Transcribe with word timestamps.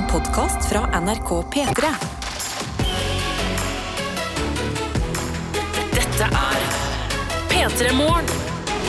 En 0.00 0.06
podkast 0.08 0.68
fra 0.68 1.00
NRK 1.00 1.30
P3. 1.52 1.88
Dette 5.92 6.28
er 6.28 6.62
P3 7.50 7.92
Morgen. 7.98 8.30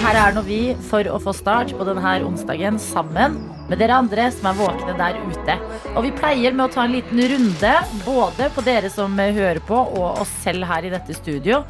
Her 0.05 0.19
er 0.21 0.37
nå 0.37 0.45
vi 0.45 0.61
for 0.87 1.09
å 1.11 1.19
få 1.19 1.33
start 1.35 1.73
på 1.75 1.87
denne 1.89 2.13
onsdagen 2.23 2.79
sammen 2.79 3.35
med 3.67 3.81
dere 3.83 3.99
andre 3.99 4.29
som 4.31 4.47
er 4.53 4.59
våkne 4.61 4.95
der 5.01 5.19
ute. 5.25 5.57
Og 5.97 6.05
vi 6.07 6.15
pleier 6.15 6.55
med 6.55 6.69
å 6.69 6.73
ta 6.77 6.87
en 6.87 6.95
liten 6.95 7.19
runde, 7.33 7.73
både 8.07 8.47
på 8.55 8.63
dere 8.63 8.93
som 8.93 9.19
hører 9.19 9.59
på, 9.67 9.83
og 9.83 10.23
oss 10.23 10.31
selv 10.45 10.69
her 10.71 10.87
i 10.87 10.93
dette 10.95 11.17
studio. 11.17 11.65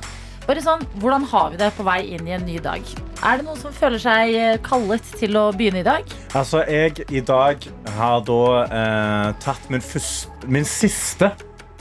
Bare 0.48 0.62
sånn, 0.64 0.82
Hvordan 1.02 1.26
har 1.30 1.52
vi 1.54 1.60
det 1.62 1.70
på 1.78 1.86
vei 1.86 2.00
inn 2.16 2.28
i 2.28 2.34
en 2.36 2.46
ny 2.48 2.58
dag? 2.64 2.86
Er 3.22 3.38
det 3.38 3.46
noen 3.46 3.60
som 3.62 3.74
føler 3.76 4.02
seg 4.02 4.34
eh, 4.34 4.58
kallet 4.66 5.06
til 5.20 5.38
å 5.38 5.52
begynne 5.54 5.84
i 5.84 5.86
dag? 5.86 6.08
Altså, 6.34 6.64
jeg 6.66 7.06
i 7.14 7.22
dag 7.22 7.62
har 7.98 8.24
da 8.26 8.42
eh, 8.66 9.28
tatt 9.44 9.70
min, 9.70 9.84
første, 9.86 10.50
min 10.50 10.66
siste 10.66 11.30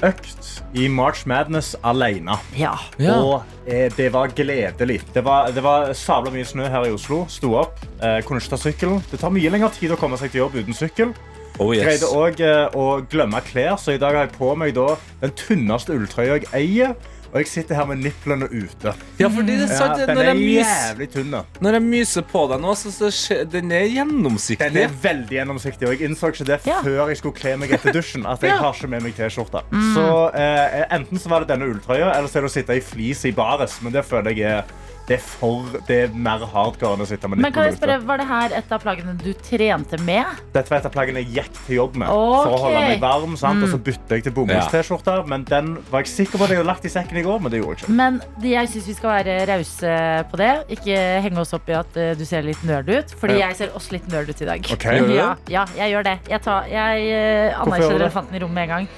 økt 0.05 0.51
i 0.77 0.87
March 0.93 1.25
Madness 1.29 1.73
alene. 1.85 2.37
Ja. 2.57 2.75
Og 3.17 3.41
eh, 3.65 3.89
det 3.97 4.11
var 4.13 4.33
gledelig. 4.37 5.01
Det 5.15 5.25
var, 5.25 5.51
det 5.57 5.65
var 5.65 5.93
sabla 5.97 6.33
mye 6.35 6.47
snø 6.49 6.69
her 6.73 6.89
i 6.89 6.93
Oslo. 6.95 7.25
Sto 7.33 7.55
opp, 7.63 7.81
eh, 8.01 8.21
kunne 8.29 8.45
ikke 8.45 8.55
ta 8.55 8.61
sykkelen. 8.61 9.01
Det 9.11 9.21
tar 9.25 9.33
mye 9.35 9.53
lengre 9.53 9.73
tid 9.77 9.97
å 9.97 10.01
komme 10.01 10.21
seg 10.21 10.33
til 10.35 10.45
jobb 10.45 10.61
uten 10.61 10.77
sykkel. 10.77 11.17
Oh, 11.61 11.73
yes. 11.77 11.85
Greide 11.85 12.09
òg 12.17 12.45
eh, 12.45 12.77
å 12.77 13.01
glemme 13.11 13.41
klær, 13.45 13.75
så 13.81 13.97
i 13.97 14.01
dag 14.01 14.17
har 14.17 14.29
jeg 14.29 14.37
på 14.39 14.53
meg 14.57 14.77
da, 14.77 14.95
den 15.25 15.35
tynneste 15.37 15.97
ulltrøya 15.97 16.39
jeg 16.39 16.49
eier. 16.57 16.95
Og 17.33 17.37
jeg 17.39 17.47
sitter 17.47 17.75
her 17.79 17.85
med 17.87 18.01
nipplene 18.03 18.49
ute. 18.51 18.93
Ja, 19.21 19.29
fordi 19.31 19.55
det 19.61 19.69
er 19.71 19.77
Ja, 19.81 19.95
den 20.07 20.17
når, 20.17 20.23
er 20.23 20.29
jeg 20.33 20.37
mys, 20.41 20.67
jævlig 20.67 21.07
tynn. 21.13 21.35
når 21.61 21.73
jeg 21.77 21.83
myser 21.83 22.23
på 22.27 22.41
deg 22.51 22.61
nå, 22.61 22.73
så, 22.75 22.91
så 22.91 23.07
skje- 23.15 23.45
den 23.53 23.71
er 23.73 23.85
gjennomsiktig. 23.87 24.73
Den 24.75 24.83
er 24.89 24.97
veldig 25.03 25.37
gjennomsiktig, 25.39 25.87
og 25.87 25.95
jeg 25.95 26.09
innså 26.11 26.33
ikke 26.33 26.45
det 26.49 26.61
Ja. 26.67 26.81
før 26.83 27.09
jeg 27.13 27.17
skulle 27.21 27.37
kle 27.39 27.57
meg 27.57 27.71
etter 27.73 27.93
dusjen. 27.95 28.27
At 28.27 28.41
jeg 28.43 28.51
Ja. 28.51 28.57
har 28.59 28.73
ikke 28.75 28.89
med 28.91 29.03
meg 29.03 29.15
T-skjorte. 29.15 29.63
Så 29.95 30.35
eh, 30.35 30.87
Enten 30.91 31.19
så 31.19 31.29
var 31.31 31.41
det 31.45 31.49
denne 31.55 31.71
ulltrøya, 31.71 32.17
eller 32.17 32.27
så 32.29 32.39
er 32.39 32.43
det 32.43 32.51
å 32.51 32.57
sitte 32.59 32.77
i 32.77 32.81
flis 32.81 33.25
i 33.25 33.31
bares. 33.31 33.79
Men 33.83 33.93
det 33.93 34.05
føler 34.05 34.35
jeg 34.35 34.51
er, 34.51 34.65
det 35.11 35.17
er, 35.17 35.23
for, 35.27 35.73
det 35.89 35.97
er 36.05 36.13
mer 36.15 36.45
hardcore 36.53 36.95
enn 36.95 37.03
å 37.03 37.07
sitte 37.09 37.27
med 37.27 37.41
Men 37.43 37.51
kan 37.55 37.67
jeg 37.67 37.75
spørre. 37.81 37.97
Var 38.07 38.21
det 38.21 38.27
her 38.29 38.53
et 38.61 38.75
av 38.77 38.83
plaggene 38.83 39.17
du 39.19 39.33
trente 39.43 39.99
med? 40.07 40.39
Dette 40.55 40.71
var 40.71 40.79
et 40.79 40.87
av 40.87 40.95
plaggene 40.95 41.25
jeg 41.25 41.33
gikk 41.41 41.59
til 41.67 41.77
jobb 41.81 41.99
med 41.99 42.13
for 42.13 42.55
å 42.55 42.61
holde 42.69 42.83
meg 42.85 43.03
varm. 43.03 43.35
Sant? 43.41 43.59
Mm. 43.59 43.67
Og 43.67 43.73
så 43.73 43.81
bytta 43.91 44.21
jeg 44.21 44.29
til 44.29 44.37
bomulls-T-skjorter. 44.37 45.25
Men 45.33 45.43
den 45.51 45.73
var 45.91 46.05
jeg 46.07 46.13
sikker 46.13 46.39
på 46.39 46.47
at 46.47 46.55
jeg 46.55 46.61
hadde 46.63 46.71
lagt 46.71 46.87
i 46.87 46.95
sekken 46.95 47.19
i 47.19 47.27
går, 47.27 47.43
men 47.43 47.51
det 47.51 47.59
gjorde 47.59 47.75
jeg 47.75 47.89
ikke. 47.89 47.99
Men 47.99 48.21
jeg 48.47 48.71
syns 48.71 48.89
vi 48.93 48.99
skal 49.01 49.15
være 49.17 49.37
rause 49.51 49.95
på 50.31 50.43
det. 50.45 50.51
Ikke 50.79 50.99
henge 51.27 51.43
oss 51.43 51.57
opp 51.59 51.75
i 51.75 51.79
at 51.81 51.99
eh, 51.99 52.13
du 52.15 52.27
ser 52.29 52.47
litt 52.47 52.63
nerd 52.71 52.93
ut. 52.95 53.17
Fordi 53.19 53.41
Ja. 53.41 53.49
jeg 53.51 53.59
ser 53.65 53.75
også 53.75 53.99
litt 53.99 54.07
nerd 54.15 54.31
ut 54.31 54.45
i 54.47 54.53
dag. 54.53 54.75
Okay. 54.79 55.03
Ja, 55.17 55.33
ja, 55.51 55.67
jeg 55.75 55.97
gjør 55.97 56.07
det. 56.07 56.19
Jeg, 56.31 56.47
tar, 56.47 56.71
jeg 56.71 57.09
gjør 57.11 57.59
anerkjenner 57.65 58.05
elefanten 58.05 58.39
i 58.39 58.45
rommet 58.47 58.61
med 58.61 58.69
en 58.71 58.77
gang. 58.77 58.93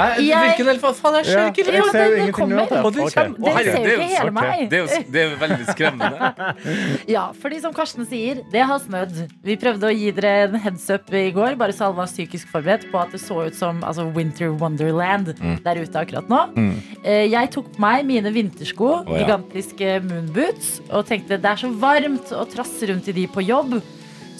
Hæ? 0.00 0.06
Hvilken 0.20 0.70
elefant? 0.72 0.98
Faen, 1.00 1.16
jeg 1.20 1.28
ser 1.28 1.50
ikke 1.50 1.64
jeg 1.66 1.76
Ja, 1.76 2.04
ingenting 2.06 2.34
kommer. 2.36 2.72
Og 2.80 2.94
du 2.94 3.00
kommer- 3.04 3.36
Å, 3.36 3.44
Dere 3.44 3.64
ser 3.64 3.78
jo 3.78 3.84
det 3.84 3.94
ikke 3.96 4.08
hele 4.16 4.34
meg. 4.36 4.64
Det 4.70 4.78
er 4.78 4.82
jo 4.82 5.04
det 5.12 5.20
er 5.22 5.28
jo 5.30 5.36
veldig 5.44 5.66
skremmende. 5.74 6.32
Ja, 7.16 7.24
fordi 7.42 7.60
som 7.62 7.72
Karsten 7.74 8.06
sier, 8.08 8.42
det 8.52 8.62
har 8.66 8.78
snødd. 8.82 9.14
Vi 9.44 9.56
prøvde 9.60 9.88
å 9.88 9.92
gi 9.94 10.10
dere 10.14 10.48
en 10.48 10.58
heads 10.62 10.88
up 10.90 11.12
i 11.16 11.30
går, 11.34 11.56
bare 11.60 11.74
så 11.76 11.88
alle 11.88 11.98
var 12.00 12.10
psykisk 12.10 12.50
forberedt 12.52 12.86
på 12.92 13.00
at 13.00 13.14
det 13.14 13.20
så 13.22 13.40
ut 13.46 13.56
som 13.56 13.82
altså, 13.86 14.06
Winter 14.14 14.52
Wonderland 14.60 15.32
der 15.64 15.82
ute 15.82 16.02
akkurat 16.02 16.28
nå. 16.30 16.42
Mm. 16.56 16.74
Jeg 17.04 17.50
tok 17.54 17.72
på 17.74 17.82
meg 17.82 18.04
mine 18.08 18.32
vintersko, 18.34 18.90
oh, 19.00 19.14
ja. 19.14 19.24
gigantiske 19.24 20.00
moonboots, 20.06 20.80
og 20.90 21.06
tenkte 21.08 21.40
det 21.40 21.50
er 21.50 21.60
så 21.60 21.72
varmt 21.80 22.32
å 22.36 22.44
trasse 22.50 22.90
rundt 22.90 23.08
i 23.10 23.16
de 23.16 23.26
på 23.30 23.44
jobb. 23.44 23.80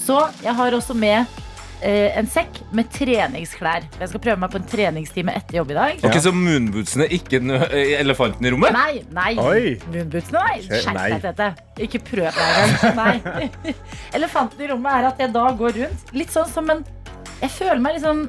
Så 0.00 0.17
jeg 0.42 0.55
har 0.56 0.74
også 0.77 0.95
med 0.97 1.20
eh, 1.20 1.39
en 1.83 2.27
sekk 2.28 2.59
med 2.77 2.91
treningsklær. 2.92 3.86
Jeg 4.00 4.09
skal 4.11 4.20
prøve 4.20 4.36
meg 4.42 4.50
på 4.53 4.59
en 4.61 4.67
treningstime 4.69 5.33
etter 5.39 5.56
jobb 5.61 5.70
i 5.73 5.77
dag. 5.78 6.03
Ok, 6.05 6.19
Så 6.20 6.33
moonbootsene 6.36 7.06
er 7.06 7.14
ikke 7.17 7.41
eh, 7.41 7.95
elefanten 8.00 8.45
i 8.45 8.53
rommet? 8.53 8.73
Nei, 8.77 9.03
nei. 9.17 9.31
Oi. 9.41 9.78
Moonbootsene, 9.89 10.42
nei. 10.45 10.61
Skjerp 10.67 10.98
deg, 10.98 11.23
Tete. 11.24 11.48
Ikke 11.86 12.02
prøv 12.05 12.29
deg 12.36 12.61
engang. 12.61 12.96
Nei. 13.01 13.74
Elefanten 14.19 14.61
i 14.64 14.69
rommet 14.73 14.92
er 14.98 15.08
at 15.13 15.23
jeg 15.24 15.33
da 15.33 15.46
går 15.63 15.79
rundt 15.85 16.13
litt 16.17 16.33
sånn 16.35 16.48
som 16.52 16.69
en 16.74 16.85
Jeg 17.40 17.51
føler 17.57 17.80
meg 17.80 17.96
litt 17.96 18.05
sånn 18.05 18.27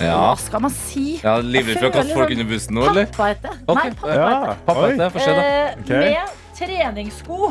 Ja. 0.00 0.16
Hva 0.16 0.36
skal 0.40 0.62
man 0.64 0.72
si? 0.72 1.18
ja 1.22 1.38
Livredd 1.44 1.76
for 1.80 1.88
å 1.90 1.92
kaste 1.94 2.14
folk 2.16 2.30
under 2.32 2.46
bussen 2.48 2.76
nå, 2.76 2.84
eller? 2.88 3.08
Pappaete. 3.12 3.50
Okay. 3.68 3.90
Nei, 3.90 3.96
pappaete. 4.00 4.20
Ja. 4.20 4.54
Pappa, 4.68 4.84
Oi. 4.84 4.92
det 4.96 5.08
da. 5.14 5.34
Eh, 5.40 5.74
Ok. 5.80 5.90
Med 5.90 6.38
treningssko 6.60 7.50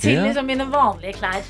til 0.00 0.14
Ja. 0.16 0.22
liksom 0.28 0.46
mine 0.48 0.64
vanlige 0.72 1.16
klær. 1.20 1.42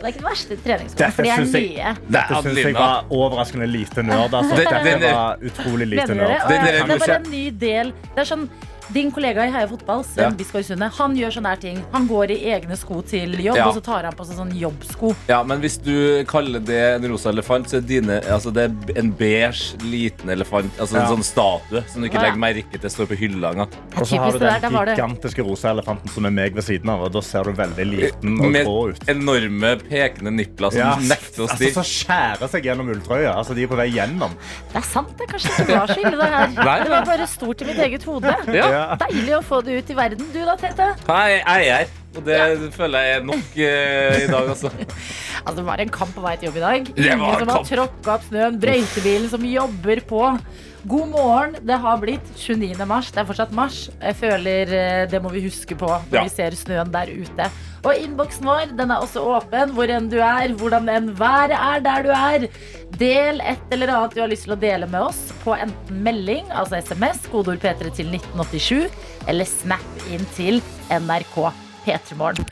Det 0.00 0.06
er 0.06 0.12
ikke 0.14 0.18
den 0.22 0.28
verste 0.30 0.56
treningsskoene, 0.64 1.12
for 1.12 1.22
de 1.22 1.28
er 1.28 1.40
nye. 1.44 1.90
Dette 2.16 2.34
syns 2.40 2.44
jeg 2.44 2.64
Adelina. 2.64 2.80
var 2.80 3.04
overraskende 3.10 3.66
lite 3.68 4.02
nerd. 4.02 4.32
Altså. 4.34 4.56
det 4.56 4.64
Dette 4.70 5.12
var 5.12 5.36
utrolig 5.50 5.86
lite 5.92 6.06
Mener 6.08 6.22
dere? 6.24 6.28
nerd. 6.30 6.42
Og 6.42 6.48
Den 6.48 6.56
jeg- 6.56 6.64
der 6.64 6.86
det 6.86 6.94
er 6.94 7.06
bare 7.06 7.16
en 7.20 7.30
ny 7.30 7.44
del. 7.60 7.92
Det 8.16 8.20
er 8.24 8.28
sånn 8.34 8.46
din 8.92 9.10
kollega 9.12 9.44
i 9.46 9.50
Heia 9.54 9.68
Fotball, 9.68 10.04
Sven 10.04 10.24
Ja. 10.24 10.30
Biskår 10.30 10.62
Sunde, 10.66 10.88
han 10.96 11.16
gjør 11.16 11.30
sånne 11.36 11.48
her 11.54 11.56
ting. 11.62 11.82
Han 11.92 12.06
går 12.08 12.30
i 12.34 12.38
egne 12.54 12.76
sko 12.76 13.02
til 13.02 13.32
jobb, 13.40 13.56
Ja. 13.56 13.68
og 13.68 13.74
så 13.76 13.82
tar 13.82 14.02
han 14.04 14.12
på 14.14 14.24
seg 14.26 14.36
sånn 14.36 14.52
jobbsko. 14.58 15.14
Ja, 15.28 15.42
men 15.42 15.60
hvis 15.60 15.78
du 15.82 16.24
kaller 16.24 16.60
det 16.60 16.80
en 17.02 17.08
rosa 17.10 17.30
elefant, 17.30 17.66
så 17.68 17.76
er 17.78 17.80
dine, 17.86 18.20
altså 18.22 18.52
det 18.52 18.64
er 18.70 18.98
en 18.98 19.12
beige, 19.12 19.76
liten 19.82 20.28
elefant. 20.30 20.70
Altså 20.78 20.96
Ja. 20.96 21.02
en 21.06 21.16
sånn 21.18 21.24
statue 21.24 21.84
som 21.88 22.02
du 22.02 22.08
ikke 22.08 22.18
Å, 22.18 22.22
ja. 22.22 22.30
legger 22.30 22.38
merke 22.38 22.80
til 22.80 22.90
står 22.90 23.06
på 23.06 23.16
hylla 23.18 23.52
engang. 23.52 23.68
Og 23.96 24.06
så 24.06 24.18
har 24.18 24.30
typisk 24.30 24.32
du 24.32 24.38
det 24.38 24.40
der. 24.40 24.60
den 24.60 24.72
Der 24.72 24.78
var 24.78 24.84
det. 24.86 24.96
gigantiske 24.96 25.44
rosa 25.46 25.68
elefanten 25.70 26.08
som 26.10 26.26
er 26.26 26.30
meg 26.30 26.54
ved 26.54 26.64
siden 26.64 26.88
av. 26.88 27.02
Og 27.02 27.12
da 27.12 27.20
ser 27.20 27.42
du 27.44 27.52
veldig 27.52 27.86
liten 27.86 28.40
og 28.40 28.50
Med 28.50 28.66
grå 28.66 28.88
ut. 28.90 29.08
enorme 29.08 29.76
pekende 29.88 30.30
nipler 30.32 30.70
som 30.70 30.78
Ja, 30.80 30.94
nekter 30.96 31.44
å 31.44 31.48
altså, 31.48 31.56
stirre. 31.56 31.74
så 31.74 31.84
skjærer 31.84 32.48
seg 32.50 32.62
gjennom 32.64 32.88
ulltrøya. 32.90 33.34
Altså, 33.36 33.54
de 33.54 33.62
er 33.64 33.66
på 33.68 33.76
vei 33.76 33.90
gjennom. 33.90 34.30
Det 34.72 34.76
er 34.76 34.80
sant, 34.82 35.16
det. 35.18 35.28
Kanskje 35.28 35.50
ikke 35.66 35.78
var 35.78 35.86
så 35.86 36.00
ille, 36.00 36.16
det 36.16 36.28
her. 36.30 36.48
Nei, 36.64 36.78
Det 36.84 36.90
var 36.90 37.04
bare 37.04 37.26
stort 37.26 37.62
i 37.62 37.64
mitt 37.64 37.76
eget 37.78 38.02
hode. 38.04 38.34
Ja. 38.54 38.79
Ja. 38.80 38.96
Deilig 39.04 39.34
å 39.36 39.40
få 39.44 39.60
det 39.66 39.78
ut 39.80 39.90
i 39.92 39.96
verden. 39.98 40.28
Du 40.32 40.38
da, 40.46 40.54
Tete? 40.60 40.86
Hei, 41.10 41.26
jeg 41.38 41.66
er 41.70 41.74
her. 41.82 41.96
Og 42.10 42.24
det 42.26 42.38
føler 42.74 43.04
jeg 43.06 43.18
er 43.20 43.26
nok 43.28 43.52
uh, 43.54 44.16
i 44.24 44.26
dag, 44.32 44.48
altså. 44.56 44.70
Altså, 45.40 45.54
det 45.62 45.64
var 45.70 45.80
en 45.80 45.92
kamp 45.94 46.10
på 46.12 46.20
vei 46.24 46.34
til 46.36 46.50
jobb 46.50 46.56
i 46.58 46.62
dag. 46.64 46.88
Det 46.96 47.04
Ingen 47.14 47.38
som 47.40 47.48
har 47.54 47.62
tråkka 47.64 48.16
opp 48.18 48.24
snøen. 48.26 48.58
Brøytebilen 48.60 49.30
som 49.32 49.44
jobber 49.48 50.02
på. 50.10 50.24
God 50.90 51.08
morgen. 51.14 51.54
Det 51.64 51.78
har 51.80 52.00
blitt 52.02 52.26
29. 52.36 52.74
mars. 52.90 53.08
Det 53.14 53.22
er 53.22 53.28
fortsatt 53.30 53.54
mars. 53.56 53.78
Jeg 54.02 54.18
føler 54.20 54.74
eh, 54.76 55.04
Det 55.12 55.20
må 55.24 55.32
vi 55.32 55.42
huske 55.46 55.76
på 55.80 55.88
når 55.88 56.18
Ja. 56.18 56.24
vi 56.26 56.34
ser 56.34 56.56
snøen 56.60 56.92
der 56.92 57.08
ute. 57.14 57.48
Og 57.80 57.96
innboksen 57.96 58.44
vår 58.44 58.74
den 58.76 58.92
er 58.92 59.00
også 59.00 59.22
åpen. 59.36 59.72
Hvor 59.76 59.90
enn 59.92 60.10
du 60.12 60.18
er, 60.20 60.52
hvordan 60.60 60.88
enn 60.92 61.10
været 61.18 61.56
er 61.56 61.84
der 61.84 62.04
du 62.04 62.12
er. 62.14 62.48
Del 63.00 63.40
et 63.40 63.72
eller 63.72 63.92
annet 63.94 64.16
du 64.16 64.20
har 64.20 64.30
lyst 64.30 64.44
til 64.48 64.56
å 64.56 64.60
dele 64.60 64.88
med 64.90 65.06
oss 65.06 65.20
på 65.44 65.54
enten 65.56 66.02
melding, 66.04 66.50
altså 66.52 66.80
SMS, 66.82 67.22
kodeord 67.32 67.62
P3 67.62 67.92
til 67.96 68.10
1987, 68.12 68.90
eller 69.30 69.48
snap 69.48 70.04
inn 70.12 70.26
til 70.36 70.60
NRK 70.92 71.38
P3morgen. 71.86 72.44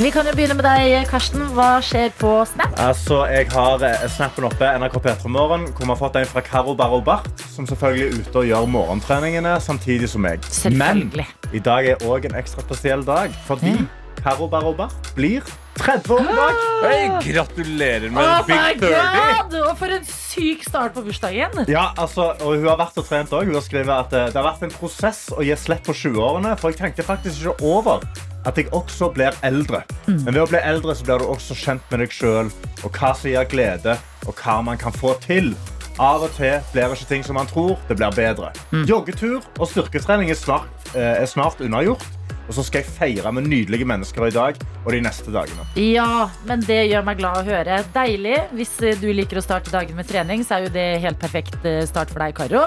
Vi 0.00 0.08
kan 0.08 0.24
jo 0.24 0.32
begynne 0.32 0.54
med 0.56 0.64
deg, 0.64 0.94
Karsten. 1.10 1.42
Hva 1.52 1.74
skjer 1.84 2.12
på 2.16 2.30
Snap? 2.48 2.72
Altså, 2.80 3.18
jeg 3.28 3.50
har 3.52 3.82
eh, 3.84 4.06
snappen 4.08 4.46
oppe, 4.48 4.70
NRK 4.80 4.96
P3 5.04 5.28
Morgen, 5.28 5.66
hvor 5.76 5.84
vi 5.84 5.90
har 5.92 5.98
fått 6.00 6.16
en 6.16 6.30
fra 6.30 6.40
Karo 6.44 6.72
Barro 6.76 7.02
Bart, 7.04 7.28
som 7.60 7.68
selvfølgelig 7.74 8.06
er 8.06 8.20
ute 8.20 8.38
og 8.40 8.46
gjør 8.48 8.68
morgentreningene 8.72 9.54
samtidig 9.60 10.08
som 10.08 10.24
meg. 10.24 10.44
Men 10.72 11.08
i 11.52 11.60
dag 11.60 11.88
er 11.92 12.04
òg 12.08 12.28
en 12.30 12.38
ekstra 12.40 12.64
spesiell 12.64 13.02
dag, 13.04 13.34
fordi 13.48 13.74
Karo 14.20 14.48
Barro 14.52 14.72
Bart 14.76 15.10
blir 15.16 15.44
30 15.80 16.12
år 16.12 16.24
i 16.28 16.36
dag. 16.36 16.56
Hey, 16.84 17.06
gratulerer 17.24 18.10
med 18.12 18.20
Oh 18.24 18.40
Big 18.46 18.80
30. 18.80 18.88
god! 18.88 19.54
Og 19.70 19.76
for 19.80 19.92
en 19.96 20.04
syk 20.08 20.64
start 20.68 20.92
på 20.96 21.04
bursdagen. 21.06 21.62
Ja, 21.72 21.86
altså, 21.96 22.34
og 22.40 22.56
Hun 22.58 22.68
har 22.68 22.80
vært 22.80 23.00
og 23.00 23.08
trent 23.08 23.32
òg. 23.32 23.48
Hun 23.48 23.56
har 23.56 23.64
skrevet 23.64 23.94
at 23.94 24.16
eh, 24.16 24.26
det 24.28 24.36
har 24.36 24.48
vært 24.50 24.66
en 24.68 24.74
prosess 24.76 25.22
å 25.32 25.40
gi 25.44 25.56
slipp 25.56 25.86
på 25.88 25.96
20-årene. 25.96 26.52
For 26.60 26.72
jeg 26.72 26.82
tenkte 26.82 27.06
faktisk 27.06 27.40
ikke 27.46 27.56
over 27.64 28.04
at 28.48 28.56
jeg 28.60 28.68
også 28.76 29.08
blir 29.16 29.36
eldre. 29.44 29.82
Men 30.06 30.32
ved 30.34 30.42
å 30.44 30.48
bli 30.52 30.60
eldre 30.64 30.96
så 30.96 31.06
blir 31.08 31.20
du 31.24 31.28
også 31.32 31.56
kjent 31.56 31.84
med 31.92 32.04
deg 32.04 32.12
sjøl 32.12 32.48
og 32.84 32.88
hva 32.96 33.12
som 33.16 33.28
gir 33.32 33.48
glede, 33.48 33.96
og 34.28 34.36
hva 34.40 34.60
man 34.64 34.80
kan 34.80 34.92
få 34.96 35.14
til. 35.24 35.54
Av 36.00 36.22
og 36.24 36.32
til 36.32 36.62
blir 36.72 36.94
ikke 36.94 37.08
ting 37.10 37.24
som 37.26 37.36
man 37.36 37.48
tror. 37.50 37.74
Det 37.88 37.98
blir 37.98 38.14
bedre. 38.16 38.54
Joggetur 38.88 39.42
og 39.58 39.68
styrketrening 39.68 40.30
er 40.32 40.38
snart, 40.38 40.72
eh, 40.94 41.20
er 41.20 41.28
snart 41.28 41.60
unnagjort. 41.60 42.06
Og 42.48 42.56
så 42.56 42.64
skal 42.66 42.80
jeg 42.80 42.90
feire 42.96 43.30
med 43.30 43.46
nydelige 43.46 43.86
mennesker 43.86 44.24
i 44.26 44.32
dag 44.34 44.56
og 44.80 44.90
de 44.90 45.00
neste 45.04 45.30
dagene. 45.30 45.62
Ja, 45.78 46.30
men 46.48 46.64
det 46.66 46.80
gjør 46.90 47.04
meg 47.06 47.20
glad 47.20 47.42
å 47.42 47.44
høre. 47.46 47.84
Deilig. 47.94 48.40
Hvis 48.56 48.72
du 48.98 49.06
liker 49.12 49.38
å 49.38 49.44
starte 49.44 49.70
dagen 49.70 49.94
med 49.94 50.08
trening, 50.08 50.42
så 50.42 50.56
er 50.56 50.66
jo 50.66 50.72
det 50.74 50.88
helt 51.04 51.20
perfekt 51.20 51.60
eh, 51.68 51.84
start 51.86 52.10
for 52.10 52.24
deg, 52.24 52.34
Karo. 52.34 52.64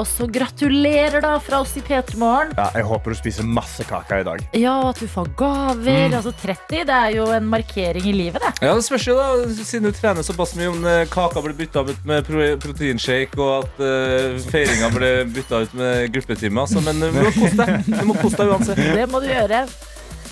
Og 0.00 0.06
så 0.08 0.24
gratulerer 0.32 1.20
da 1.20 1.34
fra 1.44 1.60
oss 1.60 1.74
i 1.76 1.82
P3 1.84 2.16
Morgen. 2.20 2.54
Ja, 2.56 2.70
jeg 2.78 2.86
håper 2.88 3.12
du 3.12 3.18
spiser 3.18 3.44
masse 3.44 3.84
kake 3.84 4.22
i 4.22 4.24
dag. 4.24 4.44
Ja, 4.56 4.78
at 4.88 5.00
du 5.00 5.04
får 5.10 5.28
gaver. 5.36 6.16
Altså 6.16 6.32
30, 6.32 6.86
det 6.88 6.96
er 6.96 7.16
jo 7.18 7.26
en 7.36 7.48
markering 7.52 8.06
i 8.08 8.14
livet, 8.16 8.40
det. 8.40 8.54
Ja, 8.64 8.72
det 8.78 8.86
spørs 8.86 9.06
jo 9.10 9.18
da, 9.18 9.28
Siden 9.60 9.90
du 9.90 9.96
trener 9.96 10.24
såpass 10.24 10.54
mye 10.56 10.70
om 10.72 10.86
eh, 10.88 11.04
kaka 11.12 11.42
ble 11.44 11.52
bytta 11.58 11.84
ut 11.90 12.08
med 12.08 12.28
proteinshake, 12.62 13.36
og 13.36 13.66
at 13.66 13.82
uh, 13.84 14.40
feiringa 14.48 14.88
ble 14.94 15.12
bytta 15.36 15.64
ut 15.66 15.76
med 15.76 16.08
gruppetimer. 16.14 16.64
Altså, 16.64 16.80
men 16.84 17.04
eh, 17.04 17.12
du 17.12 17.20
må 17.20 17.34
kose 17.36 17.56
deg. 17.60 17.76
Du 17.90 18.04
må 18.08 18.16
kose 18.22 18.40
deg 18.40 18.54
uansett. 18.54 18.84
Det 19.00 19.08
må 19.10 19.20
du 19.20 19.28
gjøre. 19.28 19.64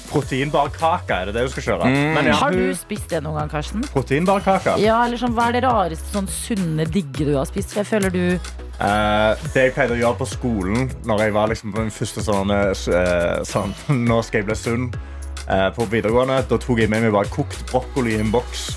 Proteinbarkake, 0.08 1.12
er 1.12 1.28
det 1.28 1.34
det 1.36 1.42
du 1.44 1.52
skal 1.52 1.66
kjøre? 1.66 1.90
Mm. 1.92 2.14
Men 2.16 2.30
ja, 2.30 2.38
Har 2.40 2.54
du 2.56 2.70
spist 2.76 3.10
det 3.12 3.20
noen 3.26 3.42
gang, 3.42 3.50
Karsten? 3.52 3.84
Proteinbarkake? 3.92 4.78
Ja, 4.80 5.02
eller 5.04 5.20
sånn, 5.20 5.36
Hva 5.36 5.50
er 5.50 5.58
det 5.58 5.66
rareste 5.66 6.08
sånn 6.14 6.30
sunne, 6.32 6.88
digge 6.88 7.28
du 7.28 7.34
har 7.36 7.44
spist? 7.50 7.74
For 7.74 7.82
jeg 7.82 7.90
føler 7.90 8.14
du 8.14 8.64
Eh, 8.78 9.46
det 9.54 9.62
jeg 9.64 9.72
pleide 9.74 9.96
å 9.96 9.98
gjøre 9.98 10.18
på 10.20 10.26
skolen 10.30 10.84
Når 11.08 11.22
jeg 11.24 11.32
var 11.34 11.50
liksom 11.50 11.72
på 11.74 11.82
min 11.82 11.90
første 11.90 12.22
sånn, 12.22 12.52
uh, 12.54 12.68
eh, 12.70 13.40
sånn 13.42 13.72
Nå 14.06 14.20
skal 14.22 14.38
jeg 14.38 14.46
bli 14.46 14.54
sunn 14.54 14.84
uh, 15.48 15.66
På 15.74 15.88
videregående 15.90 16.36
Da 16.46 16.60
tok 16.62 16.84
jeg 16.84 16.92
med 16.92 17.02
meg 17.02 17.10
bare 17.16 17.26
kokt 17.32 17.64
brokkoli 17.72 18.14
i 18.14 18.20
en 18.22 18.30
boks 18.30 18.68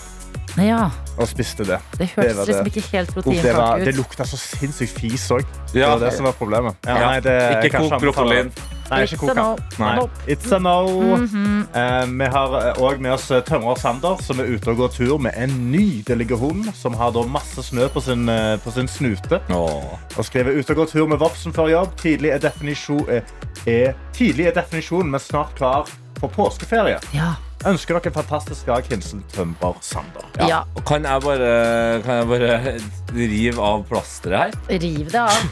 Ja, 0.57 0.87
Og 1.19 1.29
spiste 1.29 1.67
det 1.69 1.77
det 1.99 1.99
Det 1.99 2.09
hørtes 2.15 2.39
var 2.39 2.49
liksom 2.49 2.71
ikke 2.73 2.85
helt 2.95 3.13
proteinfart 3.13 3.83
ut 3.83 3.91
det 3.91 3.95
lukta 3.99 4.25
så 4.25 4.41
sinnssykt 4.41 4.97
fis 4.97 5.29
òg. 5.37 5.45
Ja. 5.69 5.71
Det 5.75 5.87
var 5.93 6.03
det 6.07 6.13
som 6.17 6.31
var 6.31 6.37
problemet 6.41 6.89
ja, 6.89 6.97
Ja. 6.97 7.11
nei, 7.11 7.21
det, 7.27 7.37
Ikke 7.61 7.85
kok 7.85 8.01
brokkolien. 8.01 8.49
Det. 8.91 8.97
Nei, 8.97 9.05
ikke 9.07 9.25
It's 9.25 9.31
a 9.31 9.39
no. 9.39 9.55
Nei. 9.79 10.07
It's 10.35 10.51
a 10.55 10.59
no 10.59 11.17
Mhm. 11.17 11.67
Eh, 11.73 12.05
Vi 12.21 12.25
har 12.35 12.55
òg 12.77 12.99
med 12.99 13.13
oss 13.15 13.29
eh, 13.31 13.41
Tømrer 13.41 13.77
Sander 13.79 14.17
Som 14.21 14.39
er 14.39 14.49
ute 14.51 14.69
og 14.71 14.77
går 14.77 14.91
tur 14.95 15.17
med 15.17 15.33
en 15.37 15.53
nydelig 15.71 16.29
hund 16.37 16.67
Som 16.75 16.93
har 16.99 17.11
da 17.15 17.23
masse 17.23 17.63
snø 17.63 17.87
på 17.93 18.01
sin, 18.03 18.27
eh, 18.29 18.57
på 18.57 18.71
sin 18.75 18.87
snute 18.87 19.39
Oh. 19.49 19.97
og 20.17 20.25
skriver 20.25 20.59
ut 20.59 20.69
og 20.69 20.75
går 20.75 20.85
tur 20.91 21.07
med 21.07 21.17
vopsen 21.19 21.53
før 21.53 21.69
jobb. 21.71 21.95
Tidlig 21.97 22.29
er 22.31 22.37
definisjon, 22.39 23.05
er, 23.09 23.21
er, 23.67 23.93
tidlig 24.13 24.47
er 24.47 24.51
definisjonen, 24.55 25.11
men 25.11 25.19
snart 25.19 25.55
klar 25.55 25.87
for 26.19 26.27
påskeferie. 26.29 26.99
Ja. 27.13 27.33
Ønsker 27.65 27.97
dere 27.99 28.07
en 28.11 28.13
fantastisk 28.23 28.65
dag. 28.65 28.83
Hilsen 28.89 29.23
Tømrer 29.33 29.77
Sander. 29.81 30.25
Ja. 30.39 30.47
Ja. 30.47 30.59
Kan 30.87 31.03
jeg 31.05 31.21
bare, 31.21 32.01
kan 32.03 32.15
jeg 32.15 32.27
bare 32.27 32.79
rive 33.15 33.59
av 33.61 33.83
plasteret 33.89 34.37
her? 34.69 34.79
Riv 34.79 35.11
det 35.11 35.21
av. 35.21 35.43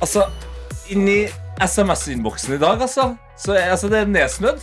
Altså, 0.00 0.26
inni 0.90 1.26
SMS-innboksen 1.64 2.54
i 2.54 2.58
dag, 2.62 2.80
altså, 2.82 3.16
så 3.38 3.54
altså, 3.58 3.88
det 3.88 3.98
er 4.04 4.06
nedsnødd. 4.12 4.60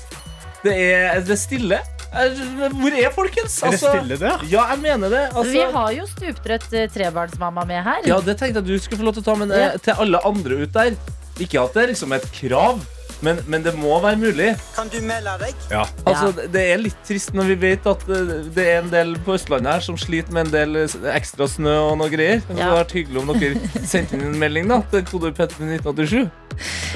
Det 0.66 0.74
er, 0.94 1.20
det 1.22 1.36
er 1.36 1.40
stille. 1.40 1.80
Hvor 2.16 2.96
er 2.96 3.12
folkens? 3.12 3.58
Er 3.62 3.74
det 3.74 3.74
Altså, 3.76 3.92
stille 3.92 4.18
der? 4.22 4.44
Ja, 4.50 4.64
jeg 4.72 4.80
mener 4.82 5.10
det. 5.12 5.24
Altså, 5.36 5.52
Vi 5.52 5.64
har 5.76 5.92
jo 5.98 6.06
stuptrøtt 6.08 6.74
eh, 6.74 6.86
trebarnsmamma 6.94 7.66
med 7.68 7.84
her. 7.84 8.00
Ja, 8.08 8.20
det 8.24 8.38
tenkte 8.40 8.62
jeg 8.64 8.68
du 8.70 8.80
skulle 8.80 9.02
få 9.02 9.08
lov 9.10 9.18
til 9.18 9.26
å 9.26 9.28
ta, 9.28 9.36
men 9.42 9.52
Ja. 9.52 9.74
eh, 9.74 9.78
til 9.84 9.94
alle 10.00 10.22
andre 10.26 10.62
ut 10.64 10.74
der 10.74 10.96
Ikke 11.40 11.60
at 11.66 11.74
det 11.76 11.84
er 11.84 11.88
liksom 11.92 12.14
et 12.16 12.28
krav, 12.32 12.80
men, 13.22 13.40
men 13.48 13.64
det 13.64 13.74
må 13.78 14.00
være 14.04 14.18
mulig. 14.20 14.50
Kan 14.76 14.88
du 14.92 15.00
melde 15.02 15.38
deg? 15.40 15.54
Ja. 15.72 15.86
Altså, 16.06 16.32
det- 16.52 16.66
er 16.66 16.78
litt 16.82 16.98
trist 17.08 17.34
når 17.34 17.46
vi 17.54 17.56
vet 17.56 17.86
at 17.88 18.02
eh, 18.10 18.34
det 18.56 18.66
er 18.68 18.80
en 18.82 18.90
del 18.90 19.16
på 19.26 19.36
Østlandet 19.38 19.72
her 19.72 19.80
som 19.86 19.98
sliter 19.98 20.32
med 20.34 20.48
en 20.48 20.52
del 20.52 20.76
eh, 20.84 20.98
ekstra 21.16 21.48
snø 21.48 21.76
og 21.92 21.98
noe 22.02 22.10
greier. 22.10 22.42
Så 22.42 22.48
Det 22.54 22.58
Ja. 22.58 22.70
hadde 22.72 22.82
vært 22.84 22.96
hyggelig 22.98 23.22
om 23.22 23.28
dere 23.40 23.86
sendte 23.94 24.14
inn 24.18 24.22
en 24.34 24.40
melding 24.40 24.68
da, 24.68 24.82
til 24.92 25.04
kodord 25.04 25.36
P3 25.38 25.62
1987. 25.80 26.32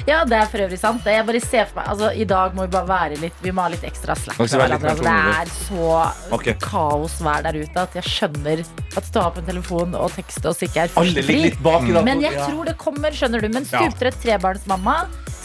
Ja, 0.08 0.24
det 0.24 0.38
er 0.40 0.46
for 0.48 0.58
øvrig 0.64 0.78
sant. 0.80 1.04
Jeg 1.04 1.26
bare 1.28 1.40
ser 1.44 1.66
for 1.68 1.82
meg 1.82 1.90
altså, 1.92 2.10
I 2.16 2.24
dag 2.24 2.54
må 2.56 2.64
vi 2.64 2.72
bare 2.72 2.88
være 2.88 3.18
litt 3.20 3.34
Vi 3.44 3.52
må 3.52 3.66
ha 3.66 3.68
litt 3.74 3.84
ekstra 3.84 4.16
slack. 4.16 4.38
Med 4.40 4.48
litt 4.48 4.56
hverandre. 4.56 4.94
Altså, 4.94 5.04
det 5.04 5.36
er 5.36 5.52
så 5.68 6.36
okay. 6.38 6.54
kaosvær 6.64 7.44
der 7.44 7.58
ute 7.60 7.82
at 7.84 7.98
jeg 8.00 8.04
skjønner 8.08 8.64
at 8.98 9.10
ta 9.12 9.26
opp 9.28 9.38
en 9.42 9.46
telefon 9.50 9.96
og 10.00 10.14
tekste 10.16 10.48
oss 10.54 10.64
ikke 10.64 10.86
er 10.88 10.94
Alle 10.96 11.12
ligger 11.12 11.28
førstepri. 11.28 11.42
litt 11.50 11.60
bak 11.66 11.84
i 11.90 11.92
dag. 11.98 12.06
Men 12.08 12.22
jeg 12.24 12.40
tror 12.40 12.66
det 12.72 12.78
kommer, 12.80 13.12
skjønner 13.12 13.42
du. 13.44 13.50
Men 13.50 13.68
Ja. 13.68 13.84
stuptrøtt 13.84 14.22
trebarnsmamma 14.24 14.96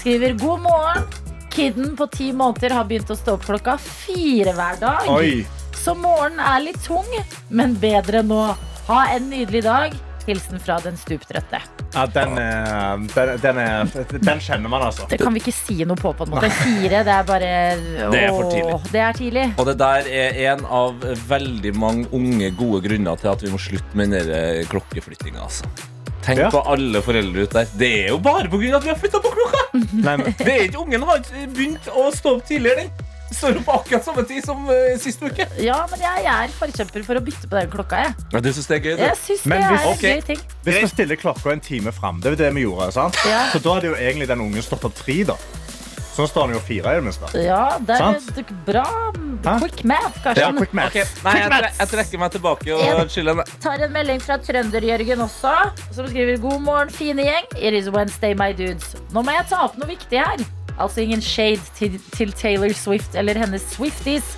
skriver 0.05 0.33
god 0.33 0.61
morgen. 0.61 1.03
Kidden 1.51 1.97
på 1.97 2.07
ti 2.07 2.33
måneder 2.33 2.75
har 2.77 2.85
begynt 2.85 3.09
å 3.09 3.15
stå 3.17 3.39
opp 3.39 3.45
klokka 3.47 3.79
fire 3.81 4.53
hver 4.53 4.77
dag. 4.77 5.07
Oi. 5.09 5.47
Så 5.81 5.95
morgenen 5.97 6.43
er 6.45 6.59
litt 6.67 6.81
tung, 6.85 7.09
men 7.49 7.73
bedre 7.81 8.21
nå. 8.21 8.41
Ha 8.91 8.99
en 9.15 9.31
nydelig 9.33 9.63
dag. 9.65 9.95
Hilsen 10.27 10.61
fra 10.61 10.77
den 10.85 10.99
stuptrøtte. 11.01 11.63
Ja, 11.95 12.05
den, 12.13 12.37
er, 12.41 13.01
den, 13.15 13.33
den, 13.41 13.63
er, 13.63 14.13
den 14.13 14.45
kjenner 14.45 14.73
man, 14.73 14.85
altså. 14.91 15.09
Det 15.09 15.23
kan 15.23 15.33
vi 15.37 15.41
ikke 15.41 15.57
si 15.57 15.79
noe 15.89 15.97
på 15.97 16.13
på 16.17 16.29
en 16.29 16.35
måte. 16.37 16.53
Fire, 16.61 17.01
det 17.07 17.17
er 17.17 17.27
bare 17.29 17.51
Det 18.13 18.21
er 18.27 18.29
for 18.35 18.53
tidlig. 18.53 18.77
Det 18.93 19.05
er 19.07 19.19
tidlig. 19.23 19.47
Og 19.57 19.69
det 19.71 19.79
der 19.81 20.13
er 20.21 20.41
en 20.51 20.69
av 20.69 21.09
veldig 21.33 21.75
mange 21.81 22.13
unge, 22.13 22.53
gode 22.61 22.85
grunner 22.91 23.25
til 23.25 23.33
at 23.33 23.49
vi 23.49 23.57
må 23.57 23.65
slutte 23.71 23.97
med 23.97 24.13
den 24.13 24.33
der 24.35 24.65
klokkeflyttinga. 24.69 25.49
Altså. 25.49 25.94
Tenk 26.25 26.39
Ja. 26.41 26.51
på 26.51 26.61
alle 26.73 27.03
foreldre 27.05 27.43
ute 27.45 27.53
der. 27.63 27.73
Det 27.79 27.89
er 28.05 28.09
jo 28.15 28.19
bare 28.19 28.49
pga. 28.49 28.77
at 28.79 28.85
vi 28.85 28.89
har 28.89 28.97
flytta 29.01 29.21
på 29.21 29.33
klokka! 29.35 29.65
Nei, 29.93 30.17
men, 30.17 30.35
Det 30.39 30.47
er 30.55 30.63
ikke 30.69 30.81
Ungen 30.85 31.03
har 31.05 31.19
ikke 31.21 31.49
begynt 31.53 31.91
å 31.93 32.07
stå 32.15 32.37
opp 32.39 32.47
tidligere. 32.49 32.87
Den 33.35 33.37
står 33.39 33.57
opp 33.61 33.69
akkurat 33.75 34.05
samme 34.07 34.23
tid 34.29 34.45
som 34.47 34.65
uh, 34.69 34.95
sist 35.01 35.21
uke. 35.25 35.47
Ja, 35.59 35.81
men 35.91 36.01
jeg, 36.05 36.23
jeg 36.25 36.49
er 36.49 36.53
forkjemper 36.55 37.03
for 37.05 37.19
å 37.19 37.23
bytte 37.25 37.49
på 37.51 37.59
den 37.59 37.71
klokka. 37.73 38.03
Jeg, 38.05 38.15
Ja, 38.33 38.41
du 38.41 38.49
synes 38.53 38.69
det 38.71 38.77
er 38.79 38.85
gøy, 38.85 38.97
du? 38.97 39.03
jeg 39.03 39.19
syns 39.25 39.45
Men 39.51 39.61
det 39.61 39.69
hvis- 39.73 39.85
er 39.85 39.91
en 39.91 39.99
gøy 40.05 40.25
ting. 40.29 40.41
hvis 40.65 40.81
vi 40.81 40.87
stiller 40.93 41.17
klokka 41.21 41.53
en 41.53 41.61
time 41.61 41.93
fram, 41.93 42.21
det 42.23 42.31
er 42.31 42.37
jo 42.37 42.41
det 42.45 42.53
vi 42.55 42.65
gjorde, 42.67 42.93
sant? 42.95 43.19
Ja. 43.27 43.45
så 43.53 43.59
da 43.65 43.75
hadde 43.75 43.91
jo 43.91 43.97
egentlig 43.99 44.29
den 44.31 44.41
ungen 44.47 44.63
stått 44.63 44.85
opp 44.89 44.95
tre. 44.95 45.25
da. 45.25 45.37
Så 46.15 46.27
står 46.31 46.47
han 46.47 46.53
jo 46.55 46.61
fire 46.63 46.93
i 46.95 46.99
det 47.01 47.05
minste. 47.09 47.29
Ja, 47.43 47.63
det 47.83 47.97
er 47.97 48.03
Sant? 48.21 48.37
et 48.39 48.51
bra 48.67 48.85
Hæ? 49.45 49.55
quick 49.59 49.81
math, 49.85 50.21
Ja, 50.39 50.53
quick 50.55 50.73
math. 50.79 50.95
Ok, 50.95 51.25
Nei, 51.25 51.33
jeg, 51.41 51.49
tre 51.51 51.71
jeg 51.81 51.89
trekker 51.91 52.21
meg 52.23 52.31
tilbake 52.37 52.71
En. 52.77 53.01
og 53.03 53.11
chiller. 53.11 53.41
Tar 53.65 53.83
en 53.83 53.93
melding 53.93 54.23
fra 54.23 54.37
Trønder-Jørgen 54.39 55.25
også, 55.27 55.55
som 55.97 56.07
skriver 56.07 56.39
God 56.45 56.61
morgen, 56.63 56.91
fine 56.95 57.27
gjeng. 57.27 57.49
It 57.59 57.75
is 57.75 57.91
Wednesday, 57.91 58.35
my 58.39 58.53
dudes. 58.55 58.95
Nå 59.13 59.25
må 59.27 59.35
jeg 59.35 59.49
ta 59.51 59.65
opp 59.67 59.75
noe 59.81 59.91
viktig 59.91 60.23
her. 60.23 60.45
Altså 60.79 61.03
ingen 61.03 61.21
shade 61.23 61.61
til, 61.79 61.99
til 62.15 62.33
Taylor 62.35 62.73
Swift 62.75 63.15
eller 63.19 63.35
hennes 63.43 63.63
Swifties. 63.75 64.37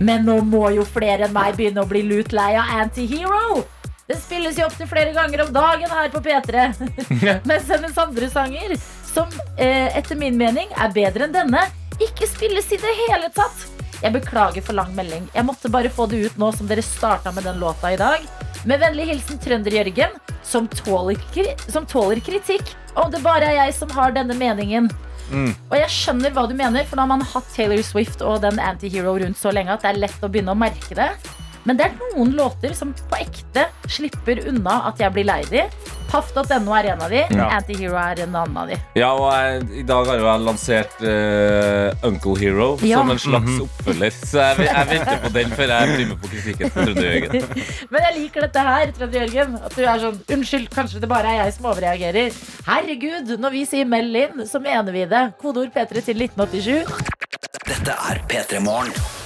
Men 0.00 0.24
nå 0.26 0.40
må 0.42 0.68
jo 0.74 0.82
flere 0.88 1.28
enn 1.28 1.34
meg 1.36 1.54
begynne 1.58 1.82
å 1.84 1.88
bli 1.90 2.02
lut 2.02 2.32
lei 2.34 2.52
av 2.58 2.70
Antihero. 2.82 3.62
Det 4.10 4.16
spilles 4.18 4.58
jo 4.58 4.66
opptil 4.66 4.88
flere 4.90 5.12
ganger 5.14 5.44
om 5.46 5.52
dagen 5.54 5.90
her 5.90 6.10
på 6.10 6.20
P3. 6.24 6.66
Mens 7.48 7.68
hennes 7.70 7.98
andre 8.02 8.28
sanger, 8.32 8.74
som 9.12 9.28
eh, 9.56 9.92
etter 9.96 10.18
min 10.18 10.38
mening 10.40 10.72
er 10.76 10.94
bedre 10.94 11.28
enn 11.28 11.36
denne, 11.36 11.66
ikke 12.00 12.28
spilles 12.30 12.70
i 12.72 12.80
det 12.80 12.94
hele 13.04 13.28
tatt. 13.34 13.66
Jeg 14.02 14.16
beklager 14.16 14.64
for 14.66 14.74
lang 14.74 14.90
melding. 14.96 15.28
Jeg 15.34 15.46
måtte 15.46 15.70
bare 15.70 15.92
få 15.92 16.08
det 16.10 16.24
ut 16.26 16.38
nå 16.40 16.48
som 16.56 16.66
dere 16.66 16.82
starta 16.82 17.30
med 17.36 17.46
den 17.46 17.60
låta 17.62 17.92
i 17.92 18.00
dag. 18.00 18.24
Med 18.66 18.82
vennlig 18.82 19.06
hilsen 19.12 19.38
Trønder-Jørgen, 19.42 20.16
som, 20.42 20.66
som 21.68 21.86
tåler 21.86 22.22
kritikk. 22.24 22.74
Om 22.98 23.12
det 23.14 23.22
bare 23.22 23.52
er 23.52 23.58
jeg 23.60 23.76
som 23.78 23.92
har 23.94 24.14
denne 24.16 24.34
meningen. 24.38 24.90
Og 25.70 25.76
jeg 25.78 25.92
skjønner 25.94 26.34
hva 26.34 26.44
du 26.50 26.56
mener, 26.58 26.84
for 26.84 26.98
nå 26.98 27.06
har 27.06 27.12
man 27.14 27.22
hatt 27.24 27.54
Taylor 27.54 27.80
Swift 27.86 28.24
og 28.26 28.42
den 28.42 28.58
antihero 28.60 29.14
rundt 29.22 29.38
så 29.38 29.52
lenge 29.54 29.72
at 29.72 29.84
det 29.84 29.92
er 29.92 30.02
lett 30.02 30.26
å 30.26 30.28
begynne 30.32 30.52
å 30.52 30.58
merke 30.58 30.98
det. 30.98 31.08
Men 31.64 31.78
det 31.78 31.86
er 31.86 31.98
noen 32.16 32.32
låter 32.34 32.72
som 32.74 32.90
på 33.10 33.18
ekte 33.22 33.68
slipper 33.86 34.40
unna 34.50 34.80
at 34.90 34.98
jeg 35.02 35.14
blir 35.14 35.26
lei 35.28 35.42
de. 35.50 35.62
Paff.no 36.12 36.74
er 36.76 36.90
en 36.92 37.00
av 37.06 37.08
de. 37.12 37.20
Ja. 37.32 37.46
Antihero 37.56 37.94
er 37.96 38.24
en 38.24 38.34
annen 38.36 38.56
av 38.58 38.68
de. 38.68 38.76
Ja, 38.98 39.12
og 39.16 39.30
jeg, 39.32 39.62
I 39.80 39.84
dag 39.88 40.10
har 40.10 40.18
jo 40.20 40.26
jeg 40.26 40.42
lansert 40.44 40.98
uh, 41.06 42.08
Uncle 42.08 42.34
Hero 42.40 42.66
Ja. 42.84 42.98
som 43.00 43.14
en 43.14 43.22
slags 43.22 43.60
oppfølger. 43.64 44.18
Så 44.18 44.42
jeg, 44.42 44.66
jeg 44.68 44.90
venter 44.90 45.22
på 45.22 45.32
den 45.38 45.54
før 45.56 45.72
jeg 45.72 45.94
blir 45.94 46.10
med 46.10 46.20
på 46.24 46.32
kritikken. 46.34 46.74
Trønder 46.74 47.08
Jørgen. 47.08 47.48
Men 47.94 48.06
jeg 48.08 48.18
liker 48.18 48.46
dette 48.48 48.66
her, 48.68 48.92
Trude 48.98 49.22
Jørgen. 49.22 49.56
At 49.62 49.78
du 49.78 49.82
er 49.86 50.04
sånn 50.04 50.20
Unnskyld, 50.36 50.68
kanskje 50.74 51.00
det 51.06 51.12
bare 51.14 51.32
er 51.32 51.40
jeg 51.46 51.56
som 51.56 51.70
overreagerer. 51.72 52.38
Herregud, 52.68 53.34
når 53.40 53.56
vi 53.56 53.64
sier 53.72 53.88
meld 53.88 54.20
inn, 54.26 54.44
så 54.50 54.60
mener 54.60 54.92
vi 54.92 55.06
det. 55.08 55.24
Kodeord 55.40 55.72
P3 55.72 56.04
til 56.10 56.26
1987. 56.28 57.12
Dette 57.70 58.00
er 58.10 58.24
P3 58.28 58.60
Morgen. 58.66 59.21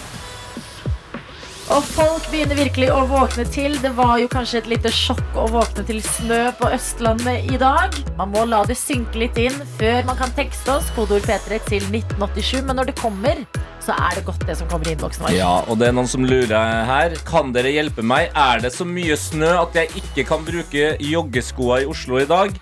Og 1.66 1.82
folk 1.82 2.28
begynner 2.30 2.54
virkelig 2.60 2.92
å 2.94 3.00
våkne 3.10 3.42
til. 3.50 3.72
Det 3.82 3.90
var 3.98 4.20
jo 4.22 4.28
kanskje 4.30 4.60
et 4.60 4.68
lite 4.70 4.90
sjokk 4.94 5.34
å 5.34 5.48
våkne 5.50 5.82
til 5.88 5.98
snø 6.04 6.52
på 6.60 6.68
Østlandet 6.70 7.48
i 7.50 7.58
dag. 7.58 7.96
Man 8.20 8.30
må 8.30 8.44
la 8.46 8.60
det 8.68 8.76
synke 8.78 9.18
litt 9.18 9.40
inn 9.42 9.56
før 9.80 10.06
man 10.06 10.18
kan 10.20 10.30
tekste 10.36 10.76
oss. 10.76 10.92
Kodeord 10.94 11.26
P3 11.26 11.58
til 11.66 11.82
1987. 11.90 12.62
Men 12.68 12.78
når 12.78 12.92
det 12.92 12.96
kommer, 13.00 13.42
så 13.82 13.96
er 13.98 14.14
det 14.14 14.24
godt 14.28 14.46
det 14.46 14.54
som 14.60 14.70
kommer 14.70 14.86
i 14.86 14.94
innboksen 14.94 15.26
vår. 15.26 15.34
Ja, 15.34 15.50
og 15.66 15.82
det 15.82 15.90
er 15.90 15.96
noen 15.98 16.10
som 16.10 16.22
lurer 16.26 16.86
her. 16.86 17.18
Kan 17.26 17.50
dere 17.56 17.74
hjelpe 17.74 18.06
meg? 18.06 18.30
Er 18.38 18.62
det 18.62 18.70
så 18.76 18.86
mye 18.86 19.18
snø 19.18 19.50
at 19.64 19.74
jeg 19.82 19.90
ikke 20.04 20.28
kan 20.30 20.46
bruke 20.46 20.92
joggeskoa 21.02 21.82
i 21.82 21.90
Oslo 21.90 22.22
i 22.22 22.28
dag? 22.30 22.54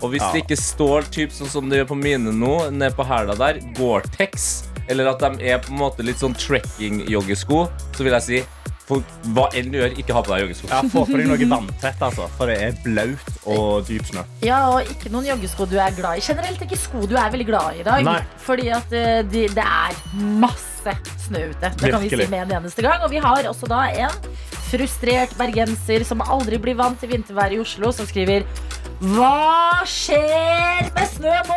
Og 0.00 0.12
hvis 0.12 0.22
Ja. 0.22 0.32
det 0.32 0.44
ikke 0.44 0.56
står 0.60 1.08
typ 1.12 1.32
sånn 1.32 1.48
som 1.48 1.68
det 1.68 1.80
gjør 1.80 1.88
på 1.94 1.96
mine 2.00 2.32
nå, 2.32 2.70
nede 2.72 2.92
på 2.96 3.04
hæla 3.04 3.34
der, 3.36 3.58
Gore-Tex, 3.76 4.68
eller 4.90 5.12
at 5.12 5.22
de 5.22 5.50
er 5.52 5.60
på 5.62 5.72
en 5.72 5.80
måte 5.80 6.06
litt 6.06 6.20
sånn 6.20 6.34
trekking-joggesko, 6.38 7.60
så 7.96 8.06
vil 8.06 8.16
jeg 8.18 8.26
si 8.26 8.40
for 8.90 9.04
hva 9.36 9.46
enn 9.54 9.70
du 9.70 9.78
gjør, 9.78 9.92
ikke 10.02 10.14
ha 10.16 10.22
på 10.26 10.32
deg 10.32 10.44
joggesko. 10.44 10.70
Ja, 10.70 10.80
Få 10.90 11.04
på 11.06 11.18
deg 11.20 11.28
noe 11.30 11.48
vanntett, 11.52 12.00
altså. 12.02 12.26
For 12.34 12.50
det 12.50 12.56
er 12.64 12.78
blaut 12.82 13.28
og 13.46 13.86
dyp 13.86 14.08
snø. 14.08 14.24
Ja, 14.42 14.64
og 14.72 14.90
ikke 14.90 15.12
noen 15.14 15.28
joggesko 15.28 15.68
du 15.70 15.76
er 15.78 15.94
glad 15.94 16.18
i. 16.18 16.24
Generelt 16.26 16.64
ikke 16.66 16.78
sko 16.80 17.04
du 17.06 17.14
er 17.14 17.30
veldig 17.30 17.46
glad 17.46 17.78
i 17.78 17.84
i 17.84 17.86
dag. 17.86 18.02
Nei. 18.06 18.18
Fordi 18.42 18.66
at 18.74 18.96
eh, 18.96 19.20
de, 19.30 19.46
det 19.54 19.66
er 19.66 20.00
masse 20.42 20.96
snø 21.26 21.44
ute. 21.52 21.70
Det 21.78 21.92
kan 21.92 22.02
vi 22.02 22.10
si 22.10 22.26
med 22.26 22.42
en 22.48 22.56
eneste 22.58 22.82
gang. 22.84 23.06
Og 23.06 23.14
vi 23.14 23.22
har 23.22 23.46
også 23.52 23.70
da 23.70 23.84
en 23.94 24.18
frustrert 24.70 25.32
bergenser 25.38 26.04
som 26.06 26.22
aldri 26.26 26.58
blir 26.62 26.78
vant 26.78 26.98
til 27.00 27.12
vinterværet 27.14 27.58
i 27.58 27.62
Oslo, 27.62 27.94
som 27.94 28.08
skriver 28.10 28.46
hva 29.00 29.80
skjer 29.88 30.90
med 30.92 31.06
snø 31.08 31.36
nå? 31.48 31.56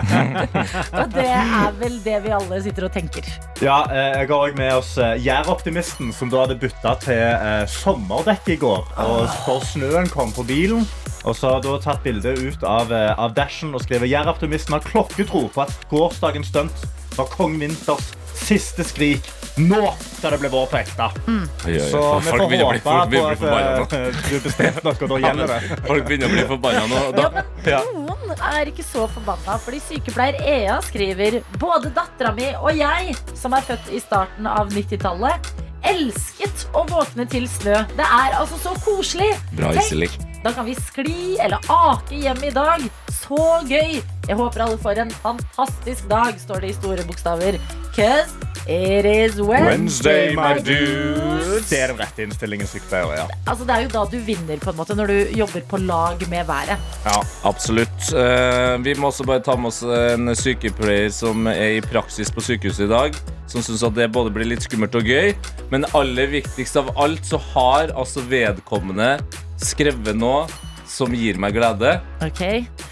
og 0.98 1.12
det 1.14 1.26
er 1.30 1.76
vel 1.78 1.98
det 2.02 2.16
vi 2.24 2.32
alle 2.34 2.58
sitter 2.64 2.88
og 2.88 2.94
tenker. 2.94 3.28
Ja, 3.62 3.84
eh, 3.86 4.18
Jeg 4.18 4.30
har 4.32 4.34
òg 4.34 4.58
med 4.58 4.72
oss 4.74 4.96
eh, 4.98 5.14
Jæroptimisten, 5.22 6.10
som 6.16 6.32
da 6.32 6.42
hadde 6.42 6.58
bytta 6.58 6.96
til 7.04 7.22
eh, 7.22 7.62
sommerdekk 7.70 8.50
i 8.56 8.58
går. 8.64 8.82
Og 9.04 9.30
for 9.44 9.62
snøen 9.62 10.10
kom 10.10 10.34
på 10.34 10.46
bilen. 10.48 10.82
Og 11.22 11.36
så 11.36 11.54
har 11.54 11.62
da 11.62 11.76
tatt 11.84 12.02
bilde 12.02 12.32
ut 12.40 12.64
av, 12.66 12.90
av 12.90 13.34
dashen 13.36 13.74
og 13.76 13.84
skrevet 13.84 14.10
Jæroptimisten 14.10 14.74
har 14.74 14.86
klokketro 14.86 15.44
på 15.52 15.66
at 15.66 15.84
gårsdagens 15.92 16.50
stunt 16.50 16.86
var 17.14 17.28
Kong 17.30 17.60
Winters 17.60 18.14
siste 18.40 18.86
skrik. 18.88 19.28
Nå 19.60 19.94
skal 20.00 20.34
det 20.34 20.38
bli 20.42 20.48
vår 20.52 20.66
på 20.70 20.78
ekte. 20.80 21.06
Mm. 21.26 21.44
oi, 21.66 21.74
oi. 21.74 21.90
Så 21.90 22.00
vi 22.00 22.30
Folk 22.30 22.42
får 22.42 22.48
begynner 22.48 22.64
å 22.64 22.70
bli, 22.70 22.80
håpe 22.80 22.90
folk 22.90 23.10
begynner 23.10 23.30
å 23.30 23.36
på 23.36 23.40
bli 23.40 23.40
forbanna 23.40 23.70
nå. 23.70 23.82
at 23.82 24.30
du 24.30 24.40
bestemt 24.44 24.82
da 24.84 25.18
gjelder 25.24 25.52
det. 25.52 25.78
Folk 25.86 26.06
begynner 26.08 26.26
å 26.26 26.34
bli 26.34 26.44
forbanna 26.50 26.84
nå. 26.90 27.24
Ja, 27.68 27.80
men 27.94 28.06
noen 28.08 28.44
er 28.52 28.70
ikke 28.72 28.86
så 28.86 29.06
forbanna, 29.14 29.58
fordi 29.64 29.80
sykepleier 29.88 30.40
Ea 30.54 30.78
skriver 30.86 31.40
både 31.60 31.92
dattera 31.96 32.32
mi 32.36 32.50
og 32.60 32.70
jeg, 32.78 33.16
som 33.36 33.56
er 33.56 33.66
født 33.68 33.90
i 33.92 34.00
starten 34.02 34.48
av 34.50 34.72
90-tallet, 34.74 35.52
elsket 35.90 36.66
å 36.76 36.84
våkne 36.90 37.26
til 37.30 37.46
snø. 37.48 37.78
Det 37.96 38.06
er 38.06 38.36
altså 38.38 38.58
så 38.60 38.74
koselig. 38.84 39.32
Bra, 39.56 39.72
Tenk, 39.76 40.18
Da 40.44 40.52
kan 40.56 40.64
vi 40.64 40.74
skli 40.76 41.36
eller 41.40 41.60
ake 41.68 42.20
hjem 42.20 42.44
i 42.48 42.52
dag. 42.54 42.84
Så 43.12 43.40
gøy! 43.68 44.00
Jeg 44.28 44.36
håper 44.38 44.62
alle 44.64 44.78
får 44.80 45.02
en 45.02 45.10
fantastisk 45.24 46.06
dag, 46.08 46.36
står 46.40 46.62
det 46.64 46.70
i 46.72 46.78
store 46.78 47.04
bokstaver. 47.08 47.58
Cause 47.96 48.49
it 48.68 49.04
is 49.06 49.40
Wednesday, 49.40 50.34
my 50.36 50.54
dudes. 50.58 51.68
Det 51.70 51.78
er 51.80 51.92
den 51.92 51.98
rette 52.00 52.24
innstillingen 52.24 52.68
sykepleier, 52.68 53.14
ja. 53.22 53.26
Altså, 53.48 53.64
det 53.68 53.74
er 53.76 53.84
jo 53.86 53.90
da 53.94 54.04
du 54.10 54.16
vinner, 54.26 54.60
på 54.62 54.70
en 54.72 54.78
måte, 54.78 54.96
når 54.98 55.10
du 55.10 55.34
jobber 55.40 55.64
på 55.70 55.80
lag 55.82 56.22
med 56.30 56.46
været. 56.48 56.78
ja. 57.04 57.18
Absolutt. 57.48 58.12
Eh, 58.14 58.76
vi 58.84 58.94
må 58.94 59.08
også 59.10 59.24
bare 59.26 59.42
ta 59.44 59.56
med 59.56 59.70
oss 59.72 59.82
en 59.82 60.32
sykepleier 60.36 61.10
som 61.14 61.46
er 61.50 61.78
i 61.78 61.84
praksis 61.84 62.30
på 62.30 62.42
sykehuset 62.44 62.86
i 62.86 62.90
dag. 62.90 63.16
Som 63.50 63.64
syns 63.66 63.82
at 63.86 63.96
det 63.96 64.10
både 64.14 64.30
blir 64.34 64.46
litt 64.46 64.62
skummelt 64.62 64.94
og 64.94 65.08
gøy. 65.08 65.32
Men 65.72 65.86
aller 65.96 66.30
viktigst 66.30 66.76
av 66.78 66.92
alt 67.00 67.24
så 67.26 67.40
har 67.52 67.94
altså 67.98 68.22
vedkommende 68.30 69.16
skrevet 69.60 70.14
noe 70.16 70.44
som 70.90 71.12
gir 71.14 71.38
meg 71.40 71.54
glede. 71.58 71.96
Ok? 72.22 72.44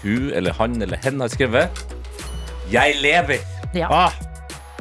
Hun 0.03 0.29
eller 0.35 0.55
han 0.59 0.75
eller 0.81 0.99
hen 1.03 1.19
har 1.23 1.31
skrevet 1.31 1.85
Jeg 2.71 2.99
lever. 3.01 3.39
Ja. 3.75 3.87
Ah, 3.91 4.13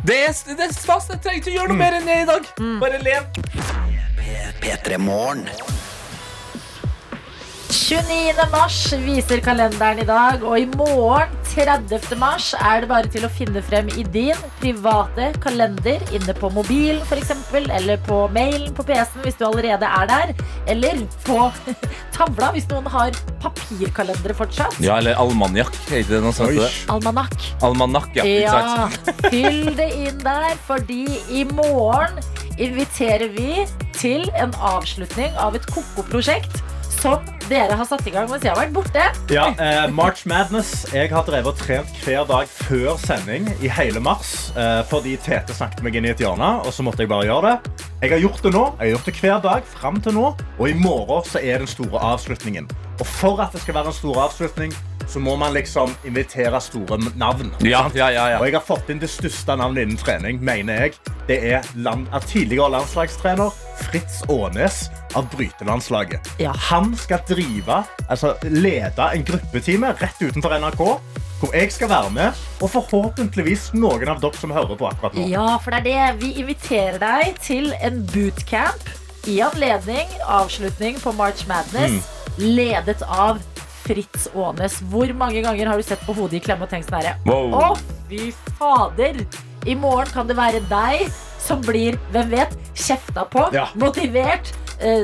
Det 0.06 0.18
er, 0.28 0.32
det 0.46 0.68
er 0.68 0.72
fast. 0.72 1.10
Jeg 1.10 1.20
trenger 1.24 1.40
ikke 1.42 1.50
å 1.50 1.56
gjøre 1.56 1.72
noe 1.72 1.80
mer 1.80 1.98
enn 1.98 2.06
det 2.08 2.20
i 2.22 2.28
dag. 2.28 2.52
Bare 2.82 3.02
lev. 3.02 3.26
P3 4.62 4.98
Morgen. 5.02 5.46
29. 7.88 8.42
mars 8.52 8.74
viser 9.00 9.40
kalenderen 9.40 10.02
i 10.02 10.04
dag, 10.04 10.42
og 10.44 10.58
i 10.60 10.66
morgen, 10.76 11.30
30. 11.48 12.18
mars, 12.20 12.50
er 12.52 12.82
det 12.82 12.90
bare 12.90 13.08
til 13.08 13.24
å 13.24 13.30
finne 13.32 13.62
frem 13.64 13.88
i 13.96 14.04
din 14.12 14.36
private 14.58 15.30
kalender 15.40 16.04
inne 16.12 16.34
på 16.36 16.50
mobilen 16.52 17.00
f.eks., 17.06 17.32
eller 17.56 17.96
på 18.04 18.20
mailen 18.36 18.76
på 18.76 18.84
PC-en 18.84 19.24
hvis 19.24 19.40
du 19.40 19.46
allerede 19.48 19.88
er 19.88 20.12
der, 20.12 20.34
eller 20.68 21.00
på 21.24 21.48
tavla 22.18 22.52
hvis 22.52 22.68
noen 22.68 22.92
har 22.92 23.16
papirkalendere 23.40 24.36
fortsatt. 24.36 24.76
Ja, 24.84 25.00
eller 25.00 25.16
almanjakk. 25.16 25.72
Heter 25.88 26.18
det 26.18 26.22
noe 26.28 26.52
det? 26.60 26.70
Almanakk. 26.92 27.50
Almanakk, 27.64 28.12
ja. 28.20 28.28
Ja, 28.28 28.88
fyll 29.32 29.72
det 29.80 29.94
inn 29.96 30.20
der, 30.28 30.60
fordi 30.68 31.06
i 31.32 31.48
morgen 31.56 32.20
inviterer 32.60 33.32
vi 33.32 33.64
til 33.96 34.28
en 34.36 34.52
avslutning 34.76 35.32
av 35.40 35.56
et 35.56 35.72
koko-prosjekt 35.72 36.60
som 36.98 37.22
dere 37.48 37.76
har 37.78 37.86
satt 37.88 38.06
i 38.06 38.12
gang 38.12 38.28
mens 38.28 38.44
jeg 38.44 38.52
har 38.52 38.58
vært 38.60 38.74
borte. 38.74 39.04
Ja, 39.32 39.46
eh, 39.56 39.86
March 39.94 40.26
Madness. 40.28 40.84
Jeg 40.92 41.10
har 41.12 41.24
drevet 41.26 41.54
og 41.54 41.60
trent 41.60 42.02
hver 42.04 42.26
dag 42.28 42.50
før 42.50 42.98
sending 43.00 43.48
i 43.64 43.70
hele 43.72 44.02
mars. 44.04 44.50
Eh, 44.56 44.82
fordi 44.90 45.16
Tete 45.22 45.56
snakket 45.56 45.84
meg 45.86 45.96
inn 45.96 46.08
i 46.08 46.12
et 46.12 46.22
hjørne, 46.22 46.50
og 46.66 46.74
så 46.74 46.84
måtte 46.84 47.04
jeg 47.04 47.12
bare 47.12 47.28
gjøre 47.28 47.54
det. 47.54 47.84
Jeg 48.02 48.12
har 48.14 48.22
gjort 48.22 48.42
det 48.44 48.52
nå. 48.54 48.64
Jeg 48.78 48.84
har 48.84 48.92
gjort 48.96 49.08
det 49.08 49.16
hver 49.22 49.40
dag 49.46 49.72
fram 49.78 50.00
til 50.04 50.18
nå, 50.18 50.26
og 50.58 50.68
i 50.68 50.76
morgen 50.76 51.24
så 51.26 51.42
er 51.42 51.62
den 51.64 51.70
store 51.70 52.02
avslutningen. 52.12 52.68
Og 52.98 53.06
for 53.06 53.40
at 53.42 53.54
det 53.54 53.62
skal 53.62 53.78
være 53.78 53.94
en 53.94 54.00
stor 54.00 54.22
avslutning, 54.26 54.74
så 55.08 55.20
må 55.20 55.36
man 55.40 55.54
liksom 55.56 55.94
invitere 56.04 56.60
store 56.60 56.98
navn. 57.16 57.52
Ja, 57.64 57.86
ja, 57.94 58.10
ja, 58.12 58.26
ja. 58.34 58.40
Og 58.40 58.46
jeg 58.48 58.56
har 58.58 58.64
fått 58.64 58.90
inn 58.92 59.00
det 59.00 59.10
største 59.12 59.56
navnet 59.56 59.86
innen 59.86 60.00
trening, 60.00 60.42
mener 60.44 60.84
jeg. 60.84 60.98
Det 61.28 61.38
er 61.52 61.66
land, 61.76 62.06
er 62.12 62.24
tidligere 62.28 62.70
landslagstrener 62.76 63.54
Fritz 63.88 64.20
Aanes 64.28 64.86
av 65.16 65.28
brytelandslaget. 65.32 66.28
Ja. 66.42 66.52
Han 66.68 66.92
skal 66.96 67.24
drive, 67.28 67.82
altså 68.08 68.34
lede 68.50 69.08
en 69.14 69.24
gruppetime 69.24 69.94
rett 70.00 70.20
utenfor 70.20 70.58
NRK, 70.60 70.84
hvor 71.38 71.54
jeg 71.54 71.72
skal 71.72 71.88
være 71.88 72.10
med, 72.10 72.46
og 72.60 72.70
forhåpentligvis 72.72 73.70
noen 73.78 74.10
av 74.10 74.22
dere 74.22 74.40
som 74.40 74.52
hører 74.52 74.74
på 74.78 74.88
akkurat 74.90 75.14
nå. 75.14 75.28
Ja, 75.30 75.52
for 75.62 75.74
det 75.74 75.94
er 75.94 76.16
det. 76.16 76.24
Vi 76.24 76.32
inviterer 76.42 76.98
deg 77.02 77.38
til 77.44 77.70
en 77.78 78.02
bootcamp 78.10 78.90
i 79.28 79.38
anledning 79.44 80.08
avslutning 80.26 80.98
på 81.02 81.12
March 81.12 81.46
Madness, 81.48 82.06
ledet 82.38 83.02
av 83.02 83.38
Fritz 83.88 84.28
Aanes. 84.36 84.78
Hvor 84.92 85.10
mange 85.16 85.40
ganger 85.44 85.72
har 85.72 85.80
du 85.80 85.86
sett 85.86 86.04
på 86.06 86.14
hodet 86.18 86.38
i 86.42 86.44
klemme 86.44 86.68
og 86.68 86.72
tenkt 86.72 86.90
sånn 86.90 87.00
herre 87.00 87.16
Wow. 87.26 87.56
Å, 87.56 87.98
fy 88.10 88.28
fader! 88.60 89.24
I 89.68 89.74
morgen 89.76 90.08
kan 90.14 90.28
det 90.28 90.36
være 90.38 90.60
deg 90.70 91.08
som 91.42 91.60
blir, 91.64 91.96
hvem 92.12 92.30
vet, 92.30 92.54
kjefta 92.78 93.24
på, 93.28 93.48
Ja. 93.52 93.66
motivert, 93.78 94.52
eh, 94.80 95.02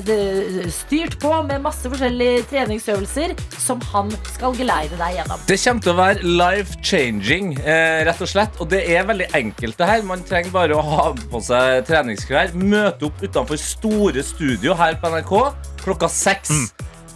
styrt 0.70 1.18
på 1.20 1.30
med 1.46 1.60
masse 1.64 1.88
forskjellige 1.90 2.44
treningsøvelser 2.50 3.34
som 3.58 3.80
han 3.92 4.10
skal 4.32 4.54
geleide 4.56 4.96
deg 5.00 5.16
gjennom. 5.18 5.40
Det 5.48 5.58
kommer 5.64 5.82
til 5.82 5.92
å 5.92 5.96
være 5.98 6.22
life-changing, 6.22 7.58
eh, 7.64 8.04
rett 8.06 8.20
og 8.22 8.28
slett. 8.30 8.60
Og 8.60 8.68
det 8.70 8.82
er 8.88 9.04
veldig 9.04 9.28
enkelt, 9.34 9.76
det 9.76 9.86
her. 9.88 10.02
Man 10.02 10.22
trenger 10.22 10.50
bare 10.52 10.78
å 10.78 10.82
ha 10.82 11.12
på 11.12 11.42
seg 11.42 11.84
treningsklær, 11.86 12.52
møte 12.54 13.08
opp 13.10 13.20
utenfor 13.22 13.58
store 13.58 14.22
studio 14.22 14.74
her 14.74 14.94
på 14.94 15.10
NRK 15.10 15.54
klokka 15.84 16.08
seks. 16.08 16.72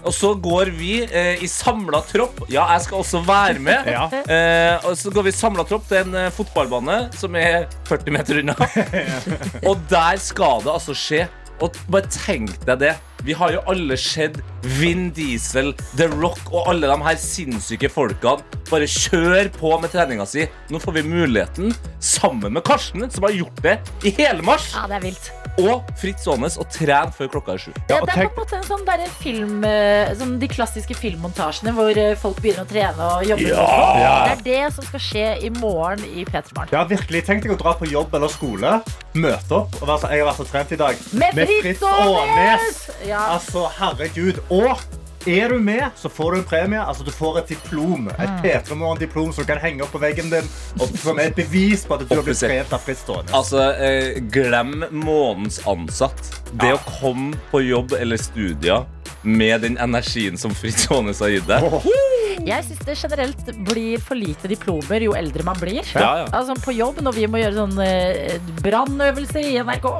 Og 0.09 0.15
så 0.17 0.31
går 0.41 0.71
vi 0.79 0.93
eh, 1.05 1.43
i 1.45 1.49
samla 1.51 2.01
tropp. 2.09 2.41
Ja, 2.49 2.65
jeg 2.73 2.87
skal 2.87 3.03
også 3.03 3.21
være 3.27 3.61
med. 3.61 3.91
Ja. 3.93 4.07
Eh, 4.09 4.87
og 4.89 4.97
så 4.97 5.13
går 5.13 5.27
vi 5.27 5.35
i 5.35 5.37
samla 5.37 5.67
tropp 5.69 5.85
til 5.91 6.01
en 6.01 6.17
eh, 6.17 6.31
fotballbane 6.33 6.97
som 7.19 7.37
er 7.37 7.67
40 7.91 8.15
meter 8.17 8.41
unna. 8.41 8.57
og 9.69 9.85
der 9.91 10.23
skal 10.23 10.65
det 10.65 10.73
altså 10.73 10.97
skje. 10.97 11.27
Og 11.61 11.77
bare 11.93 12.09
tenk 12.15 12.57
deg 12.65 12.81
det. 12.87 12.95
Vi 13.27 13.33
har 13.35 13.51
jo 13.53 13.61
alle 13.69 13.97
sett 13.99 14.37
Vin 14.79 15.09
Diesel, 15.15 15.73
The 15.99 16.07
Rock 16.13 16.53
og 16.53 16.69
alle 16.71 16.87
de 16.91 16.97
her 17.03 17.19
sinnssyke 17.21 17.91
folkene 17.91 18.45
bare 18.69 18.87
kjøre 18.91 19.49
på 19.55 19.73
med 19.81 19.91
treninga 19.95 20.27
si. 20.29 20.45
Nå 20.71 20.79
får 20.83 20.99
vi 20.99 21.03
muligheten, 21.09 21.73
sammen 22.05 22.53
med 22.55 22.65
Karsten, 22.69 23.07
som 23.11 23.25
har 23.27 23.35
gjort 23.35 23.63
det 23.65 23.79
i 24.07 24.13
hele 24.19 24.45
mars, 24.45 24.71
Ja, 24.77 24.85
det 24.91 24.99
er 24.99 25.05
vilt. 25.09 25.31
og 25.59 25.89
Fritz 25.99 26.27
Aanes, 26.31 26.59
å 26.61 26.67
trene 26.71 27.11
før 27.17 27.31
klokka 27.33 27.55
er 27.57 27.63
sju. 27.65 27.71
Ja, 27.89 27.97
Ja, 27.99 28.01
det 28.07 28.15
er 28.15 28.29
på 28.29 28.43
en 28.43 28.45
måte 28.45 28.59
en 28.61 28.67
sånn 28.69 28.85
der 28.87 29.01
film 29.19 29.65
eh, 29.67 30.13
sånn 30.21 30.37
De 30.39 30.47
klassiske 30.53 30.95
filmmontasjene 30.95 31.73
hvor 31.75 31.99
eh, 31.99 32.13
folk 32.21 32.39
begynner 32.45 32.63
å 32.67 32.71
trene 32.71 33.09
og 33.17 33.25
jobbe. 33.27 33.49
Ja! 33.51 34.21
Det 34.29 34.37
er 34.37 34.45
det 34.47 34.75
som 34.77 34.87
skal 34.87 35.03
skje 35.03 35.27
i 35.43 35.51
morgen 35.59 36.05
i 36.07 36.23
P3 36.29 36.55
Morgen. 36.55 36.71
Ja, 36.77 36.85
virkelig. 36.87 37.25
Tenk 37.27 37.43
deg 37.49 37.57
å 37.57 37.59
dra 37.59 37.75
på 37.81 37.89
jobb 37.91 38.15
eller 38.15 38.31
skole, 38.31 38.77
møte 39.19 39.59
opp 39.63 39.81
og 39.81 39.89
være 39.89 40.05
sånn, 40.05 40.15
Jeg 40.15 40.23
har 40.23 40.31
vært 40.31 40.45
og 40.45 40.53
trent 40.53 40.77
i 40.77 40.81
dag. 40.85 41.03
Med 41.25 41.43
Fritz 41.49 41.83
Aanes! 41.89 42.85
Ja. 43.09 43.25
Altså, 43.35 43.67
herregud. 43.79 44.41
Og 44.53 44.77
er 45.29 45.49
du 45.49 45.59
med, 45.59 45.83
så 45.97 46.09
får 46.09 46.33
du 46.33 46.39
en 46.39 46.45
premie. 46.45 46.81
Altså, 46.81 47.05
du 47.05 47.11
får 47.13 47.39
et 47.43 47.55
diplom. 47.55 48.09
Mm. 48.09 48.23
Et 48.25 48.45
P3 48.45 48.77
Morgen-diplom 48.79 49.33
som 49.33 49.45
du 49.45 49.49
kan 49.51 49.61
henge 49.63 49.85
opp 49.85 49.93
på 49.93 50.01
veggen 50.03 50.31
din. 50.33 50.49
Og 50.79 50.93
som 51.01 51.19
er 51.19 51.33
et 51.33 51.39
bevis 51.39 51.85
på 51.89 51.97
at 51.99 52.05
du 52.07 52.15
har 52.15 52.25
blitt 52.27 52.41
trent 52.41 52.73
av 52.73 52.85
frittstående. 52.85 53.33
Altså, 53.37 53.71
eh, 53.77 54.21
glem 54.33 54.85
månedens 54.91 55.61
ansatt. 55.69 56.23
Det 56.53 56.75
å 56.77 56.83
komme 57.01 57.37
på 57.53 57.63
jobb 57.65 57.97
eller 57.99 58.21
studier 58.21 58.87
med 59.23 59.65
den 59.67 59.79
energien 59.83 60.39
som 60.39 60.55
Fritz 60.55 60.87
Aanes 60.95 61.21
har 61.25 61.33
gitt 61.35 61.49
deg. 61.49 61.67
Jeg 62.47 62.65
syns 62.69 62.85
det 62.87 62.95
generelt 63.01 63.49
blir 63.67 63.99
for 64.01 64.17
lite 64.17 64.49
diplomer 64.49 65.03
jo 65.03 65.17
eldre 65.19 65.43
man 65.45 65.59
blir. 65.59 65.83
Ja, 65.97 66.23
ja. 66.23 66.29
Altså 66.31 66.55
På 66.63 66.73
jobb, 66.73 67.03
når 67.03 67.17
vi 67.17 67.27
må 67.27 67.43
gjøre 67.43 67.65
sånn 67.65 68.63
brannøvelser 68.63 69.51
i 69.51 69.59
NRK. 69.59 69.91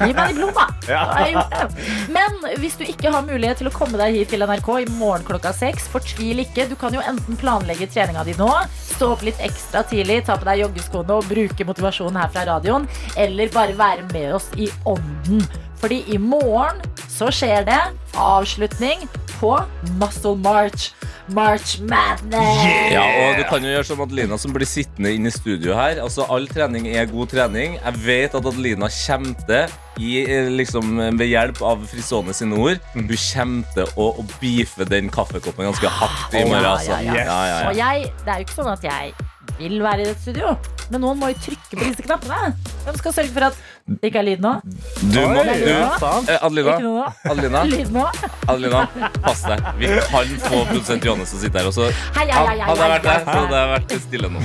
Gi 0.00 0.12
meg 0.16 0.38
da! 0.40 0.66
Ja. 0.86 1.00
Da 1.02 1.14
har 1.16 1.24
jeg 1.26 1.32
gjort 1.34 1.54
det. 1.56 1.84
Men 2.14 2.36
hvis 2.62 2.76
du 2.78 2.84
ikke 2.86 3.10
har 3.10 3.24
mulighet 3.26 3.58
til 3.58 3.66
å 3.66 3.72
komme 3.74 3.98
deg 3.98 4.14
hit 4.14 4.30
til 4.30 4.44
NRK 4.46 4.68
i 4.84 4.88
morgen 5.00 5.24
klokka 5.26 5.50
seks, 5.56 5.88
fortvil 5.90 6.44
ikke. 6.44 6.68
Du 6.70 6.76
kan 6.78 6.94
jo 6.94 7.02
enten 7.02 7.38
planlegge 7.40 7.88
treninga 7.90 8.22
di 8.28 8.36
nå, 8.38 8.46
stå 8.92 9.08
opp 9.16 9.24
litt 9.26 9.40
ekstra 9.42 9.82
tidlig, 9.90 10.20
ta 10.28 10.36
på 10.38 10.46
deg 10.46 10.62
joggeskoene 10.62 11.16
og 11.18 11.26
bruke 11.26 11.66
motivasjonen 11.66 12.20
her 12.22 12.30
fra 12.30 12.46
radioen, 12.52 12.86
eller 13.18 13.50
bare 13.54 13.74
være 13.78 14.06
med 14.12 14.36
oss 14.38 14.46
i 14.54 14.70
ånden. 14.86 15.42
Fordi 15.82 16.04
i 16.14 16.20
morgen 16.22 16.78
så 17.10 17.32
skjer 17.34 17.66
det 17.66 17.80
avslutning 18.16 19.08
på 19.40 19.56
Muscle 19.98 20.36
March. 20.44 20.92
March 21.34 21.80
Madness! 21.82 22.92
Ja, 22.92 23.02
og 23.26 23.38
du 23.40 23.44
kan 23.50 23.64
jo 23.64 23.72
gjøre 23.72 23.86
som 23.88 24.02
Adelina 24.04 24.38
som 24.38 24.52
blir 24.54 24.68
sittende 24.68 25.10
inne 25.16 25.32
i 25.32 25.34
studio 25.34 25.74
her. 25.74 25.98
Altså, 26.04 26.26
All 26.30 26.46
trening 26.50 26.86
er 26.92 27.08
god 27.10 27.32
trening. 27.32 27.78
Jeg 27.80 28.00
vet 28.04 28.36
at 28.38 28.46
Adelina 28.46 28.86
kommer 28.92 29.34
til, 29.48 29.74
eh, 30.22 30.50
liksom, 30.54 30.96
ved 31.18 31.26
hjelp 31.32 31.62
av 31.66 31.82
Frisone 31.90 32.34
sine 32.36 32.54
ord, 32.60 32.78
hun 32.94 33.08
kommer 33.08 33.64
til 33.74 33.90
å, 33.96 34.10
å 34.22 34.26
beefe 34.40 34.86
den 34.88 35.10
kaffekoppen 35.10 35.66
ganske 35.72 35.88
hardt 35.98 36.34
i 36.34 36.44
morgen. 36.44 36.62
Ja, 36.62 36.74
Altså. 36.76 36.92
ja, 36.92 37.14
ja. 37.14 37.24
Ja, 37.24 37.40
ja, 37.50 37.68
Og 37.70 37.76
jeg, 37.80 38.12
det 38.24 38.32
er 38.32 38.38
jo 38.42 38.46
ikke 38.46 38.60
sånn 38.62 38.72
at 38.74 38.84
jeg 38.86 39.14
vil 39.58 39.78
være 39.82 40.02
i 40.02 40.08
dette 40.10 40.22
studio. 40.22 40.56
Men 40.90 41.02
noen 41.02 41.18
må 41.18 41.28
jo 41.32 41.36
trykke 41.42 41.72
på 41.72 41.82
disse 41.82 42.04
knappene. 42.06 42.52
Hvem 42.84 42.96
skal 43.00 43.14
sørge 43.16 43.32
for 43.34 43.42
at 43.48 43.56
det 43.86 44.10
ikke 44.10 44.20
er 44.20 44.26
lyd 44.28 44.40
nå? 44.44 44.52
Du 45.00 45.18
må 45.18 45.40
Oi, 45.40 45.56
du, 45.58 45.70
eh, 45.72 46.38
Adelina, 46.46 46.74
Ikke 46.76 46.84
noe 46.84 46.98
nå? 47.00 47.06
Adelina, 47.32 47.60
Lyd 47.72 47.90
nå? 47.94 48.04
Adelina, 48.46 48.80
pass 49.24 49.42
deg. 49.46 49.58
Vi 49.80 49.90
kan 49.90 50.30
få 50.46 50.60
produsent 50.70 51.02
Johannes 51.08 51.32
til 51.32 51.38
å 51.38 51.42
sitte 51.42 51.56
her. 51.58 51.66
Og 51.70 51.74
så 51.74 51.84
Hei, 52.18 52.26
hei, 52.30 52.30
hei, 52.36 52.58
hadde 52.68 52.82
jeg 52.82 52.92
vært 52.94 53.06
der, 53.08 53.20
så 53.24 53.30
hadde 53.40 53.56
jeg 53.58 53.68
vært 53.74 53.90
stille 54.06 54.28
nå. 54.30 54.40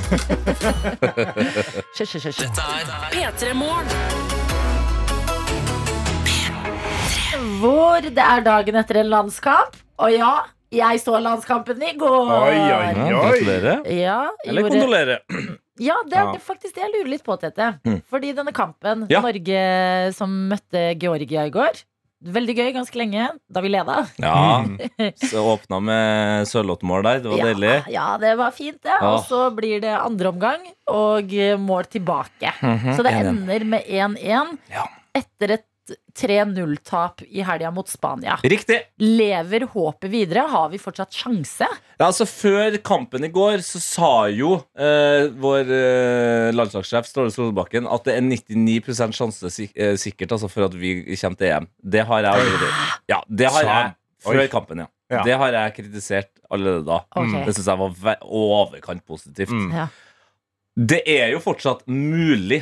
Hysj, 1.99 2.15
hysj. 2.25 2.41
P3 3.11 3.53
Morgen. 3.61 3.89
Hvor 7.61 8.01
det 8.01 8.17
er 8.25 8.41
dagen 8.45 8.75
etter 8.81 9.03
en 9.03 9.09
landskamp. 9.13 9.77
Og 10.01 10.09
ja, 10.15 10.33
jeg 10.71 11.01
så 11.03 11.19
landskampen 11.21 11.81
i 11.83 11.93
går. 11.99 12.31
Oi, 12.31 12.55
oi, 12.55 12.87
oi. 12.95 13.09
gratulerer. 13.11 13.83
Ja, 13.91 14.29
Eller 14.45 14.61
gjorde- 14.63 14.79
kondolerer. 14.79 15.19
Ja, 15.81 15.95
det 16.07 16.17
er 16.17 16.25
Ja. 16.33 16.39
faktisk 16.39 16.75
det 16.75 16.83
jeg 16.83 16.91
lurer 16.93 17.09
litt 17.09 17.23
på, 17.23 17.37
Tete. 17.41 17.79
Mm. 17.85 18.01
Fordi 18.09 18.33
denne 18.35 18.51
kampen, 18.53 19.07
Ja. 19.09 19.19
Norge 19.21 20.13
som 20.13 20.29
møtte 20.49 20.97
Georgia 20.99 21.45
i 21.45 21.49
går 21.49 21.83
Veldig 22.23 22.53
gøy, 22.55 22.67
ganske 22.75 22.93
lenge, 23.01 23.31
da 23.51 23.61
vi 23.61 23.69
leda. 23.69 24.05
Ja, 24.21 24.61
så 25.31 25.41
åpna 25.57 25.79
med 25.81 26.45
sørlottmål 26.45 27.01
der. 27.01 27.19
Det 27.23 27.31
var 27.31 27.37
ja, 27.39 27.45
deilig. 27.49 27.71
Ja, 27.89 28.17
det 28.21 28.37
var 28.37 28.51
fint, 28.51 28.77
det. 28.83 28.91
Ja. 28.93 29.15
Og 29.15 29.23
så 29.25 29.49
blir 29.57 29.81
det 29.81 29.89
andre 29.97 30.29
omgang 30.29 30.59
og 30.87 31.33
eh, 31.33 31.57
mål 31.57 31.89
tilbake. 31.89 32.53
Mhm, 32.61 32.93
Så 32.95 33.01
det 33.01 33.15
enig. 33.15 33.25
ender 33.31 33.65
med 33.65 33.81
1-1 33.89 34.57
Ja. 34.69 34.85
etter 35.15 35.55
et 35.57 35.65
3-0-tap 36.17 37.21
i 37.27 37.41
helga 37.45 37.71
mot 37.71 37.89
Spania. 37.89 38.37
Riktig. 38.43 38.79
Lever 39.01 39.65
håpet 39.73 40.11
videre? 40.11 40.43
Har 40.51 40.69
vi 40.69 40.79
fortsatt 40.81 41.13
sjanse? 41.15 41.67
Ja, 41.97 42.07
altså 42.07 42.27
Før 42.29 42.77
kampen 42.85 43.25
i 43.27 43.31
går 43.33 43.63
så 43.65 43.81
sa 43.83 44.11
jo 44.31 44.53
eh, 44.77 45.29
vår 45.41 45.71
eh, 45.75 46.51
landslagssjef 46.55 47.09
Ståle 47.09 47.33
Solbakken 47.33 47.89
at 47.89 48.07
det 48.07 48.17
er 48.17 48.25
99 48.27 49.15
sjanse 49.17 49.51
sik 49.53 49.75
eh, 49.75 49.95
sikkert 49.99 50.37
altså, 50.37 50.51
for 50.51 50.67
at 50.67 50.77
vi 50.77 50.99
kommer 51.15 51.39
til 51.39 51.51
EM. 51.51 51.69
Det 51.81 52.05
har 52.07 52.25
jeg 52.25 52.43
allerede 52.45 52.71
Ja, 53.11 53.21
det 53.27 53.51
har 53.57 53.69
jeg 53.69 53.93
før 54.21 54.43
Oi. 54.43 54.49
kampen, 54.51 54.83
ja. 54.85 54.91
Ja. 55.11 55.23
Det 55.27 55.35
har 55.35 55.55
jeg 55.57 55.75
kritisert 55.75 56.29
allerede 56.51 56.85
da. 56.87 57.01
Okay. 57.09 57.43
Det 57.47 57.55
syns 57.57 57.67
jeg 57.67 57.79
var 57.81 58.21
overkant 58.23 59.03
positivt. 59.07 59.51
Mm. 59.51 59.71
Ja. 59.75 59.87
Det 60.75 61.01
er 61.09 61.33
jo 61.33 61.41
fortsatt 61.43 61.83
mulig. 61.89 62.61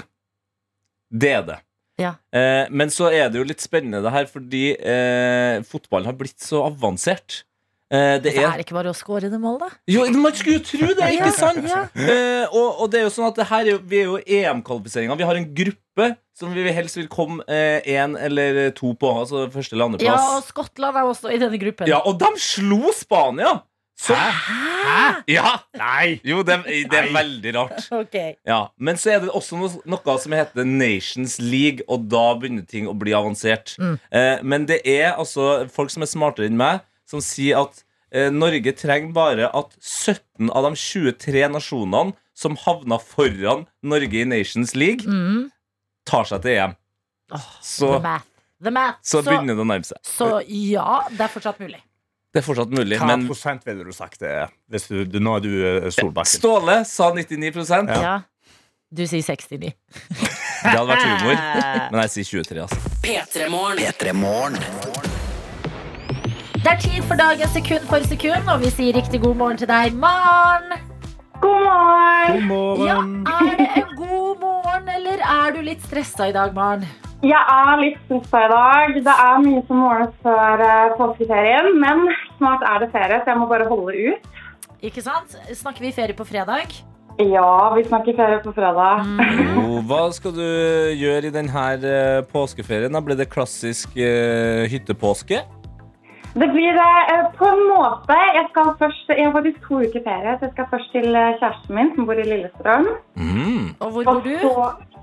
Det 1.10 1.30
er 1.36 1.44
det. 1.46 1.58
Ja. 2.00 2.13
Eh, 2.34 2.65
men 2.72 2.89
så 2.94 3.10
er 3.12 3.29
det 3.29 3.41
jo 3.41 3.46
litt 3.48 3.62
spennende 3.63 4.01
det 4.06 4.13
her, 4.15 4.25
fordi 4.32 4.63
eh, 4.79 5.60
fotballen 5.68 6.10
har 6.10 6.18
blitt 6.20 6.39
så 6.44 6.63
avansert. 6.70 7.44
Eh, 7.91 8.20
det 8.22 8.29
Det 8.29 8.36
er 8.38 8.51
er 8.53 8.62
ikke 8.63 8.75
bare 8.77 8.91
å 8.94 8.98
skåre 8.98 9.32
det 9.34 9.39
målet, 9.41 9.65
da. 9.65 9.70
jo, 9.89 10.03
Man 10.13 10.36
skulle 10.38 10.60
jo 10.60 10.65
tro 10.68 10.91
det, 10.94 11.08
ikke 11.18 11.32
sant? 11.34 11.65
ja. 11.68 11.88
Eh, 11.98 12.46
og, 12.53 12.84
og 12.84 12.91
det 12.94 13.01
er 13.01 13.08
jo 13.08 13.13
sånn 13.15 13.29
at 13.32 13.39
det 13.41 13.48
her 13.50 13.72
er 13.74 13.79
vi 13.82 14.01
er 14.03 14.12
jo 14.12 14.20
EM-kvalifiseringa. 14.22 15.18
Vi 15.18 15.25
har 15.25 15.39
en 15.39 15.48
gruppe 15.58 16.10
som 16.39 16.53
vi 16.56 16.72
helst 16.72 16.96
vil 16.96 17.10
komme 17.12 17.44
én 17.50 18.13
eller 18.15 18.70
to 18.77 18.94
på. 18.96 19.10
Altså 19.24 19.48
første 19.51 19.75
eller 19.75 19.98
Ja, 20.06 20.15
og. 20.38 20.46
Skottland 20.48 20.96
er 20.96 21.10
også 21.10 21.34
i 21.34 21.39
denne 21.41 21.60
gruppen. 21.60 21.89
Ja, 21.89 22.00
og 22.06 22.20
de 22.22 22.29
slo 22.39 22.94
Spania! 22.96 23.58
Så, 24.00 24.15
Hæ? 24.15 25.24
ja! 25.27 25.50
Nei! 25.75 26.22
Jo, 26.24 26.38
det, 26.48 26.56
det 26.88 26.96
er 26.96 27.10
Nei. 27.10 27.15
veldig 27.18 27.51
rart. 27.58 27.82
Okay. 28.00 28.38
Ja, 28.48 28.62
Men 28.79 28.96
så 29.01 29.12
er 29.12 29.25
det 29.25 29.34
også 29.36 29.58
noe, 29.60 29.70
noe 29.91 30.15
som 30.24 30.32
heter 30.38 30.63
Nations 30.63 31.36
League, 31.44 31.84
og 31.91 32.06
da 32.12 32.22
begynner 32.39 32.63
ting 32.70 32.88
å 32.88 32.94
bli 32.96 33.12
avansert. 33.18 33.74
Mm. 33.82 33.98
Eh, 34.15 34.38
men 34.48 34.65
det 34.70 34.79
er 34.88 35.18
altså 35.20 35.65
folk 35.74 35.91
som 35.91 36.06
er 36.06 36.12
smartere 36.13 36.48
enn 36.48 36.56
meg, 36.60 36.79
som 37.10 37.20
sier 37.25 37.60
at 37.65 37.84
eh, 38.15 38.29
Norge 38.32 38.72
trenger 38.79 39.12
bare 39.18 39.50
at 39.51 39.75
17 39.84 40.48
av 40.56 40.70
de 40.70 40.79
23 40.79 41.44
nasjonene 41.58 42.15
som 42.39 42.56
havna 42.63 43.01
foran 43.03 43.65
Norge 43.84 44.22
i 44.22 44.24
Nations 44.32 44.77
League, 44.79 45.03
Mm. 45.12 45.50
tar 46.08 46.24
seg 46.29 46.41
til 46.48 46.56
EM. 46.56 46.77
Så, 47.62 47.91
The 47.98 48.00
math. 48.08 48.25
The 48.63 48.72
math. 48.74 48.98
så 49.06 49.20
begynner 49.27 49.56
det 49.60 49.63
å 49.63 49.68
nærme 49.68 49.86
seg. 49.91 50.00
så 50.08 50.32
ja, 50.48 51.01
det 51.12 51.27
er 51.27 51.32
fortsatt 51.36 51.60
mulig. 51.60 51.84
Det 52.30 52.44
er 52.44 52.46
fortsatt 52.46 52.70
mulig. 52.70 52.98
Hva 53.02 53.08
Men 53.10 53.26
prosent 53.26 53.64
ville 53.66 53.86
du 53.86 53.94
sagt 53.96 54.20
det 54.22 54.30
er? 54.30 54.52
Hvis 54.70 54.86
du, 54.90 55.02
du, 55.10 55.18
nå 55.24 55.38
er 55.40 55.46
du 55.46 55.54
eh, 55.66 55.88
Solbakken. 55.94 56.30
Ståle 56.30 56.84
sa 56.86 57.10
99 57.16 57.64
Ja. 57.90 58.02
Ja. 58.04 58.18
Du 58.94 59.02
sier 59.08 59.22
69. 59.26 59.74
Det 60.60 60.76
hadde 60.76 60.88
vært 60.90 61.06
humor. 61.08 61.42
Men 61.94 62.02
jeg 62.04 62.14
sier 62.18 62.44
23, 62.44 62.62
altså. 62.68 62.94
P3 63.06 63.50
Morgen. 63.50 63.82
P3 63.82 64.14
Morgen. 64.14 64.60
Det 66.60 66.68
er 66.74 66.80
tid 66.84 67.04
for 67.08 67.15
dagen 67.15 67.50
sekund 67.54 67.86
for 67.88 68.04
sekund, 68.04 68.50
og 68.52 68.62
vi 68.62 68.70
sier 68.74 68.98
riktig 68.98 69.22
god 69.24 69.38
morgen 69.39 69.62
til 69.62 69.70
deg, 69.70 69.96
Maren. 69.96 70.74
God 71.39 72.42
morgen! 72.50 72.50
God 72.50 72.82
Ja, 72.84 72.98
er 73.00 73.54
det 73.62 73.70
en 73.80 73.94
god 73.96 74.42
morgen, 74.44 74.89
eller 74.98 75.24
er 75.24 75.56
du 75.56 75.62
litt 75.63 75.86
stressa 75.88 76.28
i 76.28 76.36
dag, 76.36 76.52
Maren? 76.54 76.84
Jeg 77.19 77.36
er 77.36 77.79
litt 77.82 77.97
stressa 78.05 78.45
i 78.45 78.51
dag. 78.51 78.93
Det 79.03 79.13
er 79.25 79.41
mye 79.43 79.62
som 79.67 79.82
måles 79.84 80.12
før 80.23 80.62
eh, 80.63 80.93
påskeferien, 80.95 81.73
men 81.82 82.05
snart 82.38 82.63
er 82.63 82.86
det 82.86 82.93
ferie, 82.93 83.17
så 83.19 83.34
jeg 83.34 83.41
må 83.41 83.47
bare 83.49 83.67
holde 83.67 83.91
ut. 84.13 84.29
Ikke 84.88 85.03
sant? 85.03 85.36
Snakker 85.51 85.84
vi 85.84 85.91
ferie 85.91 86.15
på 86.15 86.23
fredag? 86.23 86.71
Ja, 87.19 87.73
vi 87.75 87.84
snakker 87.84 88.15
ferie 88.15 88.39
på 88.39 88.53
fredag. 88.55 89.03
Jo, 89.51 89.82
Hva 89.89 90.05
skal 90.15 90.32
du 90.38 90.45
gjøre 90.95 91.27
i 91.27 91.34
denne 91.36 91.65
eh, 91.84 92.21
påskeferien? 92.32 92.95
Da 92.95 93.03
blir 93.03 93.19
det 93.19 93.27
klassisk 93.34 93.99
uh, 93.99 94.63
hyttepåske? 94.71 95.41
Det 96.39 96.47
blir 96.53 96.77
eh, 96.79 97.25
på 97.36 97.47
en 97.49 97.63
måte 97.73 98.15
Jeg 98.38 98.45
skal 98.53 98.71
først, 98.79 99.12
jeg 99.12 99.25
har 99.25 99.36
faktisk 99.36 99.65
to 99.67 99.82
uker 99.84 100.05
ferie, 100.08 100.38
så 100.38 100.47
jeg 100.47 100.55
skal 100.55 100.71
først 100.71 100.95
til 100.95 101.10
kjæresten 101.12 101.75
min, 101.75 101.91
som 101.97 102.08
bor 102.08 102.21
i 102.21 102.27
Lillestrøm. 102.32 102.88
Mm. 103.19 103.65
Og 103.82 103.91
hvor 103.91 104.08
bor 104.08 104.21
Og 104.21 104.23
du? 104.23 104.38
så 104.39 104.55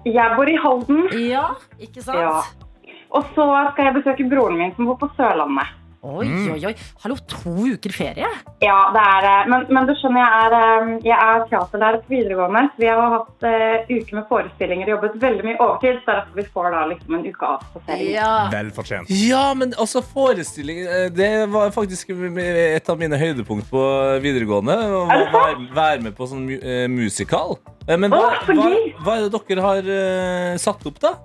Jeg 0.07 0.37
bor 0.39 0.47
i 0.47 0.55
Halden. 0.63 1.09
Ja, 1.27 1.49
ikke 1.83 2.05
sant? 2.05 2.21
Ja. 2.23 2.93
Og 3.17 3.27
så 3.35 3.47
skal 3.73 3.89
jeg 3.89 3.97
besøke 3.97 4.29
broren 4.31 4.59
min, 4.61 4.75
som 4.77 4.87
bor 4.87 4.99
på 5.01 5.09
Sørlandet. 5.19 5.73
Oi, 6.07 6.27
oi, 6.53 6.61
oi. 6.69 6.73
Hallo, 7.03 7.17
to 7.27 7.53
uker 7.75 7.91
ferie? 7.91 8.29
Ja, 8.63 8.77
det 8.95 9.03
er 9.03 9.25
det. 9.27 9.35
Men, 9.51 9.65
men 9.75 9.89
du 9.89 9.93
skjønner, 9.99 10.23
jeg 10.23 10.45
er, 10.47 10.55
eh, 10.59 10.93
jeg 11.09 11.17
er 11.17 11.47
teaterlærer 11.51 12.05
på 12.05 12.15
videregående. 12.15 12.63
Så 12.71 12.83
vi 12.85 12.91
har 12.93 13.15
hatt 13.17 13.47
uh, 13.49 13.91
uker 13.91 14.19
med 14.21 14.29
forestillinger 14.31 14.87
og 14.87 14.95
jobbet 14.95 15.19
veldig 15.25 15.47
mye 15.49 15.59
overtid. 15.59 15.99
Så 16.05 16.13
derfor 16.13 16.39
vi 16.39 16.47
får 16.55 16.71
da 16.77 16.85
liksom 16.93 17.19
en 17.19 17.27
uke 17.27 17.51
av 17.51 17.67
på 17.73 17.83
ferie. 17.89 18.13
Ja. 18.15 18.33
Vel 18.55 18.71
fortjent. 18.77 19.11
Ja, 19.11 19.45
men 19.59 19.75
altså 19.75 20.03
forestilling 20.07 20.85
eh, 20.85 21.09
Det 21.15 21.31
var 21.51 21.75
faktisk 21.75 22.15
et 22.15 22.91
av 22.93 23.01
mine 23.01 23.19
høydepunkt 23.19 23.71
på 23.73 23.87
videregående. 24.23 24.77
Å 24.77 25.07
være, 25.11 25.71
være 25.75 26.05
med 26.07 26.15
på 26.19 26.31
sånn 26.31 26.47
uh, 26.55 26.61
eh, 26.63 26.87
musikal. 26.93 27.59
Eh, 27.87 27.99
Men 27.99 28.15
hva, 28.15 28.37
hva, 28.47 28.71
hva 29.03 29.17
er 29.17 29.27
det 29.27 29.41
dere 29.49 29.67
har 29.67 29.91
uh, 29.91 30.53
satt 30.61 30.87
opp, 30.87 31.03
da? 31.03 31.17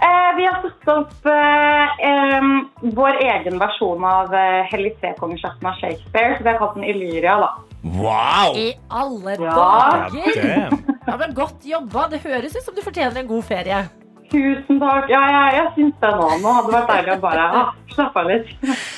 Eh, 0.00 0.36
vi 0.36 0.44
har 0.46 0.62
satt 0.62 0.88
opp 0.92 1.26
eh, 1.26 2.42
vår 2.96 3.16
egen 3.24 3.58
versjon 3.58 4.04
av 4.04 4.34
uh, 4.34 4.62
Helligtrekongersjakten 4.70 5.68
av 5.70 5.78
Shakespeare. 5.80 6.36
Så 6.36 6.44
vi 6.44 6.50
har 6.50 6.58
kalt 6.60 6.74
den 6.74 6.84
Illyria, 6.84 7.36
da. 7.40 7.50
Wow! 7.82 8.56
I 8.56 8.74
alle 8.88 9.36
Ja. 9.40 9.54
dager! 9.54 10.36
Ja, 10.36 10.68
Ja, 11.06 11.16
men 11.16 11.34
Godt 11.34 11.64
jobba. 11.64 12.08
Det 12.10 12.18
høres 12.24 12.56
ut 12.56 12.62
som 12.62 12.74
du 12.74 12.82
fortjener 12.82 13.20
en 13.20 13.30
god 13.30 13.44
ferie. 13.44 13.84
Tusen 14.30 14.80
takk. 14.82 15.06
Ja, 15.08 15.20
ja 15.30 15.42
jeg 15.54 15.72
syns 15.76 15.94
det 16.02 16.10
nå. 16.18 16.28
Nå 16.42 16.54
hadde 16.56 16.72
det 16.72 16.74
vært 16.76 16.88
deilig 16.90 17.12
å 17.14 17.20
bare 17.22 17.44
ah, 17.60 17.68
slappe 17.94 18.24
av 18.24 18.30
litt. 18.32 18.48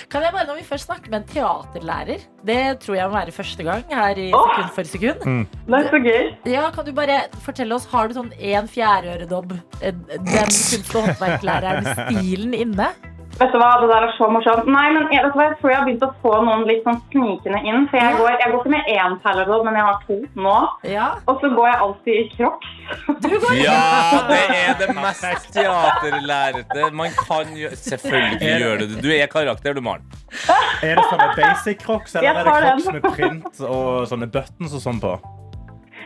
Kan 0.09 0.23
jeg 0.25 0.33
bare, 0.33 0.47
Når 0.49 0.57
vi 0.57 0.65
først 0.65 0.87
snakker 0.89 1.11
med 1.13 1.19
en 1.21 1.27
teaterlærer, 1.29 2.23
det 2.49 2.61
tror 2.81 2.95
jeg 2.97 3.09
må 3.11 3.17
være 3.19 3.33
første 3.37 3.63
gang 3.67 3.83
her 3.93 4.17
i 4.17 4.31
Åh! 4.33 4.47
Sekund 4.55 4.71
for 4.79 4.89
sekund. 4.89 5.21
Det 5.69 5.75
er 5.81 5.91
så 5.93 6.01
gøy. 6.07 6.31
Ja, 6.53 6.71
Kan 6.73 6.87
du 6.87 6.93
bare 6.97 7.19
fortelle 7.45 7.75
oss, 7.77 7.85
Har 7.93 8.09
du 8.09 8.15
sånn 8.17 8.33
en 8.39 8.69
fjærøredobb, 8.73 9.53
eh, 9.83 9.93
den 9.93 10.49
kunst- 10.49 10.95
og 10.97 11.03
håndverklæreren-stilen 11.11 12.55
inne? 12.57 12.89
Vet 13.39 13.53
du 13.55 13.59
hva, 13.61 13.69
Det 13.81 13.87
der 13.91 14.05
er 14.09 14.13
så 14.17 14.27
morsomt. 14.35 14.67
Nei, 14.67 14.87
men 14.97 15.05
jeg, 15.15 15.23
vet 15.23 15.33
du 15.35 15.39
hva, 15.39 15.45
jeg 15.47 15.59
tror 15.61 15.71
jeg 15.71 15.79
har 15.79 15.85
begynt 15.87 16.03
å 16.03 16.11
få 16.25 16.33
noen 16.43 16.65
litt 16.67 16.81
sånn 16.87 16.97
snikende 17.13 17.61
inn. 17.63 17.85
For 17.91 17.97
jeg 18.01 18.11
Ja. 18.11 18.17
går, 18.19 18.31
jeg 18.43 18.51
går 18.53 18.59
ikke 18.65 18.73
med 18.75 18.85
én 18.95 19.15
perleråd, 19.23 19.65
men 19.65 19.75
jeg 19.79 19.85
har 19.87 19.99
to 20.09 20.17
nå. 20.35 20.57
Ja, 20.91 21.07
Og 21.29 21.41
så 21.41 21.51
går 21.55 21.67
jeg 21.69 21.79
alltid 21.87 22.15
i 22.19 22.25
crocs. 22.35 22.67
Ja, 23.63 24.25
det 24.29 24.41
er 24.59 24.75
det 24.81 24.89
mest 24.97 25.53
teaterlærete 25.55 26.91
man 26.93 27.11
kan 27.15 27.55
gjøre. 27.57 27.77
Selvfølgelig 27.79 28.53
gjør 28.61 28.79
du 28.79 28.87
det. 28.87 29.03
Du 29.03 29.11
er 29.15 29.27
karakter, 29.31 29.75
du, 29.75 29.81
Maren. 29.81 30.03
Er 30.83 30.97
det 30.99 31.05
sånne 31.11 31.31
basic 31.39 31.79
crocs, 31.85 32.15
eller 32.19 32.41
er 32.43 32.45
det 32.45 32.55
crocs 32.63 32.93
med 32.93 33.03
print 33.15 33.61
og 33.67 34.07
sånne 34.11 34.27
buttons 34.35 34.75
og 34.75 34.83
sånn 34.83 35.01
på? 35.03 35.15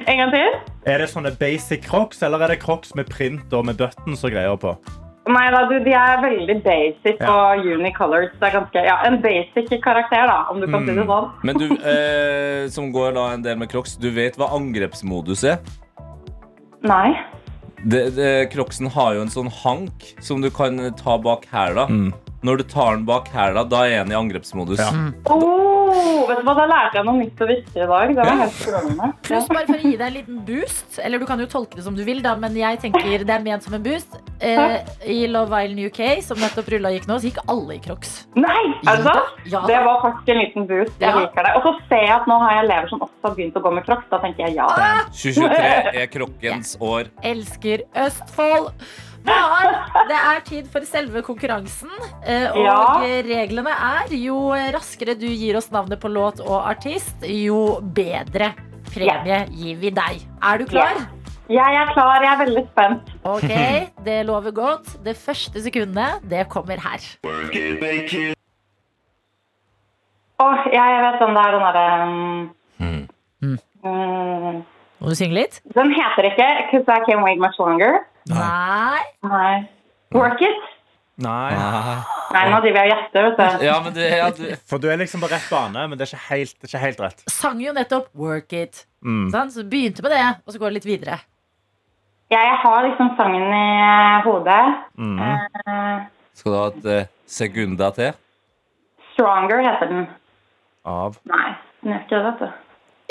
En 0.09 0.19
gang 0.19 0.33
til. 0.35 0.57
Er 0.87 0.99
det 0.99 1.09
sånne 1.13 1.31
basic 1.39 1.85
crocs, 1.89 2.23
eller 2.27 2.43
er 2.43 2.49
det 2.55 2.61
crocs 2.63 2.95
med 2.99 3.09
print 3.09 3.53
og 3.55 3.65
med 3.69 3.77
buttons 3.79 4.25
og 4.25 4.33
greier 4.35 4.57
på? 4.59 4.77
Nei 5.31 5.45
da, 5.55 5.61
du, 5.71 5.77
de 5.85 5.93
er 5.95 6.17
veldig 6.19 6.57
basic 6.65 7.21
Ja. 7.23 7.31
og 7.31 7.67
unicolored. 7.67 8.33
Det 8.41 8.49
er 8.49 8.57
ganske, 8.57 8.83
ja, 8.89 8.97
en 9.07 9.21
basic 9.23 9.71
karakter, 9.85 10.27
da, 10.27 10.41
om 10.51 10.59
du 10.59 10.67
kan 10.67 10.83
si 10.83 10.97
det 10.97 11.05
sånn. 11.07 11.29
Men 11.47 11.61
du 11.61 11.69
eh, 11.79 12.65
som 12.75 12.91
går 12.93 13.15
da 13.15 13.29
en 13.37 13.45
del 13.45 13.61
med 13.61 13.71
crocs, 13.71 13.95
du 14.03 14.11
vet 14.11 14.35
hva 14.41 14.51
angrepsmodus 14.57 15.45
er? 15.47 15.61
Nei. 16.83 17.13
Det, 17.85 18.03
det, 18.17 18.51
Crocsen 18.53 18.91
har 18.95 19.15
jo 19.17 19.23
en 19.25 19.31
sånn 19.31 19.49
hank 19.63 20.13
som 20.23 20.43
du 20.43 20.51
kan 20.55 20.79
ta 20.99 21.17
bak 21.19 21.47
hæla. 21.51 21.87
Mm. 21.91 22.13
Når 22.43 22.59
du 22.59 22.65
tar 22.71 22.97
den 22.97 23.07
bak 23.07 23.31
hæla, 23.31 23.63
da 23.71 23.85
er 23.87 24.03
den 24.03 24.15
i 24.15 24.19
angrepsmodus. 24.19 24.83
Ja. 24.83 24.91
Mm. 24.91 25.15
Oh, 25.31 26.27
vet 26.29 26.41
du 26.41 26.47
hva, 26.47 26.55
Da 26.59 26.67
lærte 26.71 26.99
jeg 26.99 27.07
noe 27.07 27.19
nytt 27.21 27.43
og 27.43 27.51
viktig 27.51 27.83
i 27.83 27.89
dag. 27.91 28.15
Det 28.15 28.27
var 28.27 28.43
helt 28.43 28.59
strålende. 28.59 29.11
Pluss 29.27 29.51
bare 29.51 29.67
for 29.71 29.79
å 29.79 29.83
gi 29.83 29.97
deg 29.97 30.07
en 30.09 30.17
liten 30.19 30.43
boost, 30.47 30.99
eller 31.03 31.23
du 31.23 31.27
kan 31.31 31.43
jo 31.43 31.49
tolke 31.51 31.79
det 31.79 31.87
som 31.87 31.99
du 31.99 32.03
vil, 32.07 32.23
da, 32.25 32.35
men 32.39 32.59
jeg 32.59 32.83
tenker 32.83 33.27
det 33.27 33.35
er 33.39 33.47
ment 33.47 33.67
som 33.67 33.79
en 33.79 33.83
boost. 33.87 34.19
Eh, 34.43 34.81
I 35.07 35.27
Love 35.31 35.55
Island 35.65 35.81
UK, 35.87 36.23
som 36.27 36.37
nettopp 36.43 36.69
rulla 36.75 36.91
gikk 36.91 37.07
nå, 37.07 37.19
så 37.23 37.29
gikk 37.31 37.39
alle 37.49 37.77
i 37.77 37.79
crocs. 37.85 38.27
Nei, 38.35 38.63
er 38.87 38.97
det 38.97 39.05
sant? 39.07 39.37
Ja, 39.47 39.61
Det 39.67 39.79
var 39.85 40.01
faktisk 40.03 40.29
en 40.35 40.39
liten 40.43 40.67
boost. 40.67 40.99
Jeg 40.99 41.09
Ja. 41.15 41.21
liker 41.21 41.43
det. 41.47 41.53
Og 41.57 41.63
så 41.63 41.73
ser 41.89 42.03
jeg 42.03 42.11
at 42.17 42.27
nå 42.27 42.39
har 42.43 42.51
jeg 42.57 42.65
elever 42.65 42.89
som 42.89 43.01
også 43.01 43.23
har 43.29 43.35
begynt 43.37 43.55
å 43.55 43.63
gå 43.63 43.73
med 43.75 43.85
crocs. 43.87 44.05
Da 44.11 44.19
tenker 44.19 44.47
jeg 44.49 44.57
ja. 44.57 44.67
2023 45.13 46.03
er 46.03 46.07
krokkens 46.07 46.77
år. 46.93 47.05
Elsker 47.23 47.85
Østfold. 47.95 48.73
Men 49.25 50.09
det 50.09 50.17
er 50.19 50.41
tid 50.45 50.67
for 50.67 50.81
selve 50.81 51.23
konkurransen. 51.23 51.91
eh, 52.27 52.49
Og 52.51 52.65
Ja. 52.65 52.99
reglene 53.23 53.71
er 53.71 54.09
jo 54.11 54.51
raskere 54.75 55.15
du 55.17 55.29
gir 55.29 55.57
oss 55.57 55.71
navnet 55.71 56.01
på 56.01 56.11
låt 56.11 56.41
og 56.41 56.67
artist, 56.67 57.23
jo 57.23 57.79
bedre 57.81 58.55
premie 58.93 59.47
gir 59.55 59.77
vi 59.77 59.91
deg. 59.91 60.27
Er 60.43 60.59
du 60.59 60.65
klar? 60.67 61.07
Jeg 61.53 61.75
er 61.81 61.91
klar. 61.93 62.23
Jeg 62.25 62.33
er 62.33 62.39
veldig 62.45 62.63
spent. 62.71 63.11
Ok, 63.29 63.51
det 64.07 64.19
lover 64.27 64.55
godt. 64.57 64.93
Det 65.05 65.17
første 65.21 65.63
sekundet, 65.65 66.23
det 66.31 66.47
kommer 66.53 66.81
her. 66.81 67.01
Åh, 70.43 70.59
jeg, 70.73 70.87
jeg 70.95 71.03
vet 71.07 71.21
den 71.23 71.37
der, 71.39 71.51
den 71.57 71.65
derre 71.69 71.87
um, 72.09 72.51
Mm. 72.83 73.59
mm, 73.83 74.63
Må 75.03 75.11
du 75.11 75.15
synge 75.19 75.35
litt? 75.37 75.61
Den 75.75 75.93
heter 75.95 76.27
ikke 76.31 76.47
'Cause 76.71 76.87
I 76.97 77.01
Can 77.07 77.23
Wait 77.25 77.39
Much 77.39 77.59
Longer'. 77.61 78.01
Nei. 78.31 78.99
Nei. 79.23 79.55
Work 80.15 80.41
It. 80.43 80.63
Nei. 81.23 81.53
Nei, 82.33 82.45
nå 82.51 82.59
driver 82.65 82.79
jeg 82.83 82.91
og 82.91 82.93
gjetter, 82.97 83.23
vet 83.29 83.37
du. 83.61 83.65
Ja, 83.67 83.75
men 83.85 83.93
det 83.95 84.07
ja, 84.17 84.31
du, 84.31 84.43
For 84.67 84.79
du 84.79 84.89
er 84.91 84.97
liksom 84.97 85.21
på 85.23 85.29
rett 85.31 85.47
bane, 85.51 85.87
men 85.89 85.99
det 85.99 86.07
er 86.09 86.15
ikke 86.17 86.29
helt, 86.35 86.55
det 86.61 86.65
er 86.65 86.71
ikke 86.73 86.85
helt 86.87 87.01
rett. 87.07 87.25
Sang 87.31 87.61
jo 87.63 87.73
nettopp 87.77 88.09
'Work 88.15 88.53
It'. 88.53 88.85
Mm. 89.05 89.31
Sånn, 89.35 89.51
Så 89.51 89.63
begynte 89.69 90.03
med 90.03 90.11
det, 90.11 90.25
og 90.47 90.53
så 90.55 90.59
går 90.59 90.71
det 90.71 90.75
litt 90.81 90.91
videre. 90.99 91.19
Jeg, 92.33 92.41
jeg 92.49 92.59
har 92.63 92.87
liksom 92.87 93.11
sangen 93.19 93.43
i 93.53 93.67
eh, 93.85 94.25
hodet. 94.25 94.65
Mm. 94.97 95.19
Uh, 95.21 95.99
Skal 96.33 96.53
du 96.53 96.57
ha 96.57 96.67
et 96.71 96.87
uh, 96.89 97.11
sekunda 97.29 97.91
til? 97.93 98.15
'Stronger' 99.13 99.61
heter 99.67 99.87
den. 99.91 100.07
Av. 100.89 101.19
Nei, 101.29 101.51
den 101.83 101.93
er 101.93 102.01
ikke 102.01 102.17
det, 102.17 102.25
vet 102.31 102.39
du. 102.41 102.49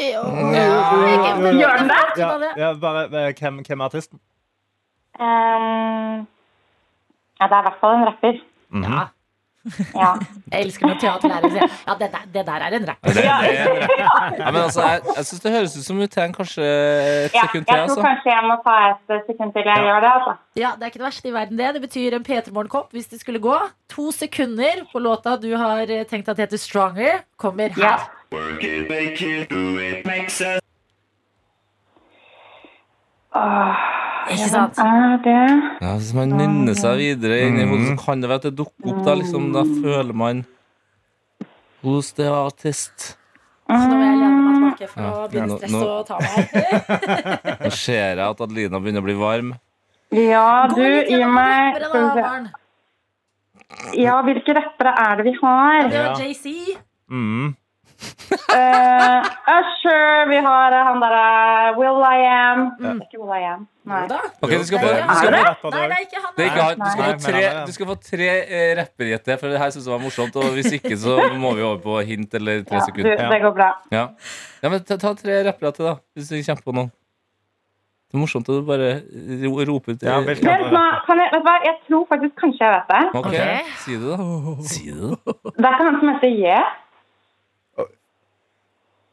Gjør 0.02 1.78
den 1.78 1.92
det? 1.92 2.02
Ja, 2.18 2.30
ja, 2.58 2.74
bare, 2.82 3.04
eh, 3.06 3.34
hvem, 3.38 3.62
hvem 3.68 3.80
er 3.80 3.86
artisten? 3.86 4.20
Uh, 5.22 6.26
ja, 7.38 7.46
det 7.46 7.56
er 7.56 7.62
i 7.62 7.68
hvert 7.70 7.82
fall 7.84 7.96
en 8.00 8.08
rapper. 8.10 8.42
Mhm. 8.70 8.84
Ja. 8.84 9.06
Ja. 9.94 10.14
Jeg 10.52 10.62
elsker 10.66 10.88
når 10.90 10.98
teaterlærere 11.02 11.50
sier 11.54 11.68
ja, 11.88 11.94
det 12.00 12.08
der, 12.14 12.24
det 12.34 12.44
der 12.48 12.60
er 12.66 12.72
en 12.78 12.88
rapper. 12.90 13.14
Det, 13.14 13.24
ja, 13.26 13.38
men 14.52 14.62
altså, 14.64 14.82
jeg, 14.82 15.02
jeg 15.18 15.26
syns 15.30 15.42
det 15.44 15.52
høres 15.54 15.76
ut 15.78 15.86
som 15.86 16.00
vi 16.02 16.08
trenger 16.08 16.36
kanskje 16.40 16.64
et 16.66 17.34
Ja, 17.38 17.42
sekund 17.46 17.66
jeg 17.70 17.78
tror 17.78 17.84
Altså. 17.84 18.02
kanskje 18.08 18.30
jeg 18.34 18.44
må 18.50 18.56
ta 18.66 18.76
et 18.90 19.28
sekund 19.30 19.54
til 19.54 19.64
jeg 19.70 19.80
gjør 19.86 20.00
det. 20.06 20.12
altså. 20.18 20.34
Ja, 20.64 20.70
Det 20.78 20.84
er 20.84 20.88
ikke 20.92 21.02
det 21.04 21.08
verste 21.10 21.28
i 21.30 21.34
verden, 21.38 21.58
det. 21.62 21.70
Det 21.78 21.82
betyr 21.86 22.10
en 22.18 22.26
P3 22.26 22.52
Morgen-kopp 22.58 22.90
hvis 22.98 23.08
det 23.14 23.20
skulle 23.22 23.40
gå. 23.40 23.58
To 23.94 24.06
sekunder 24.12 24.76
på 24.92 24.98
låta 25.00 25.38
du 25.38 25.52
har 25.58 25.86
eh, 25.90 26.04
tenkt 26.10 26.30
at 26.30 26.38
heter 26.42 26.58
'Stronger', 26.58 27.22
kommer 27.38 27.70
Ja. 27.78 27.98
her. 28.32 30.62
Åh, 33.34 33.76
Ikke 34.36 34.50
sant? 34.52 34.78
er 34.80 35.18
det 35.26 35.38
Ja, 35.82 35.94
hvis 35.98 36.14
man 36.18 36.30
nynner 36.38 36.76
seg 36.78 36.98
videre 37.02 37.40
inn 37.48 37.60
i 37.60 37.66
hodet, 37.70 37.88
så 37.92 38.06
kan 38.06 38.22
det 38.22 38.30
være 38.32 38.42
at 38.42 38.48
det 38.50 38.56
dukker 38.60 38.92
opp. 38.94 39.02
Da, 39.06 39.16
liksom, 39.20 39.50
da 39.56 39.64
føler 39.64 40.14
man 40.14 40.46
hos 41.84 42.12
the 42.14 42.28
artist. 42.30 43.18
Nå 43.72 43.78
må 43.78 44.00
jeg 44.04 44.18
lene 44.20 44.40
meg 44.46 44.78
tilbake 44.78 44.90
for 44.92 45.02
Ja. 45.02 45.12
å 45.12 45.28
begynne 45.32 45.48
Nå- 45.48 45.58
stress 45.58 45.72
nå- 45.72 45.88
og 45.88 46.06
ta 46.08 46.18
meg. 46.20 46.42
Nå 47.66 47.72
ser 47.72 48.16
jeg 48.16 48.20
at 48.30 48.42
Adelina 48.42 48.80
begynner 48.84 49.02
å 49.04 49.08
bli 49.08 49.18
varm. 49.20 49.54
Ja, 50.12 50.68
du, 50.68 50.84
gi 51.08 51.24
meg 51.26 51.78
skal 51.80 52.04
vi 52.04 52.22
se. 52.22 52.52
Ja, 54.04 54.18
hvilke 54.28 54.54
rappere 54.58 54.92
er 55.00 55.16
det 55.22 55.24
vi 55.30 55.34
har? 55.42 55.76
Ja, 55.82 55.88
Det 55.88 55.98
var 55.98 56.20
Ja. 56.20 56.28
JC. 56.28 56.78
Mm. 57.10 57.56
Eh, 58.52 59.22
Usher, 59.58 60.28
vi 60.30 60.38
har 60.38 60.72
eh, 60.72 60.84
han 60.88 61.00
derre 61.04 61.76
Will 61.78 62.00
I 62.04 62.24
Am. 62.28 62.62
Ikke 63.04 63.20
Will 63.20 63.32
I 63.36 63.46
Am. 63.48 63.66
Nei. 63.88 64.04
Okay, 64.42 64.58
du 64.60 64.66
skal 64.68 64.80
få, 64.80 64.92
du 64.92 65.00
er 65.00 65.20
skal 65.20 65.36
det? 65.36 65.42
få 65.62 65.72
Nei, 65.74 65.84
det 65.88 65.96
er 65.96 66.06
ikke 66.06 66.22
han. 66.24 66.34
er 66.38 66.50
ikke 66.50 66.66
han. 66.68 66.82
Du 66.82 66.90
skal 66.92 67.06
få 67.06 67.16
tre, 67.26 67.44
du 67.66 67.74
skal 67.76 67.90
få 67.92 67.98
tre 68.08 68.30
eh, 68.60 69.36
for 69.42 69.48
det 69.52 69.62
her 69.62 69.74
syns 69.74 69.88
jeg 69.88 69.94
var 69.94 70.04
morsomt. 70.04 70.40
Og 70.40 70.56
hvis 70.58 70.72
ikke, 70.78 70.98
så 71.00 71.18
må 71.40 71.54
vi 71.58 71.66
over 71.68 71.84
på 71.84 72.00
hint 72.08 72.34
eller 72.40 72.66
tre 72.68 72.82
Ja, 72.82 72.88
du, 72.96 73.04
det 73.36 73.42
går 73.46 73.56
bra. 73.60 73.70
Ja, 73.92 74.08
ja 74.64 74.74
men 74.74 74.84
ta, 74.84 75.00
ta 75.02 75.14
tre 75.18 75.44
rappere 75.48 75.72
til, 75.78 75.88
da. 75.92 75.96
Hvis 76.16 76.32
du 76.32 76.40
kjemper 76.40 76.68
på 76.68 76.76
noen. 76.80 76.92
Det 78.12 78.18
er 78.20 78.24
morsomt 78.26 78.50
å 78.52 78.58
bare 78.68 78.88
roper 79.48 79.70
rope 79.70 79.94
ut. 79.96 80.02
Ja, 80.04 80.18
Vent 80.28 80.42
nå, 80.44 80.52
jeg, 80.52 81.38
hva? 81.48 81.54
jeg 81.64 81.78
tror 81.88 82.02
faktisk 82.10 82.34
kanskje 82.42 82.66
jeg 82.66 82.74
vet 82.74 82.90
det. 82.92 83.04
Ok, 83.16 83.28
okay. 83.30 83.70
si 83.86 83.96
det, 83.96 84.10
da. 84.12 84.56
Si 84.68 84.82
det, 84.92 85.12
da. 85.14 85.36
Det 85.56 85.70
er 85.70 85.78
ikke 85.78 85.86
han 85.88 86.00
som 86.02 86.10
heter 86.12 86.34
J. 86.36 86.58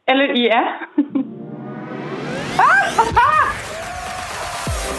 Eller 0.09 0.35
IE. 0.35 0.49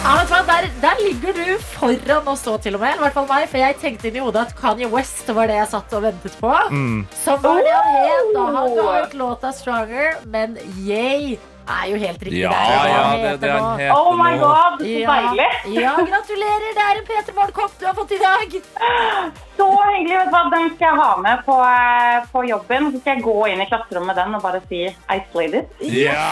Ja, 0.00 0.10
vet 0.16 0.28
du 0.30 0.34
hva? 0.34 0.44
Der, 0.46 0.68
der 0.80 1.00
ligger 1.02 1.34
du 1.34 1.58
foran 1.74 2.28
oss 2.30 2.44
nå, 2.46 2.54
til 2.62 2.78
og 2.78 2.80
med. 2.84 2.94
I 2.94 3.02
hvert 3.02 3.16
fall 3.18 3.26
meg, 3.28 3.48
for 3.50 3.60
jeg 3.60 3.76
tenkte 3.82 4.08
inn 4.08 4.16
i 4.20 4.22
hodet 4.22 4.46
at 4.46 4.54
Kanye 4.56 4.88
West 4.90 5.28
var 5.34 5.50
det 5.50 5.58
jeg 5.58 5.70
satt 5.74 5.92
og 5.98 6.06
ventet 6.06 6.36
på. 6.40 6.52
Mm. 6.70 7.00
Som 7.24 7.42
var 7.42 7.60
det 7.66 7.74
han 7.74 7.90
het 7.96 8.30
da 8.36 8.46
han 8.56 8.76
ga 8.78 8.88
ut 9.02 9.14
låta 9.18 9.52
'Stronger'. 9.52 10.22
Men 10.24 10.56
Yay 10.78 11.36
er 11.68 11.84
jo 11.90 11.96
helt 12.02 12.22
riktig. 12.22 12.40
Ja, 12.42 12.50
det 12.50 12.76
er 12.76 12.88
ja, 12.90 13.02
det, 13.22 13.40
det 13.42 13.50
er 13.50 13.66
heter 13.78 13.94
Oh 13.96 14.14
my 14.18 14.32
god, 14.40 14.80
så 14.80 14.86
Ja, 14.90 15.16
deilig. 15.16 15.48
ja, 15.80 15.92
gratulerer! 16.10 16.68
Det 16.78 16.84
er 16.86 17.00
en 17.00 17.06
P3 17.10 17.34
Morgen-kopp 17.36 17.74
du 17.80 17.86
har 17.86 17.94
fått 17.94 18.12
i 18.16 18.20
dag. 18.22 18.56
Så 19.60 19.68
hyggelig. 19.92 20.16
vet 20.18 20.30
du 20.30 20.34
hva? 20.34 20.42
Den 20.54 20.70
skal 20.74 20.86
jeg 20.88 21.00
ha 21.02 21.10
med 21.26 21.42
på, 21.46 21.56
eh, 21.68 22.18
på 22.32 22.44
jobben. 22.48 22.90
Så 22.92 23.00
skal 23.02 23.14
jeg 23.16 23.24
gå 23.28 23.36
inn 23.52 23.60
i 23.60 23.68
klasserommet 23.70 24.10
med 24.12 24.16
den 24.22 24.34
og 24.38 24.42
bare 24.42 24.60
si 24.68 24.82
I 24.88 25.18
slayed 25.32 25.54
it. 25.60 25.68
Ja! 25.80 26.26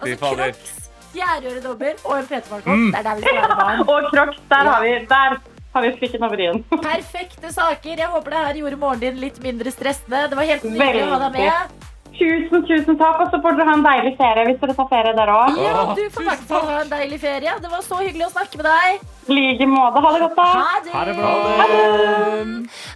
Fy 0.00 0.14
fader. 0.16 0.54
Crocs, 0.54 0.74
fjærøredobber 1.12 1.94
og 2.04 2.18
en 2.18 2.28
P3 2.30 2.42
Morgen-kopp. 2.50 2.84
Det 2.94 2.98
er 3.00 3.08
der 3.08 3.14
vi 3.20 3.26
skal 3.26 3.40
være 3.42 3.60
barn. 3.62 3.84
Og 3.90 4.10
Crocs, 4.14 4.42
der 4.48 4.70
har 4.72 4.80
vi, 4.86 4.92
der 5.10 5.36
har 5.74 5.84
vi 5.84 5.92
spikken 5.98 6.24
over 6.26 6.40
i-en. 6.46 6.64
Perfekte 6.82 7.52
saker. 7.52 7.94
Jeg 8.04 8.08
håper 8.14 8.30
det 8.36 8.40
her 8.46 8.60
gjorde 8.62 8.76
morgenen 8.80 9.04
din 9.04 9.20
litt 9.26 9.42
mindre 9.44 9.70
stressende. 9.74 10.24
Det 10.30 10.38
var 10.38 10.48
helt 10.54 10.64
nydelig 10.66 11.04
å 11.04 11.12
ha 11.14 11.28
deg 11.28 11.40
med. 11.42 11.89
Tusen, 12.20 12.64
tusen 12.68 12.98
takk. 13.00 13.22
Og 13.24 13.30
så 13.32 13.40
får 13.40 13.56
dere 13.56 13.66
ha 13.70 13.74
en 13.78 13.84
deilig 13.86 14.12
ferie 14.18 14.44
hvis 14.50 14.58
dere 14.60 14.74
tar 14.76 14.88
ferie 14.90 15.14
der 15.16 15.32
òg. 15.32 15.56
Ja, 15.64 15.84
du 15.96 16.02
får 16.12 16.26
i 16.26 16.28
hvert 16.28 16.46
fall 16.50 16.66
ha 16.68 16.78
en 16.84 16.92
deilig 16.92 17.20
ferie. 17.22 17.54
Det 17.64 17.70
var 17.72 17.84
så 17.86 18.00
hyggelig 18.02 18.26
å 18.28 18.32
snakke 18.34 18.60
med 18.60 18.68
deg. 18.68 19.06
I 19.30 19.36
like 19.38 19.68
måte. 19.70 20.02
Ha 20.04 20.12
det 20.14 20.20
godt, 20.26 20.36
da. 20.36 20.48
Ha 20.60 20.80
det. 20.84 20.94
Ha 20.94 21.04
det 21.08 21.18
bra. 21.18 21.34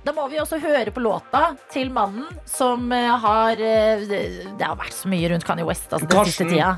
Da 0.05 0.15
må 0.17 0.27
vi 0.33 0.41
også 0.43 0.59
høre 0.63 0.93
på 0.95 1.03
låta 1.05 1.45
til 1.73 1.93
mannen 1.95 2.27
som 2.49 2.91
eh, 2.93 3.11
har 3.25 3.61
eh, 3.61 4.03
Det 4.09 4.65
har 4.67 4.77
vært 4.81 4.97
så 4.97 5.09
mye 5.13 5.31
rundt 5.33 5.47
Kanye 5.49 5.67
West 5.69 5.93
altså, 5.93 6.07
den 6.07 6.19
Karsten. 6.19 6.33
siste 6.33 6.51
tida. 6.53 6.75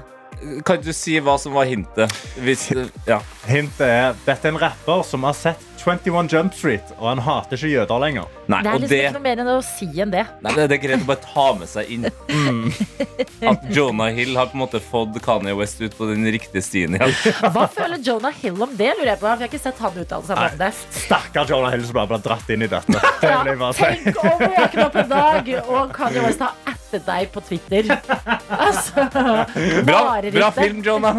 Kan 0.69 0.83
du 0.85 0.91
si 0.93 1.17
hva 1.25 1.39
som 1.41 1.55
var 1.57 1.65
hintet? 1.71 2.13
Hvis, 2.45 2.69
ja. 3.09 3.23
Hintet 3.49 3.87
er 3.87 4.19
dette 4.27 4.51
er 4.51 4.53
en 4.53 4.61
rapper 4.61 5.03
som 5.09 5.25
har 5.25 5.35
sett 5.39 5.76
21 5.87 6.29
Jump 6.33 6.55
Street, 6.59 6.92
og 6.99 7.09
han 7.12 7.20
hater 7.22 7.57
ikke 7.61 7.70
jøder 7.72 8.01
lenger. 8.03 8.27
Nei, 8.51 8.61
Det 8.62 8.70
er 8.70 8.75
og 8.75 8.81
liksom 8.83 8.90
det, 8.92 8.99
ikke 9.07 9.16
noe 9.16 9.25
mer 9.27 9.42
enn 9.42 9.51
å 9.53 9.57
si 9.66 9.88
enn 10.03 10.12
det. 10.14 10.25
nei, 10.42 10.53
det 10.57 10.66
det 10.70 10.77
er 10.77 10.83
greit 10.83 11.05
å 11.05 11.09
bare 11.09 11.22
ta 11.25 11.46
med 11.59 11.70
seg 11.70 11.90
inn. 11.94 12.07
At 13.46 13.64
Jonah 13.75 14.11
Hill 14.14 14.37
har 14.38 14.51
på 14.51 14.57
en 14.59 14.62
måte 14.64 14.81
fått 14.83 15.16
Kanye 15.25 15.55
West 15.59 15.81
ut 15.81 15.94
på 15.99 16.09
den 16.11 16.27
riktige 16.33 16.62
stien 16.64 16.96
igjen. 16.99 17.12
Hva 17.55 17.66
føler 17.72 18.01
Jonah 18.03 18.35
Hill 18.42 18.59
om 18.62 18.72
det? 18.79 18.92
lurer 18.99 19.12
Jeg 19.12 19.20
på 19.20 19.27
For 19.27 19.35
jeg 19.35 19.42
har 19.46 19.51
ikke 19.53 19.62
sett 19.62 19.83
han 19.83 20.01
uttale 20.03 20.27
seg 20.29 20.40
om 20.42 20.59
det. 20.61 20.70
Stakkar 21.03 21.51
Jonah 21.51 21.75
Hill 21.75 21.85
som 21.88 21.99
bare 21.99 22.11
ble 22.14 22.20
dratt 22.27 22.51
inn 22.55 22.66
i 22.66 22.70
dette. 22.70 23.03
Det 23.22 23.31
Ja, 23.31 23.42
tenk 23.77 24.22
om 24.22 24.42
vi 24.42 24.55
har 24.57 24.75
våkne 24.77 25.05
en 25.07 25.12
dag, 25.12 25.53
og 25.66 25.94
Kanye 25.96 26.25
West 26.27 26.42
har 26.44 26.55
attet 26.72 27.07
deg 27.07 27.31
på 27.35 27.42
Twitter. 27.46 27.90
Altså, 28.57 29.07
Bra, 29.87 30.01
bra 30.33 30.51
film, 30.55 30.81
Jonah! 30.87 31.18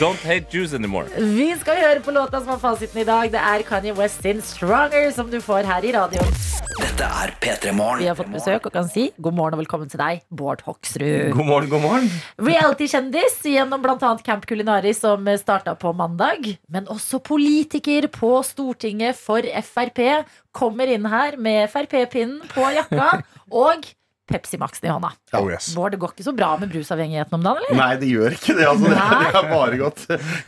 Don't 0.00 0.22
hate 0.26 0.46
Jews 0.54 0.74
anymore. 0.76 1.08
Vi 1.18 1.48
skal 1.60 1.78
høre 1.82 2.02
på 2.04 2.14
låta 2.14 2.40
som 2.42 2.54
har 2.54 2.60
fasiten 2.62 3.00
i 3.02 3.06
dag. 3.08 3.30
Det 3.34 3.40
er 3.40 3.63
Kanye 3.68 3.94
West 3.96 4.22
sin 4.22 4.42
'Stronger' 4.42 5.12
som 5.12 5.30
du 5.30 5.40
får 5.40 5.64
her 5.68 5.84
i 5.84 5.92
radioen. 5.94 6.34
Dette 6.74 7.06
er 7.06 7.30
P3 7.40 7.72
Vi 7.98 8.06
har 8.08 8.16
fått 8.18 8.32
besøk 8.32 8.66
og 8.66 8.72
kan 8.74 8.88
si 8.90 9.06
god 9.22 9.34
morgen 9.36 9.54
og 9.56 9.60
velkommen 9.62 9.90
til 9.90 10.00
deg, 10.00 10.22
Bård 10.30 10.62
Hoksrud. 10.66 11.32
God 11.36 11.46
morgen, 11.46 11.70
god 11.70 11.82
morgen. 11.84 12.08
Reality-kjendis 12.38 13.40
gjennom 13.46 13.82
bl.a. 13.82 14.10
Camp 14.26 14.46
Kulinari 14.46 14.94
som 14.94 15.26
starta 15.38 15.76
på 15.78 15.94
mandag. 15.96 16.56
Men 16.68 16.90
også 16.90 17.22
politiker 17.22 18.08
på 18.12 18.36
Stortinget 18.46 19.18
for 19.18 19.46
Frp 19.62 20.00
kommer 20.54 20.90
inn 20.90 21.06
her 21.10 21.38
med 21.38 21.70
Frp-pinnen 21.70 22.42
på 22.50 22.66
jakka 22.74 23.22
og 23.64 23.86
Pepsi 24.24 24.56
Max-en 24.56 24.88
i 24.88 24.92
hånda. 24.92 25.10
Oh, 25.36 25.50
yes. 25.52 25.74
Bård, 25.76 25.92
det 25.92 25.98
går 26.00 26.14
ikke 26.14 26.24
så 26.24 26.32
bra 26.32 26.54
med 26.56 26.70
brusavhengigheten 26.72 27.36
om 27.36 27.42
dagen, 27.44 27.60
eller? 27.66 27.76
Nei, 27.76 27.96
det 28.00 28.08
gjør 28.08 28.36
ikke 28.38 28.54
det. 28.56 28.64
Altså. 28.70 28.88
Det 28.88 29.32
har 29.36 29.48
bare 29.50 29.80
gått 29.80 30.04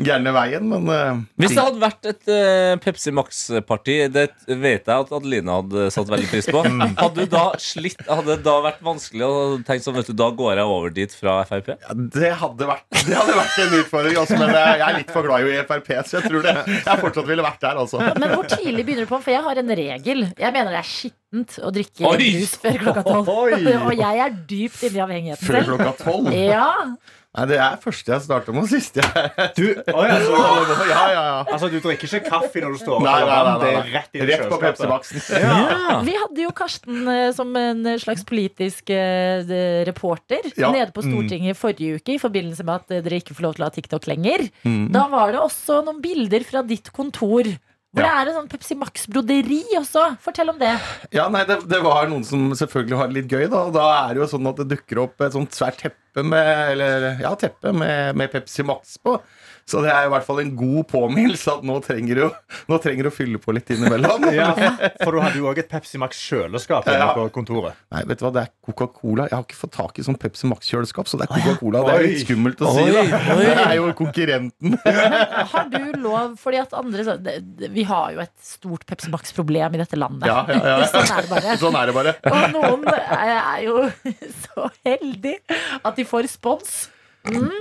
gærne 0.07 0.33
veien, 0.33 0.71
men 0.71 0.89
uh, 0.89 1.21
Hvis 1.43 1.53
det 1.53 1.65
hadde 1.67 1.83
vært 1.83 2.09
et 2.09 2.31
uh, 2.33 2.73
Pepsi 2.81 3.13
Max-parti, 3.13 3.99
det 4.15 4.31
vet 4.49 4.89
jeg 4.89 4.95
at 4.95 5.13
Adelina 5.19 5.59
hadde 5.61 5.91
satt 5.93 6.09
veldig 6.09 6.31
pris 6.31 6.49
på, 6.49 6.63
hadde 7.05 7.29
da 7.33 7.45
slitt 7.61 8.01
Hadde 8.09 8.31
det 8.33 8.39
da 8.47 8.57
vært 8.65 8.81
vanskelig 8.87 9.27
å 9.27 9.37
tenke 9.67 9.85
sånn, 9.85 9.99
vet 9.99 10.09
du, 10.09 10.17
da 10.17 10.31
går 10.41 10.63
jeg 10.63 10.73
over 10.79 10.97
dit 10.97 11.19
fra 11.21 11.37
Frp? 11.49 11.75
ja, 11.77 11.99
det, 12.17 12.33
hadde 12.41 12.71
vært, 12.73 12.89
det 12.97 13.13
hadde 13.13 13.37
vært 13.37 13.61
en 13.67 13.79
utfordring. 13.83 14.19
Altså, 14.23 14.41
men 14.41 14.55
jeg, 14.57 14.81
jeg 14.81 14.87
er 14.89 14.99
litt 15.03 15.13
for 15.13 15.29
glad 15.29 15.53
i 15.53 15.61
Frp, 15.69 15.93
så 16.09 16.19
jeg 16.21 16.31
tror 16.31 16.49
det, 16.49 16.57
jeg 16.81 17.05
fortsatt 17.05 17.29
ville 17.29 17.45
vært 17.45 17.63
der. 17.69 17.85
Altså. 17.85 18.01
Men 18.17 18.33
hvor 18.33 18.49
tidlig 18.49 18.89
begynner 18.89 19.05
du 19.05 19.13
på? 19.13 19.21
For 19.21 19.37
jeg 19.37 19.45
har 19.45 19.63
en 19.63 19.79
regel. 19.85 20.27
Jeg 20.33 20.57
mener 20.57 20.73
det 20.73 20.81
er 20.81 20.91
skittent 21.27 21.59
å 21.65 21.73
drikke 21.75 22.07
Oi! 22.07 22.17
brus 22.17 22.57
før 22.63 22.81
klokka 22.85 23.03
tolv. 23.07 23.69
Og 23.87 23.95
jeg 23.99 24.25
er 24.25 24.35
dypt 24.49 24.83
inni 24.89 25.03
avhengigheten 25.05 25.47
Før 25.47 25.71
klokka 25.73 25.95
tolv. 26.05 26.33
Ja, 26.35 26.73
Nei, 27.37 27.45
det 27.51 27.57
er 27.61 27.75
første 27.83 28.15
jeg 28.15 28.23
starter 28.25 28.55
med, 28.57 28.65
og 28.65 28.71
siste 28.71 29.03
jeg 29.05 29.49
Du, 29.59 29.65
oi, 29.93 30.07
altså, 30.09 30.39
Ja, 30.89 31.01
ja, 31.13 31.25
ja. 31.27 31.35
altså, 31.53 31.69
du 31.69 31.75
drikker 31.85 32.09
ikke 32.09 32.31
kaffe 32.31 32.63
når 32.65 32.73
du 32.73 32.81
står 32.81 32.95
opp? 32.97 33.05
Nei, 33.05 33.17
nei, 33.29 33.35
nei, 33.45 33.53
Det 33.61 33.67
nei, 33.67 33.83
er 33.83 33.91
rett, 33.93 34.09
i 34.17 34.23
Rett 34.31 34.47
på 34.49 34.57
kjøleskapet. 34.57 34.65
Pepsi 34.65 34.89
Max-en. 34.89 35.45
Ja. 35.45 35.99
Vi 36.07 36.15
hadde 36.17 36.47
jo 36.47 36.55
Karsten 36.57 37.03
eh, 37.13 37.27
som 37.37 37.53
en 37.61 37.85
slags 38.01 38.25
politisk 38.25 38.89
eh, 38.97 39.53
reporter 39.85 40.49
Ja. 40.57 40.71
nede 40.73 40.89
på 40.97 41.05
Stortinget 41.05 41.53
i 41.53 41.59
forrige 41.61 42.01
uke 42.01 42.17
i 42.17 42.23
forbindelse 42.23 42.65
med 42.65 42.81
at 42.87 42.97
eh, 42.97 43.05
dere 43.05 43.21
ikke 43.21 43.37
får 43.37 43.49
lov 43.51 43.59
til 43.59 43.67
å 43.67 43.69
ha 43.69 43.75
TikTok 43.77 44.09
lenger. 44.09 44.47
Mm. 44.65 44.87
Da 44.97 45.05
var 45.13 45.37
det 45.37 45.45
også 45.45 45.83
noen 45.85 46.01
bilder 46.09 46.49
fra 46.49 46.65
ditt 46.65 46.89
kontor. 46.97 47.53
Hvor 47.97 48.05
Ja. 48.05 48.13
det 48.13 48.29
er 48.29 48.31
en 48.31 48.37
sånn 48.43 48.49
Pepsi 48.53 48.77
Max-broderi 48.77 49.63
også. 49.81 50.03
Fortell 50.21 50.51
om 50.53 50.59
det. 50.61 50.75
Ja, 51.17 51.27
nei, 51.33 51.45
det, 51.49 51.63
det 51.71 51.79
var 51.85 52.07
noen 52.11 52.25
som 52.29 52.51
selvfølgelig 52.59 52.99
har 53.01 53.09
det 53.09 53.17
litt 53.23 53.33
gøy, 53.33 53.47
da. 53.49 53.63
Og 53.71 53.73
da 53.77 53.87
er 54.05 54.15
det 54.15 54.21
jo 54.23 54.29
sånn 54.37 54.51
at 54.53 54.61
det 54.61 54.69
dukker 54.75 55.01
opp 55.07 55.25
et 55.25 55.33
sånt 55.37 55.57
svært 55.57 55.81
teppe 55.81 56.25
med 56.25 56.53
Eller 56.77 57.19
ja, 57.21 57.33
teppe 57.41 57.73
med, 57.77 58.15
med 58.21 58.31
Pepsi 58.33 58.65
Max 58.69 58.99
på. 59.01 59.17
Så 59.67 59.81
det 59.83 59.91
er 59.91 60.07
i 60.07 60.11
hvert 60.13 60.23
fall 60.23 60.39
en 60.45 60.53
god 60.55 60.85
påminnelse 60.93 61.57
at 61.57 61.65
nå 61.67 61.81
trenger 61.83 62.21
du 62.21 62.27
nå 62.71 62.77
trenger 62.83 63.09
du 63.09 63.11
å 63.11 63.15
fylle 63.15 63.39
på 63.43 63.55
litt 63.57 63.71
innimellom. 63.75 64.27
Ja, 64.37 64.53
for 65.01 65.17
du 65.17 65.21
hadde 65.23 65.41
jo 65.41 65.47
òg 65.51 65.59
et 65.63 65.69
Pepsi 65.71 65.99
Max-kjøleskap 65.99 66.87
ja, 66.91 66.97
Ja. 67.01 67.09
på 67.17 67.25
kontoret. 67.35 67.75
Nei, 67.95 68.03
vet 68.07 68.21
du 68.21 68.27
hva, 68.27 68.31
det 68.37 68.43
er 68.45 68.51
Coca-Cola. 68.69 69.27
Jeg 69.31 69.35
har 69.35 69.45
ikke 69.47 69.59
fått 69.59 69.75
tak 69.75 69.99
i 69.99 70.05
sånn 70.07 70.19
Pepsi 70.21 70.47
Max-kjøleskap, 70.51 71.11
så 71.11 71.19
det 71.19 71.27
er 71.27 71.33
Coca-Cola. 71.35 71.83
Det 71.89 71.95
er 71.97 72.07
litt 72.07 72.23
skummelt 72.23 72.63
å 72.63 72.73
si, 72.77 72.87
da. 72.95 73.05
Det 73.41 73.53
er 73.65 73.75
jo 73.81 73.91
konkurrenten. 73.99 74.79
Har 75.53 75.71
du 75.73 75.81
lov 76.03 76.37
Fordi 76.41 76.61
at 76.61 76.75
andre 76.77 77.17
Vi 77.75 77.85
har 77.89 78.15
jo 78.15 78.23
et 78.23 78.35
stort 78.47 78.87
Pepsi 78.87 79.11
Max-problem 79.15 79.79
i 79.79 79.83
dette 79.83 79.99
landet. 79.99 80.29
Ja, 80.31 80.45
ja, 80.47 80.77
ja. 80.77 80.91
Sånn 80.95 81.39
er. 81.43 81.57
Sånn 81.63 81.79
er 81.81 81.91
det 81.91 81.97
bare. 81.97 82.17
Og 82.31 82.45
noen 82.55 82.87
er 82.93 83.65
jo 83.67 83.81
så 84.45 84.69
heldig 84.87 85.41
at 85.83 85.97
de 85.99 86.07
får 86.07 86.31
spons. 86.37 86.85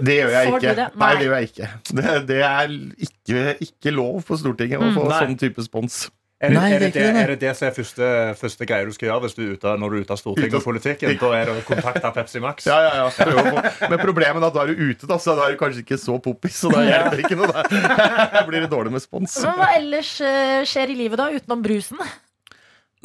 Det 0.06 0.20
gjør 0.20 0.36
jeg 0.36 0.52
ikke. 0.54 0.76
det? 0.82 0.90
Nei, 0.96 1.08
Nei. 1.08 1.14
det 1.16 1.26
gjør 1.30 1.40
jeg 1.40 1.50
ikke. 1.52 1.72
Det, 1.96 2.12
det 2.30 2.42
er 2.50 2.76
ikke, 3.08 3.56
ikke 3.70 3.96
lov 3.96 4.22
på 4.28 4.38
Stortinget 4.42 4.84
å 4.84 4.92
få 4.96 5.10
Nei. 5.10 5.24
sånn 5.24 5.40
type 5.42 5.66
spons. 5.66 6.06
Er 6.44 6.52
det, 6.52 6.58
Nei, 6.60 6.66
er, 6.76 6.82
det 6.84 6.88
det, 6.92 7.04
det, 7.16 7.22
er 7.24 7.30
det 7.32 7.36
det 7.46 7.52
som 7.56 7.70
er 7.70 7.72
første, 7.78 8.08
første 8.36 8.66
greie 8.68 8.84
du 8.86 8.92
skal 8.92 9.08
gjøre 9.08 9.22
hvis 9.24 9.38
du 9.38 9.40
er 9.46 9.54
ute, 9.56 9.72
når 9.80 9.94
du 9.94 9.96
er 9.96 10.02
ute 10.04 10.14
av 10.14 10.20
Stortinget 10.20 10.52
Ute- 10.52 10.60
og 10.60 10.66
politikken? 10.66 11.14
Da 11.22 11.30
er 11.38 11.48
det 11.48 11.54
å 11.56 11.62
kontakte 11.66 12.12
Pepsi 12.18 12.42
Max? 12.44 12.68
Ja, 12.68 12.76
ja, 12.84 13.06
ja. 13.06 13.64
Men 13.88 14.02
problemet 14.04 14.44
er 14.44 14.48
at 14.50 14.58
da 14.58 14.66
er 14.66 14.74
du 14.76 14.82
ute, 14.84 15.08
da, 15.08 15.16
så 15.24 15.38
da 15.40 15.48
er 15.48 15.56
du 15.56 15.62
kanskje 15.64 15.86
ikke 15.86 15.98
så 16.02 16.18
poppis. 16.22 16.60
Så 16.60 16.74
da 16.76 16.84
hjelper 16.84 17.24
ikke 17.24 17.40
noe. 17.40 17.64
Da 18.36 18.44
blir 18.50 18.66
det 18.66 18.70
dårlig 18.70 18.92
med 18.98 19.02
spons. 19.06 19.40
Men 19.48 19.58
hva 19.64 19.72
ellers 19.80 20.12
eh, 20.28 20.60
skjer 20.68 20.92
i 20.92 21.00
livet 21.00 21.24
da, 21.24 21.30
utenom 21.32 21.64
brusen? 21.64 22.04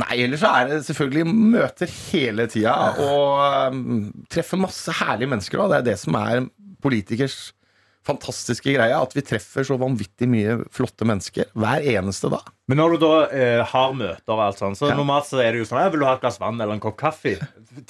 Nei, 0.01 0.21
ellers 0.25 0.43
så 0.43 0.51
er 0.57 0.69
det 0.71 0.81
selvfølgelig 0.87 1.27
møter 1.29 1.91
hele 2.11 2.47
tida. 2.51 2.75
Og 3.05 3.73
um, 3.75 4.11
treffer 4.33 4.61
masse 4.61 4.95
herlige 5.01 5.31
mennesker. 5.33 5.61
Da. 5.61 5.69
Det 5.73 5.81
er 5.81 5.89
det 5.91 5.99
som 6.03 6.17
er 6.21 6.45
politikers 6.81 7.51
fantastiske 8.07 8.73
greia 8.75 9.01
At 9.03 9.13
vi 9.17 9.23
treffer 9.27 9.67
så 9.67 9.77
vanvittig 9.81 10.29
mye 10.31 10.59
flotte 10.73 11.05
mennesker 11.09 11.51
hver 11.59 11.85
eneste 11.85 12.31
dag. 12.33 12.47
Men 12.71 12.79
når 12.79 12.93
du 12.95 12.99
da 13.03 13.15
eh, 13.35 13.61
har 13.67 13.93
møter 13.99 14.31
og 14.33 14.41
alt 14.45 14.61
sånt, 14.61 14.79
så 14.79 14.89
Ja. 14.89 14.95
normalt 14.97 15.27
så 15.27 15.41
er 15.43 15.53
det 15.53 15.59
jo 15.61 15.67
sånn 15.67 15.83
Vil 15.91 16.01
du 16.01 16.07
ha 16.07 16.15
et 16.15 16.21
glass 16.23 16.39
vann 16.41 16.61
eller 16.61 16.77
en 16.77 16.81
kopp 16.83 16.97
kaffe? 17.01 17.33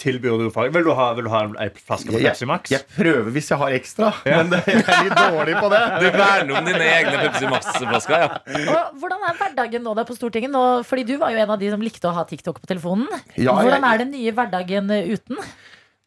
Tilbyr 0.00 0.38
du 0.40 0.46
fag? 0.54 0.72
Vil 0.74 0.84
du 0.88 0.92
ha, 0.96 1.10
vil 1.18 1.28
du 1.28 1.30
ha 1.32 1.42
en, 1.46 1.54
en 1.60 1.70
flaske 1.76 2.10
med 2.14 2.24
Pepsi 2.24 2.48
Max? 2.48 2.72
Jeg 2.72 2.86
prøver 2.96 3.30
hvis 3.36 3.50
jeg 3.52 3.58
har 3.60 3.76
ekstra, 3.76 4.10
men 4.26 4.50
det, 4.52 4.62
jeg 4.66 4.82
er 4.82 5.04
litt 5.06 5.16
dårlig 5.20 5.54
på 5.60 5.70
det. 5.72 5.80
Du 6.00 6.08
verner 6.16 6.56
om 6.58 6.68
dine 6.68 6.88
egne 6.96 7.16
Pepsi 7.26 7.48
Max-flasker, 7.52 8.24
ja. 8.24 8.40
Og 8.74 9.00
hvordan 9.00 9.24
er 9.30 9.38
hverdagen 9.40 9.84
nå 9.86 9.94
da 9.96 10.04
på 10.08 10.16
Stortinget? 10.16 10.52
Nå, 10.52 10.64
fordi 10.88 11.04
du 11.08 11.14
var 11.20 11.32
jo 11.34 11.40
en 11.44 11.54
av 11.56 11.60
de 11.60 11.70
som 11.72 11.80
likte 11.84 12.08
å 12.10 12.14
ha 12.16 12.24
TikTok 12.28 12.60
på 12.64 12.70
telefonen. 12.72 13.08
Ja, 13.36 13.52
hvordan 13.56 13.80
jeg- 13.84 13.92
er 13.94 14.02
den 14.04 14.12
nye 14.16 14.32
hverdagen 14.36 14.90
uten? 15.12 15.40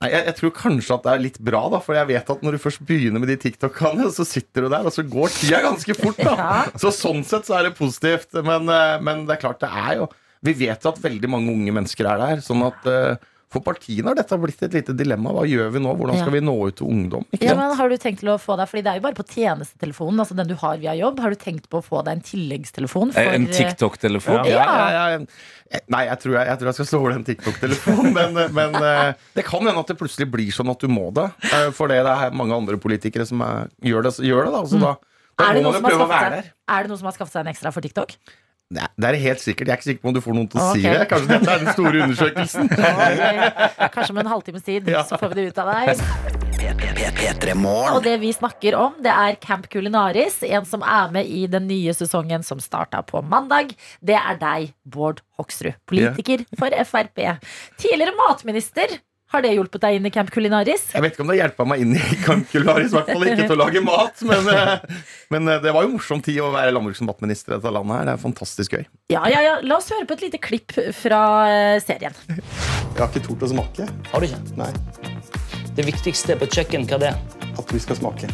Nei, 0.04 0.10
jeg, 0.12 0.24
jeg 0.28 0.36
tror 0.36 0.52
kanskje 0.58 0.96
at 0.98 1.06
det 1.06 1.12
er 1.14 1.22
litt 1.24 1.38
bra, 1.48 1.62
da, 1.72 1.80
for 1.84 1.96
jeg 1.96 2.10
vet 2.10 2.32
at 2.34 2.42
når 2.44 2.58
du 2.58 2.60
først 2.60 2.82
begynner 2.84 3.24
med 3.24 3.30
de 3.32 3.38
TikTok-ene, 3.40 4.10
så 4.12 4.26
sitter 4.28 4.66
du 4.66 4.74
der, 4.74 4.90
og 4.90 4.92
så 4.92 5.06
går 5.08 5.32
tida 5.32 5.62
ganske 5.64 5.96
fort. 5.96 6.20
da 6.20 6.66
Så 6.82 6.92
sånn 6.92 7.24
sett 7.28 7.48
så 7.48 7.56
er 7.62 7.70
det 7.70 7.78
positivt. 7.78 8.36
Men, 8.44 8.68
eh, 8.68 8.98
men 9.00 9.24
det 9.30 9.38
er 9.38 9.44
klart, 9.46 9.64
det 9.64 9.72
er 9.72 10.02
jo 10.02 10.10
Vi 10.44 10.52
vet 10.60 10.84
jo 10.84 10.92
at 10.92 11.00
veldig 11.00 11.30
mange 11.32 11.54
unge 11.56 11.72
mennesker 11.72 12.10
er 12.12 12.20
der. 12.20 12.44
Sånn 12.44 12.66
at 12.68 12.90
eh, 12.92 13.16
for 13.54 13.62
partiene 13.64 14.10
har 14.10 14.18
dette 14.18 14.38
blitt 14.42 14.64
et 14.66 14.74
lite 14.74 14.96
dilemma. 14.98 15.32
Hva 15.36 15.44
gjør 15.48 15.70
vi 15.76 15.80
nå? 15.84 15.92
Hvordan 15.96 16.18
skal 16.18 16.34
Ja. 16.34 16.36
vi 16.40 16.42
nå 16.48 16.56
ut 16.68 16.76
til 16.80 16.88
ungdom? 16.90 17.24
Ikke 17.32 17.44
Ja, 17.46 17.54
sant? 17.54 17.60
men 17.62 17.78
Har 17.78 17.90
du 17.90 17.96
tenkt 18.02 18.20
til 18.24 18.30
å 18.34 18.38
få 18.42 18.58
deg, 18.58 18.68
fordi 18.72 18.84
det 18.84 18.92
er 18.92 18.98
jo 19.00 19.06
bare 19.06 19.18
på 19.20 19.26
tjenestetelefonen, 19.30 20.20
altså 20.20 20.36
den 20.36 20.48
du 20.50 20.56
har 20.60 20.78
via 20.82 20.94
jobb, 20.98 21.20
har 21.22 21.30
du 21.30 21.36
tenkt 21.38 21.70
på 21.70 21.80
å 21.80 21.86
få 21.86 22.04
deg 22.04 22.18
en 22.18 22.22
tilleggstelefon? 22.26 23.14
For, 23.14 23.22
En 23.22 23.48
eh, 23.48 23.54
TikTok-telefon. 23.54 24.46
Ja. 24.50 24.58
Ja, 24.66 24.90
ja, 24.90 25.08
ja. 25.14 25.26
Eh, 25.72 25.80
Nei, 25.90 26.04
jeg 26.06 26.20
tror 26.20 26.34
jeg, 26.38 26.48
jeg 26.48 26.58
tror 26.60 26.66
jeg 26.70 26.74
skal 26.80 26.86
slå 26.92 27.00
over 27.02 27.12
den 27.14 27.24
TikTok-telefonen. 27.30 28.14
Men, 28.18 28.38
eh, 28.38 28.50
men 28.54 28.76
eh, 28.76 29.14
det 29.36 29.46
kan 29.46 29.62
hende 29.66 29.80
at 29.80 29.88
det 29.88 29.98
plutselig 29.98 30.30
blir 30.32 30.52
sånn 30.54 30.70
at 30.70 30.80
du 30.80 30.88
må 30.88 31.08
det. 31.14 31.30
eh, 31.54 31.70
For 31.72 31.88
det 31.88 32.02
er 32.06 32.32
mange 32.34 32.54
andre 32.58 32.78
politikere 32.78 33.26
som 33.26 33.42
er, 33.42 33.70
gjør, 33.82 34.04
det, 34.10 34.14
gjør 34.26 34.46
det. 34.50 34.54
da 34.54 34.64
Så 34.66 34.80
da, 34.82 34.94
da 35.38 35.48
er, 35.50 35.54
det 35.54 35.64
må 35.64 35.72
noen 35.72 35.82
man 35.82 35.82
som 35.82 35.84
har 35.84 35.92
prøve 35.92 36.06
å 36.06 36.14
være 36.14 36.30
seg, 36.30 36.32
der. 36.44 36.54
er 36.78 36.84
det 36.84 36.90
noen 36.94 37.00
som 37.02 37.06
har 37.10 37.16
skaffet 37.18 37.34
seg 37.38 37.46
en 37.48 37.54
ekstra 37.54 37.72
for 37.74 37.82
TikTok? 37.82 38.18
Nei, 38.74 38.88
det 38.98 39.10
er 39.10 39.18
helt 39.22 39.42
sikkert. 39.44 39.68
Jeg 39.70 39.74
er 39.74 39.80
ikke 39.82 39.90
sikker 39.92 40.02
på 40.04 40.10
om 40.10 40.16
du 40.16 40.22
får 40.24 40.38
noen 40.38 40.48
til 40.50 40.62
å 40.62 40.70
si 40.74 40.82
det. 40.86 41.04
Kanskje 41.12 41.30
dette 41.36 41.52
er 41.54 41.62
den 41.62 41.74
store 41.76 42.00
undersøkelsen. 42.08 42.72
okay. 42.74 43.90
Kanskje 43.94 44.16
om 44.16 44.22
en 44.24 44.32
halvtimes 44.32 44.66
tid, 44.66 44.90
Ja. 44.90 45.04
så 45.06 45.20
får 45.22 45.34
vi 45.34 45.42
det 45.42 45.46
ut 45.54 45.62
av 45.62 45.70
deg. 45.74 46.02
Og 47.94 48.04
det 48.06 48.16
vi 48.22 48.32
snakker 48.34 48.76
om, 48.80 48.96
det 49.04 49.12
er 49.14 49.38
Camp 49.44 49.68
Culinaris. 49.70 50.40
En 50.48 50.66
som 50.66 50.82
er 50.82 51.12
med 51.14 51.30
i 51.30 51.46
den 51.52 51.68
nye 51.70 51.94
sesongen 51.94 52.44
som 52.46 52.62
starta 52.64 53.04
på 53.06 53.22
mandag. 53.26 53.76
Det 54.02 54.16
er 54.18 54.40
deg, 54.42 54.74
Bård 54.86 55.22
Hoksrud. 55.38 55.76
Politiker 55.90 56.46
for 56.58 56.74
Frp. 56.88 57.26
Tidligere 57.78 58.16
matminister. 58.18 58.98
Har 59.34 59.42
det 59.42 59.56
hjulpet 59.56 59.82
deg 59.82 59.96
inn 59.98 60.06
i 60.06 60.12
Camp 60.14 60.30
Culinaris? 60.30 60.84
Jeg 60.94 61.02
vet 61.02 61.16
ikke 61.16 61.24
om 61.26 61.30
det 61.32 61.40
hjelpa 61.40 61.66
meg 61.66 61.82
inn 61.82 61.96
i 61.98 62.18
Kankularis, 62.22 62.92
i 62.92 62.98
hvert 63.00 63.08
fall 63.10 63.24
ikke 63.32 63.48
til 63.50 63.56
å 63.56 63.58
lage 63.64 63.82
mat. 63.82 64.20
Men, 64.30 64.50
eh, 64.52 65.00
men 65.34 65.50
eh, 65.50 65.62
det 65.64 65.72
var 65.74 65.88
jo 65.88 65.96
morsom 65.96 66.22
tid 66.22 66.38
å 66.46 66.52
være 66.54 66.70
landbruks- 66.76 67.02
og 67.02 67.10
matminister 67.10 67.56
i 67.56 67.58
dette 67.58 67.72
landet 67.74 67.98
her. 67.98 68.06
Det 68.12 68.14
er 68.14 68.22
fantastisk 68.22 68.76
gøy. 68.78 68.86
Ja, 69.10 69.24
ja, 69.34 69.42
ja. 69.42 69.56
La 69.66 69.80
oss 69.82 69.90
høre 69.90 70.06
på 70.06 70.14
et 70.20 70.28
lite 70.28 70.38
klipp 70.38 70.76
fra 71.00 71.24
eh, 71.50 71.80
serien. 71.82 72.14
Jeg 72.30 73.00
har 73.00 73.10
ikke 73.10 73.24
tort 73.26 73.48
å 73.48 73.50
smake. 73.56 73.90
Har 74.12 74.22
du 74.22 74.30
ikke? 74.30 74.44
Nei, 74.62 74.70
Det 75.74 75.88
viktigste 75.90 76.38
på 76.38 76.52
kjøkken, 76.54 76.86
hva 76.92 77.02
det 77.02 77.10
er? 77.16 77.18
at 77.58 77.74
vi 77.74 77.82
skal 77.82 77.98
smake. 77.98 78.30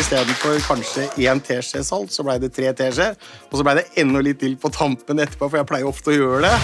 Istedenfor 0.00 0.60
kanskje 0.64 1.08
én 1.24 1.40
teskje 1.44 1.82
salt, 1.84 2.12
så 2.14 2.24
blei 2.24 2.36
det 2.40 2.52
tre 2.56 2.68
teskjeer. 2.76 3.16
Og 3.50 3.58
så 3.58 3.64
blei 3.64 3.78
det 3.80 3.88
enda 4.00 4.20
litt 4.24 4.38
til 4.44 4.54
på 4.60 4.70
tampen 4.72 5.20
etterpå, 5.24 5.48
for 5.48 5.60
jeg 5.60 5.68
pleier 5.72 5.88
ofte 5.88 6.12
å 6.12 6.16
gjøre 6.16 6.44
det. 6.46 6.56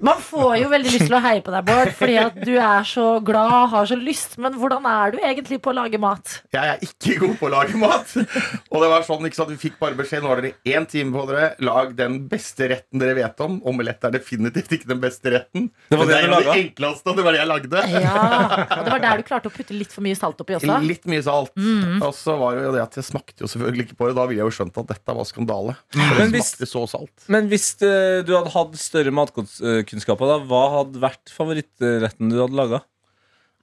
Man 0.00 0.20
får 0.22 0.52
jo 0.60 0.68
veldig 0.70 0.90
lyst 0.94 1.06
til 1.08 1.16
å 1.16 1.20
heie 1.24 1.40
på 1.42 1.50
deg, 1.50 1.64
Bård, 1.66 1.88
fordi 1.98 2.16
at 2.22 2.36
du 2.46 2.52
er 2.62 2.84
så 2.86 3.06
glad, 3.24 3.70
har 3.72 3.86
så 3.90 3.96
lyst. 3.98 4.36
Men 4.38 4.54
hvordan 4.54 4.84
er 4.86 5.14
du 5.14 5.18
egentlig 5.18 5.58
på 5.64 5.72
å 5.72 5.74
lage 5.74 5.98
mat? 5.98 6.36
Jeg 6.54 6.70
er 6.76 6.84
ikke 6.86 7.16
god 7.24 7.34
på 7.40 7.48
å 7.48 7.50
lage 7.56 7.80
mat. 7.80 8.12
Og 8.70 8.78
det 8.84 8.90
var 8.92 9.02
sånn, 9.06 9.26
ikke 9.26 9.40
sant, 9.40 9.50
Vi 9.50 9.58
fikk 9.68 9.78
bare 9.80 9.96
beskjed 9.98 10.22
nå 10.22 10.30
har 10.30 10.42
dere 10.44 10.54
én 10.70 10.86
time 10.90 11.10
på 11.16 11.24
dere. 11.30 11.48
Lag 11.66 11.90
den 11.98 12.20
beste 12.30 12.68
retten 12.70 13.02
dere 13.02 13.16
vet 13.18 13.42
om. 13.42 13.58
Omelett 13.66 14.06
er 14.06 14.14
definitivt 14.14 14.76
ikke 14.78 14.90
den 14.92 15.00
beste 15.02 15.32
retten. 15.34 15.66
Det 15.90 15.98
var 15.98 16.06
det, 16.06 16.14
det 16.14 16.20
er 16.20 16.26
du 16.26 16.28
en 16.28 16.36
av 16.36 16.42
de 16.44 16.48
laget? 16.52 16.68
enkleste, 16.68 17.10
og 17.10 17.18
det 17.18 17.26
var 17.26 17.34
det 17.36 17.42
jeg 17.42 17.50
lagde. 17.52 17.84
Ja, 17.98 18.14
og 18.78 18.84
Det 18.86 18.94
var 18.94 19.04
der 19.08 19.22
du 19.22 19.26
klarte 19.32 19.50
å 19.50 19.54
putte 19.58 19.74
litt 19.76 19.92
for 19.94 20.06
mye 20.06 20.18
salt 20.18 20.38
oppi 20.44 20.54
også. 20.60 20.78
Litt 20.86 21.08
mye 21.10 21.24
salt. 21.26 21.52
Og 21.58 22.14
så 22.14 22.38
var 22.38 22.54
det 22.60 22.68
jo 22.68 22.72
det 22.78 22.84
at 22.86 23.00
jeg 23.00 23.08
smakte 23.10 23.42
jo 23.46 23.50
selvfølgelig 23.50 23.88
ikke 23.88 23.98
på 23.98 24.10
det. 24.12 24.16
Da 24.20 24.28
ville 24.30 24.44
jeg 24.44 24.52
jo 24.52 24.56
skjønt 24.60 24.78
at 24.84 24.92
dette 24.94 25.18
var 25.18 25.26
skandale. 25.28 25.74
For 25.90 25.98
det 26.14 26.22
Men 26.22 26.34
hvis- 26.38 26.52
smakte 26.54 26.70
så 26.70 26.84
salt. 26.94 27.26
Men 27.34 27.50
hvis 27.50 27.68
eh, 27.82 28.22
du 28.22 28.34
hadde 28.36 28.54
hatt 28.54 28.78
større 28.78 29.10
matkunnskaper, 29.88 30.28
da, 30.28 30.38
hva 30.44 30.62
hadde 30.76 31.00
vært 31.02 31.32
favorittretten 31.32 32.30
du 32.30 32.38
hadde 32.42 32.58
laga? 32.58 32.82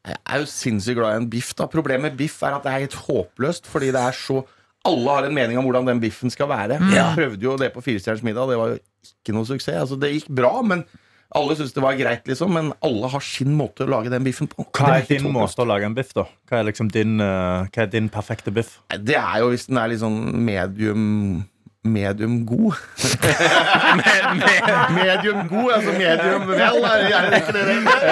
Jeg 0.05 0.19
er 0.21 0.41
jo 0.41 0.49
sinnssykt 0.49 0.99
glad 0.99 1.15
i 1.15 1.21
en 1.23 1.29
biff. 1.29 1.53
da 1.57 1.65
Problemet 1.69 2.11
med 2.11 2.17
biff 2.17 2.41
er 2.43 2.53
at 2.57 2.65
det 2.65 2.71
er 2.71 2.83
helt 2.85 2.99
håpløst, 3.07 3.65
fordi 3.65 3.91
det 3.93 4.01
er 4.01 4.13
så 4.17 4.43
alle 4.85 5.09
har 5.09 5.25
en 5.25 5.33
mening 5.33 5.57
om 5.57 5.65
hvordan 5.65 5.87
den 5.89 6.01
biffen 6.01 6.29
skal 6.29 6.49
være. 6.51 6.77
Jeg 6.93 7.15
prøvde 7.17 7.41
jo 7.41 7.55
det 7.57 7.71
på 7.73 7.81
Firestjerners 7.81 8.21
middag, 8.21 8.51
det 8.51 8.59
var 8.59 8.75
jo 8.75 8.77
ikke 8.77 9.33
noe 9.33 9.47
suksess. 9.49 9.79
Altså, 9.81 9.97
det 9.97 10.11
gikk 10.13 10.27
bra, 10.37 10.59
men 10.61 10.83
alle 11.35 11.55
syntes 11.57 11.73
det 11.73 11.81
var 11.81 11.97
greit, 11.97 12.27
liksom. 12.29 12.53
Men 12.53 12.69
alle 12.85 13.09
har 13.09 13.25
sin 13.25 13.55
måte 13.57 13.87
å 13.87 13.89
lage 13.89 14.13
den 14.13 14.27
biffen 14.27 14.49
på. 14.51 14.67
Hva 14.69 14.91
er, 14.91 15.01
er 15.01 15.09
din 15.09 15.25
håpløst. 15.25 15.39
måte 15.57 15.65
å 15.65 15.69
lage 15.71 15.89
en 15.89 15.97
biff, 15.97 16.13
da? 16.13 16.27
Hva 16.45 16.59
er 16.59 16.69
liksom 16.69 16.91
din, 16.93 17.17
uh, 17.17 17.65
hva 17.65 17.87
er 17.87 17.89
din 17.97 18.11
perfekte 18.13 18.53
biff? 18.53 18.77
Det 18.93 19.17
er 19.17 19.41
jo 19.41 19.49
hvis 19.55 19.65
den 19.71 19.81
er 19.81 19.89
litt 19.89 20.03
sånn 20.05 20.21
medium 20.45 21.01
medium 21.85 22.45
god. 22.45 22.73
medium 24.97 25.47
god, 25.49 25.71
altså 25.77 25.91
medium 25.95 26.47
vel, 26.49 26.59
er 26.59 27.29
det 27.29 27.41
ikke 27.41 27.55
det 27.55 27.63
det 27.67 27.75
heter? 27.85 28.11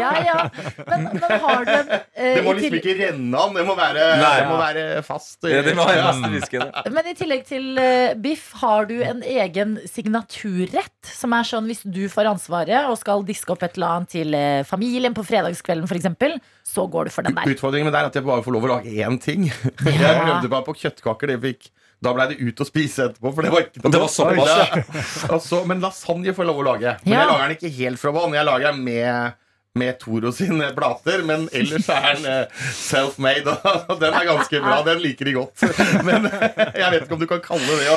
Ja, 0.00 0.12
ja. 0.24 0.38
Men, 0.88 1.06
men 1.12 1.34
har 1.44 1.66
du 1.66 1.72
en 1.74 1.92
eh, 1.94 2.34
Det 2.38 2.44
må 2.46 2.54
liksom 2.58 2.76
ikke 2.80 2.96
renne 3.00 3.42
an, 3.44 3.54
det 3.58 3.64
må 3.68 3.76
være, 3.78 4.08
Nei. 4.20 4.32
det 4.40 4.48
må 4.50 4.56
være 4.60 4.84
fast. 5.06 5.38
Ja, 5.48 5.62
det 5.66 5.76
må 5.78 5.86
være 5.88 6.02
Ja. 6.54 6.66
Men 6.92 7.04
i 7.10 7.14
tillegg 7.18 7.42
til 7.48 7.78
uh, 7.78 8.14
biff, 8.20 8.50
har 8.60 8.88
du 8.90 8.96
en 9.04 9.22
egen 9.26 9.78
signaturrett? 9.90 10.92
Som 11.08 11.34
er 11.36 11.44
sånn 11.48 11.66
hvis 11.70 11.82
du 11.84 12.04
får 12.12 12.30
ansvaret 12.34 12.90
og 12.90 12.98
skal 13.00 13.24
diske 13.26 13.52
opp 13.54 13.64
et 13.66 13.78
eller 13.78 13.98
annet 13.98 14.12
til 14.14 14.36
uh, 14.36 14.62
familien 14.68 15.16
på 15.16 15.24
fredagskvelden 15.26 15.88
f.eks., 15.88 16.40
så 16.74 16.86
går 16.90 17.08
du 17.08 17.14
for 17.14 17.26
den 17.26 17.36
der. 17.36 17.54
Utfordringen 17.54 17.88
med 17.88 17.94
det 17.94 18.02
er 18.02 18.10
at 18.10 18.18
jeg 18.18 18.26
bare 18.26 18.44
får 18.44 18.56
lov 18.56 18.66
å 18.66 18.72
lage 18.76 18.94
én 19.04 19.18
ting. 19.22 19.48
Jeg 19.48 19.74
prøvde 19.84 20.50
bare 20.50 20.66
på 20.66 20.76
kjøttkaker. 20.80 21.34
Det 21.34 21.38
fikk, 21.44 21.68
da 22.04 22.12
ble 22.16 22.26
det 22.32 22.40
ut 22.42 22.60
og 22.64 22.68
spise 22.68 23.08
etterpå, 23.10 23.32
for 23.34 23.46
det 23.46 23.52
var 23.54 23.64
ikke 23.66 23.90
Det 23.90 24.02
var 24.02 24.12
såpass, 24.12 24.52
Ja. 24.54 24.82
altså, 25.36 25.62
men 25.68 25.80
lasagne 25.84 26.34
får 26.36 26.44
jeg 26.44 26.52
lov 26.52 26.60
å 26.64 26.68
lage. 26.72 26.98
Men 27.04 27.12
Ja. 27.16 27.22
jeg 27.24 27.32
lager 27.32 27.48
den 27.48 27.56
ikke 27.58 27.72
helt 27.80 28.02
fra 28.04 28.12
bånn. 28.18 28.36
Jeg 28.36 28.46
lager 28.50 28.70
den 28.72 28.84
med 28.84 29.40
med 29.74 29.96
Toro 29.98 30.30
sine 30.30 30.68
plater, 30.70 31.24
men 31.26 31.48
ellers 31.50 31.88
er 31.90 32.04
den 32.14 32.26
eh, 32.30 32.60
self-made. 32.78 33.50
Og 33.90 33.96
den 34.02 34.14
er 34.14 34.28
ganske 34.28 34.60
bra. 34.62 34.76
Den 34.86 35.00
liker 35.02 35.26
de 35.26 35.32
godt. 35.34 35.64
Men 36.06 36.28
jeg 36.30 36.92
vet 36.92 37.00
ikke 37.00 37.16
om 37.16 37.22
du 37.24 37.26
kan 37.26 37.42
kalle 37.42 37.78
det 37.80 37.88
å 37.90 37.96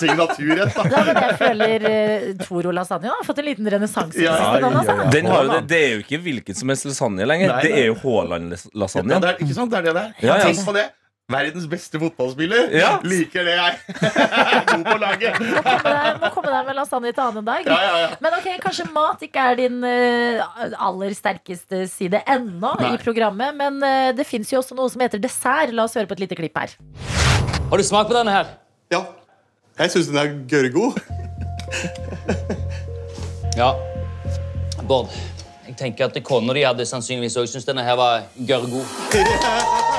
signaturrett. 0.00 0.72
Ja, 0.78 0.86
da 0.88 1.02
men 1.04 1.20
jeg 1.26 1.36
føler 1.42 1.84
uh, 1.84 2.24
Toro 2.46 2.72
lasagne 2.72 3.12
har 3.12 3.28
fått 3.28 3.42
en 3.42 3.48
liten 3.50 3.68
renessanse. 3.76 4.24
Ja, 4.24 4.38
altså. 4.56 4.96
Den 5.12 5.28
har 5.28 5.44
jo 5.44 5.52
det, 5.58 5.60
det 5.74 5.82
er 5.82 5.94
jo 5.98 6.02
ikke 6.06 6.22
hvilken 6.24 6.60
som 6.62 6.72
helst 6.72 6.88
lasagne 6.88 7.28
lenger. 7.28 7.52
Nei, 7.52 7.60
Det 7.66 7.74
er 7.82 7.86
jo 7.90 7.94
Ja, 7.98 8.00
Haaland-lasagne. 8.06 9.20
det 9.20 9.28
er, 9.34 9.44
ikke 9.44 9.60
sant? 9.60 9.76
Det 9.76 9.82
er 9.82 10.00
det. 10.00 10.08
Ja, 10.24 10.38
ja. 10.40 10.48
Tenk 10.48 10.64
på 10.64 10.76
det. 10.80 10.88
Verdens 11.30 11.64
beste 11.70 11.96
fotballspiller. 12.02 12.66
Ja. 12.74 12.96
Liker 13.06 13.44
det 13.46 13.52
jeg. 13.56 13.76
God 14.72 14.82
på 14.84 14.96
laget. 15.00 15.38
Må 15.38 15.62
komme 15.62 15.92
deg- 15.94 16.18
Må 16.20 16.30
komme 16.34 16.50
deg 16.52 16.66
med 16.66 16.76
lasagne 16.76 17.12
til 17.14 17.22
annen 17.24 17.46
dag. 17.46 17.62
Ja, 17.70 17.76
ja, 17.86 17.92
ja. 18.02 18.08
Men 18.20 18.34
ok, 18.36 18.48
kanskje 18.64 18.86
mat 18.92 19.22
ikke 19.24 19.44
er 19.52 19.56
din 19.62 19.78
eh, 19.86 20.42
aller 20.82 21.14
sterkeste 21.16 21.84
side 21.88 22.20
ennå 22.26 22.74
Nei. 22.82 22.90
i 22.96 23.00
programmet. 23.00 23.54
Men 23.56 23.78
eh, 23.86 24.10
det 24.18 24.26
fins 24.28 24.50
jo 24.52 24.60
også 24.60 24.76
noe 24.76 24.90
som 24.92 25.00
heter 25.06 25.22
dessert. 25.22 25.72
La 25.72 25.86
oss 25.88 25.96
høre 25.96 26.10
på 26.10 26.18
et 26.18 26.24
lite 26.26 26.36
klipp 26.36 26.58
her. 26.58 26.74
Har 27.70 27.80
du 27.80 27.86
smakt 27.86 28.10
på 28.12 28.18
denne 28.18 28.34
her? 28.34 28.52
Ja. 28.92 29.04
Jeg 29.78 29.94
syns 29.94 30.10
den 30.12 30.20
er 30.20 30.34
gørrgod. 30.50 30.98
Ja. 33.52 33.74
Bård, 34.88 35.10
jeg 35.68 35.74
tenker 35.76 36.06
at 36.08 36.16
kona 36.24 36.54
di 36.56 36.62
hadde 36.64 36.86
sannsynligvis 36.88 37.36
også 37.36 37.52
syntes 37.58 37.66
denne 37.68 37.84
her 37.84 37.98
var 38.00 38.22
gørrgod. 38.48 38.88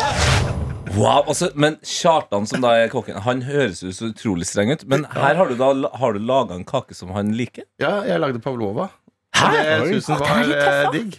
Wow, 0.94 1.24
altså, 1.28 1.48
men 1.58 1.80
Kjartan, 1.82 2.46
som 2.46 2.62
da 2.62 2.76
er 2.78 2.92
kokken, 2.92 3.16
han 3.26 3.42
høres 3.48 3.80
jo 3.82 3.90
så 3.96 4.12
utrolig 4.12 4.46
streng 4.46 4.70
ut. 4.76 4.84
Men 4.90 5.08
her 5.10 5.40
har 5.40 5.50
du 5.50 5.56
da 5.58 5.72
Har 5.98 6.14
du 6.14 6.20
laga 6.22 6.54
en 6.54 6.66
kake 6.70 6.94
som 6.94 7.10
han 7.16 7.32
liker? 7.34 7.66
Ja, 7.82 8.04
jeg 8.06 8.20
lagde 8.22 8.42
pavlova. 8.44 8.90
Hæ? 9.34 9.48
Det 9.58 10.04
syns 10.04 10.12
han 10.14 10.20
var 10.22 10.44
digg. 10.44 10.54
eh, 10.54 10.92
digg. 10.94 11.18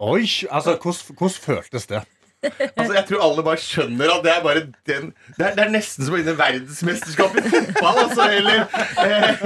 Oi, 0.00 0.24
altså, 0.50 0.74
hvordan 0.80 1.30
føltes 1.30 1.86
det? 1.86 2.02
Altså, 2.40 2.94
jeg 2.94 3.04
tror 3.10 3.22
alle 3.26 3.42
bare 3.44 3.60
skjønner 3.60 4.12
at 4.14 4.22
det 4.24 4.30
er 4.32 4.44
bare 4.44 4.62
den 4.88 5.10
Det 5.36 5.44
er, 5.44 5.56
det 5.58 5.64
er 5.66 5.72
nesten 5.74 6.06
som 6.06 6.14
å 6.14 6.20
vinne 6.20 6.34
verdensmesterskap 6.38 7.36
i 7.36 7.42
fotball, 7.44 8.00
altså. 8.06 8.28
Eller, 8.38 8.62
eh, 9.04 9.42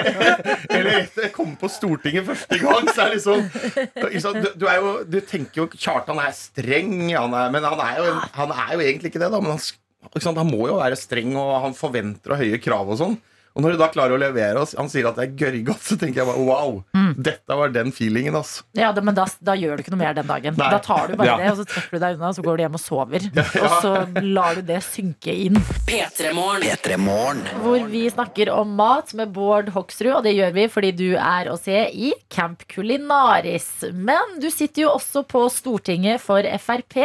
eller 0.79 1.01
etter 1.01 1.33
kommer 1.35 1.59
på 1.59 1.71
Stortinget 1.75 2.29
første 2.29 2.61
gang, 2.63 2.87
så 2.95 3.09
er 3.09 3.17
liksom 3.17 4.39
du, 4.39 4.49
du, 4.63 4.67
er 4.71 4.79
jo, 4.79 4.95
du 5.11 5.19
tenker 5.27 5.65
jo 5.65 5.69
Kjartan 5.75 6.23
er 6.23 6.35
streng, 6.39 6.95
han 7.11 7.35
er, 7.35 7.51
men 7.55 7.67
han 7.67 7.83
er, 7.83 7.99
jo, 7.99 8.15
han 8.39 8.55
er 8.55 8.75
jo 8.77 8.87
egentlig 8.87 9.11
ikke 9.11 9.23
det, 9.25 9.33
da. 9.35 9.43
Men 9.43 9.57
han, 9.57 10.39
han 10.39 10.51
må 10.51 10.69
jo 10.71 10.79
være 10.79 10.99
streng, 11.01 11.35
og 11.41 11.55
han 11.67 11.79
forventer 11.79 12.37
og 12.37 12.43
høye 12.45 12.63
krav 12.63 12.95
og 12.95 13.01
sånn. 13.03 13.19
Og 13.55 13.63
når 13.63 13.75
du 13.77 13.79
da 13.79 13.87
klarer 13.95 14.17
å 14.17 14.19
levere 14.19 14.59
oss 14.59 14.73
Han 14.75 14.89
sier 14.91 15.07
at 15.07 15.15
det 15.15 15.29
er 15.29 15.35
gørrgodt, 15.39 15.83
så 15.87 15.95
tenker 16.01 16.23
jeg 16.25 16.27
bare 16.27 16.43
wow. 16.43 16.81
Dette 17.15 17.55
var 17.59 17.71
den 17.71 17.93
feelingen, 17.95 18.35
altså. 18.35 18.65
Ja, 18.75 18.89
det, 18.93 19.05
Men 19.07 19.15
da, 19.15 19.29
da 19.47 19.55
gjør 19.55 19.77
du 19.79 19.85
ikke 19.85 19.93
noe 19.95 20.01
mer 20.01 20.17
den 20.17 20.27
dagen. 20.27 20.57
Nei. 20.59 20.71
Da 20.75 20.81
tar 20.83 21.13
du 21.13 21.15
bare 21.21 21.29
Ja. 21.29 21.37
det, 21.39 21.53
og 21.53 21.61
så 21.61 21.67
trekker 21.71 21.95
du 21.95 22.03
deg 22.03 22.17
unna, 22.19 22.33
og 22.33 22.35
så 22.39 22.43
går 22.43 22.57
du 22.59 22.63
hjem 22.65 22.79
og 22.79 22.83
sover. 22.83 23.29
Og 23.63 23.77
så 23.85 23.93
lar 24.25 24.59
du 24.59 24.63
det 24.67 24.81
synke 24.87 25.35
inn. 25.47 25.61
P3morgen. 25.87 26.67
P3 26.67 26.99
Morgen. 26.99 27.45
Hvor 27.63 27.87
vi 27.93 28.03
snakker 28.11 28.51
om 28.55 28.75
mat 28.79 29.15
med 29.15 29.31
Bård 29.37 29.71
Hoksrud, 29.77 30.11
og 30.17 30.25
det 30.27 30.35
gjør 30.35 30.53
vi 30.59 30.67
fordi 30.75 30.91
du 30.99 31.07
er 31.15 31.51
å 31.53 31.57
se 31.61 31.85
i 31.95 32.11
Camp 32.35 32.67
Culinaris. 32.71 33.69
Men 33.95 34.39
du 34.43 34.51
sitter 34.51 34.87
jo 34.89 34.95
også 34.97 35.23
på 35.31 35.47
Stortinget 35.53 36.21
for 36.25 36.43
Frp. 36.59 36.99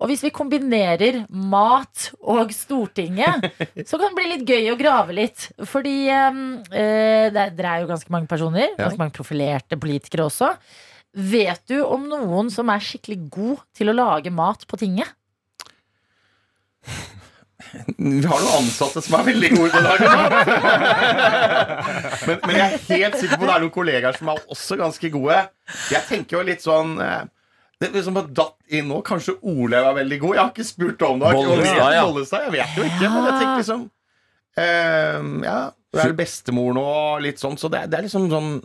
Og 0.00 0.10
hvis 0.10 0.24
vi 0.24 0.32
kombinerer 0.34 1.20
mat 1.30 2.08
og 2.20 2.52
Stortinget, 2.54 3.46
så 3.88 3.98
kan 4.00 4.10
det 4.10 4.18
bli 4.18 4.30
litt 4.32 4.48
gøy 4.48 4.72
å 4.72 4.78
grave 4.80 5.14
litt. 5.16 5.48
Fordi 5.70 5.96
eh, 6.10 6.40
eh, 6.72 7.28
det 7.34 7.46
er- 7.50 7.82
jo 7.84 7.90
ganske 7.90 8.12
mange 8.14 8.30
personer, 8.30 8.74
ganske 8.78 9.00
mange 9.00 9.14
profilerte 9.16 9.78
politikere 9.80 10.26
også. 10.28 10.54
Vet 11.14 11.62
du 11.70 11.78
om 11.86 12.08
noen 12.10 12.50
som 12.50 12.70
er 12.74 12.82
skikkelig 12.82 13.20
god 13.30 13.62
til 13.76 13.92
å 13.92 13.96
lage 13.96 14.32
mat 14.34 14.66
på 14.66 14.78
tinget? 14.80 15.12
Vi 17.96 18.20
har 18.26 18.42
noen 18.42 18.56
ansatte 18.60 19.02
som 19.02 19.16
er 19.18 19.26
veldig 19.30 19.50
gode 19.54 19.70
til 19.72 19.80
å 19.80 19.84
lage 19.88 20.10
mat. 20.10 20.50
men, 22.28 22.40
men 22.44 22.58
jeg 22.58 22.66
er 22.66 22.82
helt 22.90 23.16
sikker 23.18 23.38
på 23.38 23.46
at 23.46 23.48
det 23.48 23.54
er 23.56 23.64
noen 23.64 23.74
kollegaer 23.74 24.18
som 24.18 24.30
er 24.34 24.42
også 24.54 24.78
ganske 24.80 25.10
gode. 25.14 25.38
Jeg 25.90 26.06
tenker 26.10 26.38
jo 26.38 26.44
litt 26.50 26.62
sånn 26.66 26.96
eh, 27.02 27.24
Det 27.84 27.90
er 27.90 27.98
liksom 27.98 28.20
datt 28.36 28.76
inn 28.78 28.86
nå. 28.88 29.00
Kanskje 29.04 29.34
Olaug 29.42 29.90
er 29.90 29.98
veldig 29.98 30.18
god. 30.22 30.36
Jeg 30.36 30.42
har 30.42 30.52
ikke 30.54 30.68
spurt 30.68 31.02
om 31.04 31.20
det. 31.20 31.32
Bollestad, 31.36 31.90
ja. 31.92 32.06
Bollestad, 32.06 32.46
jeg 32.46 32.54
vet 32.54 32.78
jo 32.78 32.86
ikke, 32.88 33.10
men 33.10 33.28
jeg 33.28 33.34
tenker 33.42 33.60
liksom 33.60 33.82
uh, 33.84 35.44
Ja, 35.44 35.58
hun 35.94 36.02
er 36.06 36.16
bestemor 36.16 36.72
nå, 36.76 36.86
og 36.94 37.20
litt 37.26 37.42
sånn, 37.42 37.58
så 37.60 37.68
det 37.72 37.84
det 37.92 38.00
er 38.00 38.08
liksom 38.08 38.30
sånn 38.32 38.56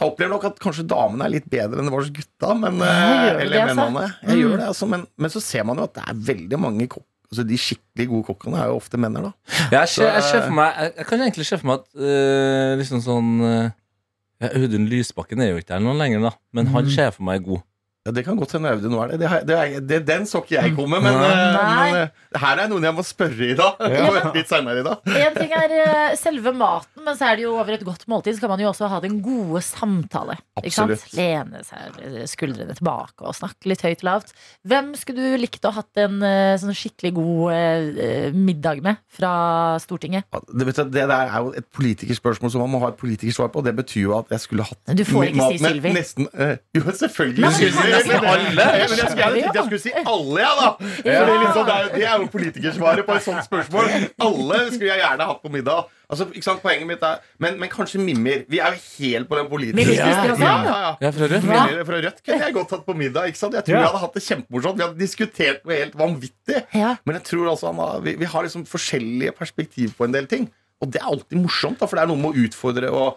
jeg 0.00 0.08
opplever 0.08 0.32
nok 0.32 0.44
at 0.48 0.60
kanskje 0.62 0.86
damene 0.88 1.26
er 1.26 1.34
litt 1.34 1.48
bedre 1.52 1.78
enn 1.78 1.86
det 1.86 1.92
var 1.92 2.00
hos 2.00 2.12
gutta. 2.16 2.54
Men, 2.58 2.80
eh, 2.82 3.26
eller 3.44 3.52
det, 3.52 3.60
altså? 3.60 3.74
mennene. 3.76 4.06
Jeg 4.24 4.40
gjør 4.40 4.54
det, 4.56 4.68
altså, 4.72 4.88
men, 4.88 5.04
men 5.20 5.32
så 5.34 5.42
ser 5.44 5.66
man 5.68 5.78
jo 5.78 5.84
at 5.86 5.94
det 5.98 6.04
er 6.08 6.22
veldig 6.32 6.58
mange 6.58 6.86
kokk. 6.90 7.06
Altså, 7.28 7.44
de 7.48 7.58
skikkelig 7.60 8.06
gode 8.10 8.26
kokkene 8.28 8.58
er 8.60 8.72
jo 8.72 8.80
ofte 8.80 8.98
menner, 9.00 9.28
da. 9.28 9.60
Jeg, 9.72 9.92
jeg, 10.00 10.48
meg, 10.52 10.80
jeg, 10.80 10.94
jeg 10.98 11.08
kan 11.08 11.22
egentlig 11.28 11.46
se 11.48 11.60
for 11.60 11.70
meg 11.70 11.84
at 11.84 12.02
øh, 12.08 12.72
liksom 12.80 13.04
sånn 13.04 13.30
eh, 13.46 14.50
Audun 14.50 14.88
Lysbakken 14.90 15.40
er 15.44 15.52
jo 15.52 15.60
ikke 15.60 15.70
der 15.70 15.84
noen 15.84 16.02
lenger, 16.02 16.26
da. 16.26 16.32
Men 16.56 16.72
han 16.74 16.90
ser 16.92 17.12
for 17.14 17.28
meg 17.28 17.46
god. 17.46 17.62
Ja, 18.04 18.10
Det 18.10 18.24
kan 18.26 18.34
godt 18.34 18.50
hende 18.56 18.66
Audun 18.74 18.90
nå 18.90 18.98
er 19.04 19.10
det. 19.12 19.18
det, 19.20 19.28
har- 19.30 19.42
det, 19.46 19.56
er- 19.56 19.80
det 19.86 19.98
den 20.08 20.24
så 20.26 20.40
ikke 20.42 20.56
jeg 20.56 20.72
komme, 20.74 20.98
men, 20.98 21.14
eh, 21.14 21.34
Nei. 21.54 21.90
men 21.92 21.98
eh, 22.02 22.38
her 22.42 22.58
er 22.64 22.70
noen 22.72 22.82
jeg 22.82 22.94
må 22.96 23.02
spørre 23.06 23.46
i 23.46 23.54
dag. 23.54 23.78
Litt 24.34 24.48
senere 24.50 24.80
i 24.80 24.82
dag. 24.82 25.04
En 25.06 25.36
ting 25.36 25.52
er 25.54 25.74
eh, 25.76 26.16
selve 26.18 26.50
maten, 26.50 27.04
men 27.06 27.14
så 27.14 27.28
er 27.30 27.38
det 27.38 27.44
jo 27.44 27.52
over 27.60 27.76
et 27.76 27.84
godt 27.86 28.02
måltid 28.10 28.34
så 28.34 28.42
kan 28.42 28.50
man 28.56 28.62
jo 28.64 28.72
også 28.72 28.88
ha 28.90 28.98
den 29.04 29.20
gode 29.22 29.62
samtale. 29.62 30.34
Ikke 30.58 30.74
sant? 30.74 30.96
Absolutt. 30.96 31.14
Lene 31.14 31.62
seg 31.68 32.00
eh, 32.02 32.24
skuldrene 32.32 32.74
tilbake 32.74 33.22
og 33.22 33.36
snakke 33.38 33.70
litt 33.70 33.86
høyt 33.86 34.02
og 34.02 34.08
lavt. 34.10 34.34
Hvem 34.66 34.90
skulle 34.98 35.22
du 35.22 35.38
likt 35.44 35.70
å 35.70 35.72
hatt 35.78 36.02
en 36.02 36.18
eh, 36.26 36.56
sånn 36.58 36.74
skikkelig 36.74 37.14
god 37.20 37.54
eh, 37.54 38.34
middag 38.34 38.82
med 38.82 38.98
fra 39.14 39.78
Stortinget? 39.84 40.26
Det, 40.50 40.66
vet 40.72 40.82
du, 40.82 40.90
det 40.98 41.06
der 41.06 41.30
er 41.30 41.38
jo 41.46 41.54
et 41.62 41.70
politikerspørsmål 41.78 42.50
som 42.56 42.66
man 42.66 42.74
må 42.74 42.82
ha 42.82 42.90
et 42.90 42.98
politikersvar 42.98 43.54
på. 43.54 43.62
Det 43.62 43.76
betyr 43.78 44.08
jo 44.08 44.18
at 44.18 44.34
jeg 44.34 44.42
skulle 44.48 44.66
hatt 44.66 44.96
Du 44.98 45.06
får 45.06 45.30
ikke 45.30 45.38
mat 45.44 45.54
si 45.54 45.62
med 45.62 45.70
Sylvi. 45.78 45.94
Nesten, 46.00 46.30
eh, 46.34 46.56
jo, 46.74 46.82
selvfølgelig. 46.90 47.46
Nei, 47.46 47.54
Sylvi. 47.62 47.88
Men- 47.92 48.24
alle. 48.32 48.52
Men 48.56 48.78
jeg, 48.80 48.88
skulle, 48.88 49.22
jeg 49.22 49.32
tenkte 49.42 49.58
jeg 49.58 49.66
skulle 49.68 49.82
si 49.82 49.92
alle, 50.02 50.38
jeg, 50.42 50.54
da. 50.60 50.68
Fordi 50.78 51.34
liksom, 51.42 51.64
det, 51.68 51.74
er, 51.74 51.82
jo- 51.86 51.92
det 51.96 52.04
er 52.08 52.14
jo 52.22 52.26
politikersvaret 52.36 53.06
på 53.08 53.16
et 53.18 53.24
sånt 53.26 53.44
spørsmål. 53.46 53.90
Alle 54.28 54.60
skulle 54.72 54.90
jeg 54.92 55.02
gjerne 55.02 55.26
hatt 55.32 55.42
på 55.42 55.52
middag. 55.52 55.90
Altså, 56.12 56.26
ikke 56.36 56.44
sant, 56.44 56.60
poenget 56.60 56.84
mitt 56.90 57.04
er 57.08 57.20
Men, 57.40 57.54
men 57.60 57.70
kanskje 57.72 57.96
Mimir. 58.02 58.42
Vi 58.52 58.58
er 58.60 58.74
jo 58.74 58.80
helt 58.98 59.28
på 59.30 59.36
den 59.38 59.46
politiske 59.48 59.78
Mimir 59.80 59.96
spiser 59.96 60.32
også? 60.34 60.44
Ja, 60.44 60.56
ja, 60.66 60.74
ja. 60.82 60.90
Ja, 61.06 61.10
fra 61.16 61.28
Rødt. 61.32 61.46
Mimir 61.48 61.84
fra 61.88 62.00
Rødt 62.04 62.18
kunne 62.26 62.40
jeg 62.44 62.56
godt 62.58 62.74
hatt 62.76 62.84
på 62.84 62.96
middag. 62.98 63.30
Ikke 63.32 63.40
sant? 63.40 63.54
Jeg 63.56 63.64
tror 63.64 63.76
Ja. 63.78 63.80
vi 63.80 63.86
hadde 63.88 64.02
hatt 64.02 64.18
det 64.18 64.22
kjempemorsomt. 64.26 64.76
Vi 64.76 64.84
hadde 64.84 64.98
diskutert 65.00 65.64
noe 65.64 65.78
helt 65.78 65.96
vanvittig. 65.96 66.64
Ja. 66.76 66.90
Men 67.08 67.16
jeg 67.16 67.24
tror 67.30 67.48
altså 67.54 67.70
Anna, 67.72 67.86
vi, 68.04 68.14
vi 68.20 68.28
har 68.28 68.42
liksom 68.44 68.66
forskjellige 68.68 69.32
perspektiv 69.38 69.94
på 69.96 70.04
en 70.04 70.12
del 70.12 70.26
ting. 70.28 70.50
Og 70.82 70.90
det 70.92 71.00
er 71.00 71.08
alltid 71.14 71.38
morsomt, 71.38 71.78
da, 71.80 71.86
for 71.86 71.96
det 71.96 72.02
er 72.04 72.10
noe 72.12 72.18
med 72.20 72.34
å 72.36 72.44
utfordre. 72.44 72.90
Og, 72.92 73.16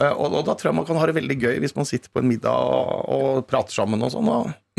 og, 0.00 0.32
og 0.40 0.42
da 0.46 0.54
tror 0.58 0.70
jeg 0.70 0.76
man 0.80 0.86
kan 0.88 0.98
ha 0.98 1.06
det 1.06 1.14
veldig 1.16 1.36
gøy 1.38 1.58
hvis 1.62 1.74
man 1.76 1.86
sitter 1.88 2.10
på 2.10 2.22
en 2.22 2.28
middag 2.30 2.50
og, 2.50 3.04
og 3.14 3.44
prater 3.50 3.76
sammen. 3.76 4.02
og 4.02 4.10
sånn 4.14 4.26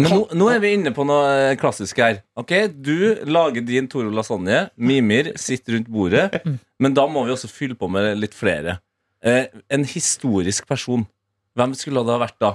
Men 0.02 0.12
nå, 0.12 0.20
nå 0.36 0.50
er 0.52 0.60
vi 0.64 0.74
inne 0.76 0.92
på 0.96 1.06
noe 1.08 1.30
eh, 1.52 1.58
klassisk 1.60 2.02
her. 2.04 2.20
Ok, 2.36 2.52
Du 2.76 3.24
lager 3.24 3.64
din 3.64 3.88
Toro 3.92 4.12
lasagne. 4.12 4.66
Mimir 4.76 5.32
sitter 5.40 5.78
rundt 5.78 5.92
bordet. 5.92 6.42
Men 6.80 6.98
da 6.98 7.08
må 7.08 7.24
vi 7.26 7.36
også 7.36 7.48
fylle 7.52 7.78
på 7.80 7.88
med 7.92 8.18
litt 8.20 8.36
flere. 8.36 8.80
Eh, 9.24 9.48
en 9.72 9.88
historisk 9.88 10.68
person. 10.68 11.08
Hvem 11.56 11.74
skulle 11.80 12.04
det 12.04 12.12
ha 12.12 12.20
vært 12.26 12.40
da? 12.44 12.52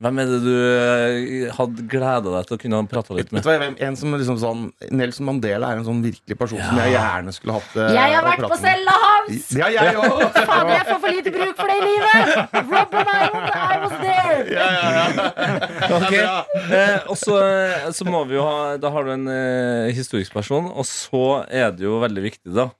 Hvem 0.00 0.16
er 0.22 0.30
det 0.30 0.36
du 0.40 0.54
eh, 0.56 1.50
hadde 1.52 1.82
gleda 1.92 2.30
deg 2.32 2.46
til 2.48 2.56
å 2.56 2.60
kunne 2.62 2.78
prate 2.88 3.16
litt 3.18 3.34
med? 3.36 3.44
en 3.84 3.98
som 4.00 4.14
liksom 4.16 4.38
sånn 4.40 4.62
Nelson 4.96 5.26
Mandela 5.28 5.74
er 5.74 5.82
en 5.82 5.84
sånn 5.84 6.00
virkelig 6.00 6.38
person 6.40 6.56
som 6.62 6.80
jeg 6.80 6.94
gjerne 6.94 7.34
skulle 7.36 7.58
hatt 7.58 7.74
uh, 7.76 7.90
Jeg 7.92 8.14
har 8.14 8.24
vært 8.24 8.46
på 8.48 8.58
cella 8.62 8.94
hans! 9.02 9.50
Ja, 9.60 9.68
jeg 9.74 9.98
òg! 10.00 10.24
Faen, 10.38 10.72
jeg 10.72 10.88
får 10.88 11.02
for 11.04 11.18
lite 11.18 11.34
bruk 11.34 11.52
for 11.60 11.68
det 11.68 11.76
i 11.76 11.84
livet! 11.84 12.32
Robber 12.70 13.06
meg 13.10 13.36
my 13.36 13.52
I 13.60 13.78
was 13.84 13.94
there! 14.00 14.40
Ja, 14.56 14.70
ja, 14.78 14.88
ja. 14.88 15.28
Okay. 16.00 16.24
eh, 16.24 16.96
og 17.10 17.16
så, 17.20 17.36
så 17.92 18.06
må 18.08 18.22
vi 18.30 18.38
jo 18.38 18.44
ha 18.46 18.76
Da 18.80 18.88
har 18.94 19.04
du 19.04 19.12
en 19.18 19.28
eh, 19.28 19.92
historisk 19.94 20.32
person, 20.32 20.70
og 20.70 20.86
så 20.88 21.42
er 21.44 21.74
det 21.76 21.84
jo 21.84 22.00
veldig 22.00 22.24
viktig, 22.30 22.54
da. 22.56 22.70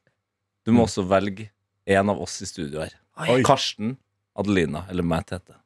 Du 0.64 0.72
må 0.72 0.88
også 0.88 1.05
velge 1.11 1.51
en 1.90 2.12
av 2.16 2.20
oss 2.22 2.40
i 2.40 2.49
studio 2.49 2.80
her. 2.86 2.97
Oi. 3.28 3.42
Karsten, 3.45 3.99
Adelina 4.40 4.86
eller 4.88 5.05
meg, 5.05 5.28
Tete. 5.28 5.59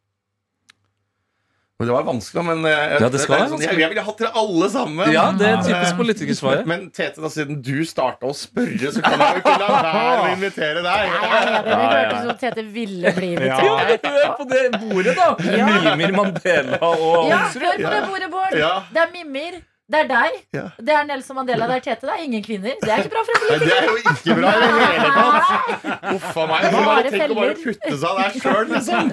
Men 1.78 1.88
Det 1.88 1.94
var 1.94 2.04
vanskelig, 2.06 2.42
men 2.46 2.60
jeg, 2.70 3.00
Ja, 3.02 3.08
det 3.10 3.20
skal 3.20 3.40
det, 3.40 3.46
sånn, 3.50 3.62
jeg, 3.64 3.78
jeg 3.82 3.90
ville 3.90 4.02
hatt 4.06 4.20
dere 4.22 4.30
alle 4.38 4.68
sammen. 4.70 5.08
Ja, 5.10 5.24
det 5.34 5.48
er 5.48 5.56
Eh, 5.58 5.64
typisk 5.66 5.96
politikersvaret. 5.98 6.68
Men 6.70 6.84
Tete, 6.94 7.18
da, 7.18 7.30
siden 7.34 7.58
du 7.66 7.82
starta 7.82 8.30
å 8.30 8.34
spørre, 8.38 8.92
så 8.94 9.02
kan 9.02 9.18
jeg 9.18 9.40
jo 9.40 9.42
ikke 9.42 9.56
la 9.58 9.70
være 9.82 10.14
å 10.22 10.28
invitere 10.36 10.84
deg. 10.86 11.10
Ja, 11.10 11.18
ja, 11.18 11.42
ja, 11.50 11.60
det 11.66 11.74
hørtes 11.74 12.22
ut 12.22 12.30
som 12.30 12.40
Tete 12.44 12.66
ville 12.78 13.14
bli 13.18 13.32
invitert. 13.34 13.66
Ja, 13.66 14.22
er 14.22 14.34
på 14.38 14.46
det 14.54 14.64
bordet, 14.78 15.16
da! 15.18 15.28
Ja. 15.50 15.68
Mimir 15.90 16.14
Mandela 16.14 16.78
og 16.86 17.30
Ja, 17.32 17.42
hør 17.50 17.78
på 17.82 17.94
det 17.98 18.02
bordet, 18.06 18.30
Bård. 18.30 18.58
Ja. 18.58 18.74
Det 18.94 19.08
er 19.08 19.10
Mimir. 19.18 19.58
Det 19.84 19.98
er 20.00 20.06
deg. 20.08 20.36
Ja. 20.56 20.62
Det 20.80 20.92
er 20.96 21.02
Nelson 21.04 21.36
Mandela. 21.36 21.66
Det 21.68 21.74
er 21.76 21.82
Tete. 21.84 22.06
Det 22.08 22.12
er 22.14 22.22
ingen 22.24 22.40
kvinner. 22.44 22.72
Det 22.80 22.88
er 22.88 23.02
ikke 23.02 23.10
bra 23.12 23.20
for 23.26 23.32
en 23.36 23.42
politiker. 23.44 23.66
det 23.68 23.74
er 23.76 23.84
jo 23.84 23.96
ikke 24.00 24.36
bra 24.38 24.48
i 24.48 24.60
det 24.62 24.68
hele 24.80 25.10
tatt. 25.12 26.14
Uff 26.14 26.38
a 26.40 26.46
meg. 26.48 26.60
Bare 26.72 27.10
tenk 27.12 27.20
å 27.20 27.36
bare 27.36 27.52
feller. 27.52 27.58
putte 27.60 27.96
seg 28.00 28.12
der 28.20 28.30
sjøl, 28.40 28.64
liksom. 28.72 29.04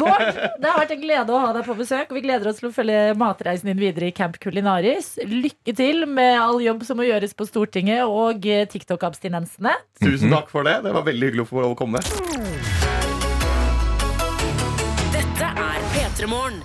Bård, 0.00 0.24
det 0.32 0.70
har 0.70 0.78
vært 0.80 0.94
en 0.96 1.02
glede 1.02 1.36
å 1.36 1.42
ha 1.42 1.50
deg 1.58 1.68
på 1.68 1.76
besøk. 1.82 2.06
Og 2.08 2.16
vi 2.16 2.22
gleder 2.24 2.48
oss 2.48 2.62
til 2.62 2.70
å 2.70 2.72
følge 2.78 3.02
matreisen 3.20 3.68
din 3.68 3.82
videre 3.82 4.08
i 4.08 4.16
Camp 4.16 4.40
Culinaris. 4.40 5.12
Lykke 5.28 5.76
til 5.76 6.06
med 6.08 6.40
all 6.40 6.64
jobb 6.64 6.80
som 6.88 6.96
må 6.96 7.04
gjøres 7.10 7.36
på 7.36 7.44
Stortinget 7.50 8.08
og 8.08 8.48
eh, 8.48 8.64
TikTok-abstinensene. 8.72 9.76
Tusen 10.00 10.32
takk 10.32 10.48
for 10.48 10.64
det. 10.64 10.78
Det 10.88 10.96
var 10.96 11.04
veldig 11.12 11.28
hyggelig 11.28 11.44
å 11.44 11.50
få 11.52 11.60
lov 11.66 11.76
å 11.76 11.78
komme. 11.84 12.00
Dette 15.12 15.52
er 15.68 15.88
P3 15.92 16.32
Morgen. 16.32 16.64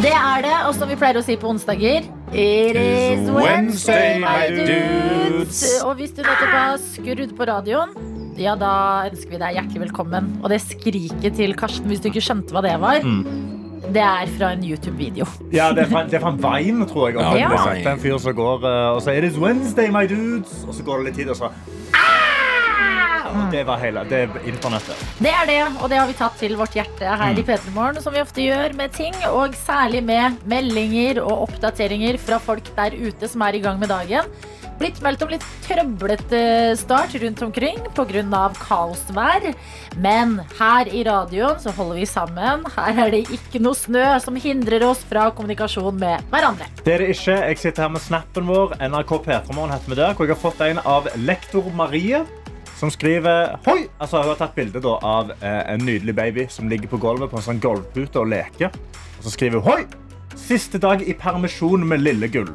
Det 0.00 0.12
er 0.16 0.40
det, 0.40 0.54
og 0.64 0.72
som 0.78 0.88
vi 0.88 0.96
pleier 0.96 1.18
å 1.20 1.22
si 1.24 1.34
på 1.36 1.50
onsdager 1.50 2.06
It 2.32 2.76
is 2.80 3.26
Wednesday, 3.34 4.16
my 4.22 4.46
dudes. 4.48 5.60
Og 5.84 5.98
hvis 5.98 6.14
du 6.16 6.22
nettopp 6.22 6.54
har 6.54 6.78
skrudd 6.80 7.34
på 7.36 7.48
radioen, 7.50 7.92
ja, 8.40 8.54
da 8.56 8.70
ønsker 9.10 9.34
vi 9.34 9.40
deg 9.42 9.58
hjertelig 9.58 9.82
velkommen. 9.82 10.30
Og 10.40 10.48
det 10.54 10.62
skriket 10.64 11.36
til 11.36 11.52
Karsten, 11.58 11.90
hvis 11.92 12.00
du 12.00 12.08
ikke 12.08 12.24
skjønte 12.24 12.56
hva 12.56 12.64
det 12.64 12.78
var, 12.80 13.04
det 13.90 14.06
er 14.06 14.32
fra 14.38 14.54
en 14.54 14.64
YouTube-video. 14.64 15.28
Ja, 15.52 15.68
det 15.76 15.84
er 15.84 15.92
fra, 15.92 16.06
det 16.08 16.16
er 16.16 16.24
fra 16.24 16.32
en 16.32 16.40
Vine, 16.46 16.88
tror 16.88 17.10
jeg. 17.10 17.20
Ja, 17.20 17.34
Vine. 17.36 17.60
sagt. 17.60 17.82
Det 17.82 17.90
er 17.90 17.98
en 17.98 18.04
fyr 18.06 18.18
som 18.24 18.38
går 18.40 18.68
eh, 18.70 18.82
og 18.94 19.04
sier 19.04 19.20
It 19.20 19.32
is 19.34 19.40
Wednesday, 19.42 19.92
my 19.92 20.06
dudes. 20.08 20.62
Og 20.64 20.78
så 20.78 20.86
går 20.86 21.02
det 21.02 21.10
litt 21.10 21.20
tid, 21.20 21.34
og 21.34 21.42
så 21.42 21.52
Og 23.30 23.50
Det 23.52 23.64
var 23.68 23.80
hele 23.82 24.04
Det 24.10 24.22
er 24.24 24.48
internettet. 24.50 25.04
Det 25.20 25.32
er 25.32 25.50
det, 25.50 25.60
og 25.80 25.90
det 25.90 25.98
har 26.00 26.08
vi 26.10 26.16
tatt 26.18 26.38
til 26.40 26.56
vårt 26.58 26.76
hjerte 26.76 27.16
her 27.22 27.38
i 27.38 27.44
P3 27.46 27.74
Morgen, 27.74 28.00
som 28.02 28.14
vi 28.14 28.22
ofte 28.22 28.44
gjør 28.44 28.74
med 28.78 28.94
ting, 28.96 29.16
og 29.30 29.56
særlig 29.58 30.02
med 30.04 30.40
meldinger 30.50 31.22
og 31.24 31.48
oppdateringer 31.48 32.18
fra 32.20 32.40
folk 32.42 32.72
der 32.76 32.96
ute 32.96 33.28
som 33.30 33.44
er 33.46 33.58
i 33.58 33.62
gang 33.64 33.78
med 33.80 33.92
dagen. 33.92 34.26
Blitt 34.80 35.02
meldt 35.04 35.20
om 35.20 35.28
litt 35.28 35.44
trøblete 35.66 36.38
start 36.80 37.12
rundt 37.20 37.42
omkring 37.44 37.76
pga. 37.92 38.44
kaosvær. 38.56 39.50
Men 40.00 40.38
her 40.56 40.88
i 40.88 41.02
radioen 41.04 41.60
så 41.60 41.74
holder 41.76 42.00
vi 42.00 42.06
sammen. 42.08 42.64
Her 42.64 43.04
er 43.04 43.10
det 43.12 43.26
ikke 43.28 43.60
noe 43.60 43.76
snø 43.76 44.06
som 44.24 44.40
hindrer 44.40 44.86
oss 44.88 45.04
fra 45.04 45.28
kommunikasjon 45.36 46.00
med 46.00 46.24
hverandre. 46.32 46.64
Det 46.80 46.94
er 46.94 47.04
det 47.04 47.12
ikke. 47.12 47.36
Jeg 47.50 47.58
sitter 47.60 47.82
her 47.82 47.92
med 47.92 48.00
snappen 48.00 48.48
vår. 48.48 48.78
NRK 48.80 49.18
P3morgen 49.26 49.74
heter 49.76 49.92
vi 49.92 50.00
der. 50.00 50.14
Hvor 50.16 50.24
jeg 50.24 50.36
har 50.38 50.44
fått 50.48 50.64
en 50.64 50.80
av 50.80 51.12
lektor 51.28 51.68
Marie. 51.76 52.24
Som 52.80 52.88
skriver 52.90 53.58
Hoi! 53.66 53.88
Altså, 54.00 54.22
hun 54.22 54.30
har 54.32 54.38
tatt 54.40 54.54
bilde 54.56 54.80
av 54.88 55.34
eh, 55.36 55.64
en 55.74 55.82
nydelig 55.84 56.14
baby 56.16 56.46
som 56.48 56.68
ligger 56.70 56.88
på 56.88 57.00
gulvet 57.02 57.28
på 57.28 57.36
en 57.36 57.44
sånn 57.44 57.60
gulvpute 57.60 58.22
og 58.22 58.30
leker. 58.32 58.72
Og 59.18 59.26
så 59.26 59.34
skriver 59.34 59.60
hun 59.60 59.68
Hoi! 59.68 59.82
Siste 60.40 60.80
dag 60.80 61.02
i 61.04 61.12
permisjon 61.18 61.84
med 61.84 62.00
lille 62.00 62.30
gull. 62.32 62.54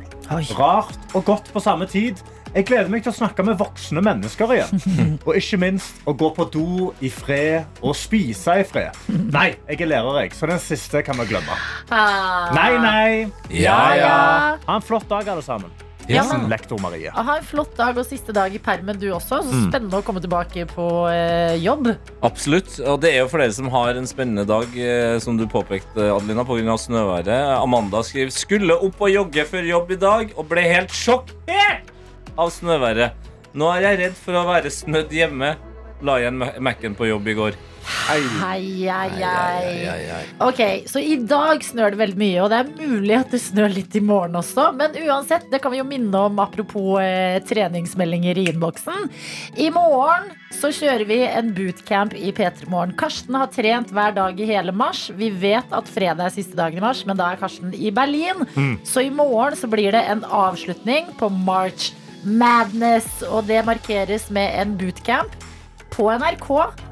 Rart 0.58 1.14
og 1.14 1.28
godt 1.28 1.52
på 1.54 1.62
samme 1.62 1.86
tid. 1.92 2.24
Jeg 2.56 2.66
gleder 2.72 2.90
meg 2.90 3.04
til 3.04 3.12
å 3.12 3.18
snakke 3.20 3.44
med 3.46 3.60
voksne 3.60 4.02
mennesker 4.02 4.54
igjen. 4.56 4.84
Og 5.28 5.36
ikke 5.36 5.60
minst 5.60 6.00
å 6.08 6.16
gå 6.16 6.32
på 6.38 6.48
do 6.54 6.68
i 7.04 7.12
fred 7.12 7.82
og 7.84 7.94
spise 8.00 8.62
i 8.62 8.66
fred. 8.66 8.96
Nei, 9.12 9.50
jeg 9.68 9.84
er 9.84 9.92
lærer, 9.92 10.22
jeg, 10.24 10.38
så 10.40 10.48
den 10.50 10.64
siste 10.64 11.04
kan 11.06 11.20
vi 11.20 11.28
glemme. 11.36 11.60
Ah. 11.92 12.56
Nei, 12.56 12.70
nei. 12.80 13.10
Ja, 13.52 13.82
ja. 14.00 14.14
Ha 14.64 14.80
en 14.80 14.88
flott 14.88 15.12
dag, 15.12 15.28
alle 15.36 15.44
sammen. 15.46 15.85
Ja, 16.08 16.22
Hilsen 16.22 16.42
men- 16.42 16.50
lektor 16.52 16.80
Marie. 16.82 17.10
Ha 17.10 17.38
en 17.38 17.44
flott 17.44 17.76
dag 17.78 17.98
og 17.98 18.06
siste 18.06 18.32
dag 18.34 18.54
i 18.54 18.60
permen, 18.60 19.00
du 19.00 19.08
også. 19.12 19.40
Så 19.42 19.52
Mm. 19.52 19.72
spennende 19.72 19.98
å 19.98 20.04
komme 20.04 20.22
tilbake 20.22 20.66
på 20.70 21.10
eh, 21.10 21.56
jobb. 21.64 21.98
Absolutt. 22.22 22.80
Og 22.86 23.02
det 23.02 23.14
er 23.16 23.20
jo 23.24 23.28
for 23.28 23.40
dere 23.40 23.52
som 23.54 23.70
har 23.70 23.96
en 23.96 24.06
spennende 24.06 24.46
dag, 24.46 24.68
eh, 24.78 25.18
som 25.20 25.36
du 25.38 25.48
påpekte, 25.48 25.98
Adelina, 26.16 26.44
pga. 26.46 26.78
snøværet. 26.78 27.62
Amanda 27.64 27.98
skriver 28.04 28.32
skulle 28.32 28.72
opp 28.74 29.02
og 29.02 29.10
jogge 29.10 29.46
før 29.46 29.68
jobb 29.68 29.92
i 29.92 29.96
dag 29.96 30.34
og 30.38 30.48
ble 30.50 30.62
helt 30.62 30.90
sjokkert 30.90 31.82
av 32.38 32.50
snøværet. 32.50 33.12
Nå 33.56 33.72
er 33.76 33.82
jeg 33.82 34.00
redd 34.00 34.14
for 34.16 34.34
å 34.34 34.46
være 34.46 34.70
snødd 34.70 35.10
hjemme. 35.10 35.56
La 36.04 36.18
igjen 36.20 36.38
Ma- 36.38 36.52
Mac-en 36.60 36.96
på 36.96 37.08
jobb 37.08 37.28
i 37.32 37.34
går. 37.38 37.56
Hei, 37.86 38.22
hei, 38.42 38.62
hei. 38.82 40.06
hei. 40.10 40.24
Ok, 40.42 40.60
Så 40.90 41.00
i 41.00 41.16
dag 41.22 41.62
snør 41.64 41.94
det 41.94 42.00
veldig 42.00 42.18
mye, 42.18 42.40
og 42.42 42.50
det 42.50 42.58
er 42.64 42.88
mulig 42.90 43.14
at 43.20 43.30
det 43.32 43.40
snør 43.44 43.70
litt 43.76 43.96
i 43.96 44.02
morgen 44.02 44.36
også. 44.40 44.72
Men 44.76 44.98
uansett, 45.06 45.46
det 45.52 45.62
kan 45.62 45.72
vi 45.72 45.78
jo 45.80 45.86
minne 45.88 46.24
om 46.28 46.40
apropos 46.42 46.98
eh, 47.02 47.38
treningsmeldinger 47.46 48.42
i 48.42 48.48
innboksen. 48.52 49.08
I 49.62 49.70
morgen 49.74 50.32
så 50.56 50.72
kjører 50.74 51.06
vi 51.10 51.20
en 51.30 51.54
bootcamp 51.56 52.16
i 52.18 52.34
P3 52.36 52.68
Morgen. 52.74 52.96
Karsten 52.98 53.38
har 53.38 53.54
trent 53.54 53.94
hver 53.94 54.16
dag 54.18 54.40
i 54.42 54.50
hele 54.50 54.74
mars. 54.76 55.06
Vi 55.16 55.30
vet 55.30 55.70
at 55.76 55.90
fredag 55.94 56.26
er 56.28 56.36
siste 56.36 56.58
dagen 56.58 56.82
i 56.82 56.86
mars, 56.86 57.06
men 57.06 57.22
da 57.22 57.32
er 57.36 57.42
Karsten 57.42 57.74
i 57.78 57.94
Berlin. 57.94 58.48
Så 58.84 59.06
i 59.06 59.14
morgen 59.14 59.56
så 59.62 59.70
blir 59.72 59.94
det 59.96 60.04
en 60.10 60.26
avslutning 60.26 61.14
på 61.22 61.30
March 61.46 61.94
Madness, 62.26 63.22
og 63.30 63.46
det 63.46 63.62
markeres 63.68 64.32
med 64.34 64.56
en 64.58 64.74
bootcamp 64.80 65.36
på 65.96 66.10
NRK, 66.12 66.50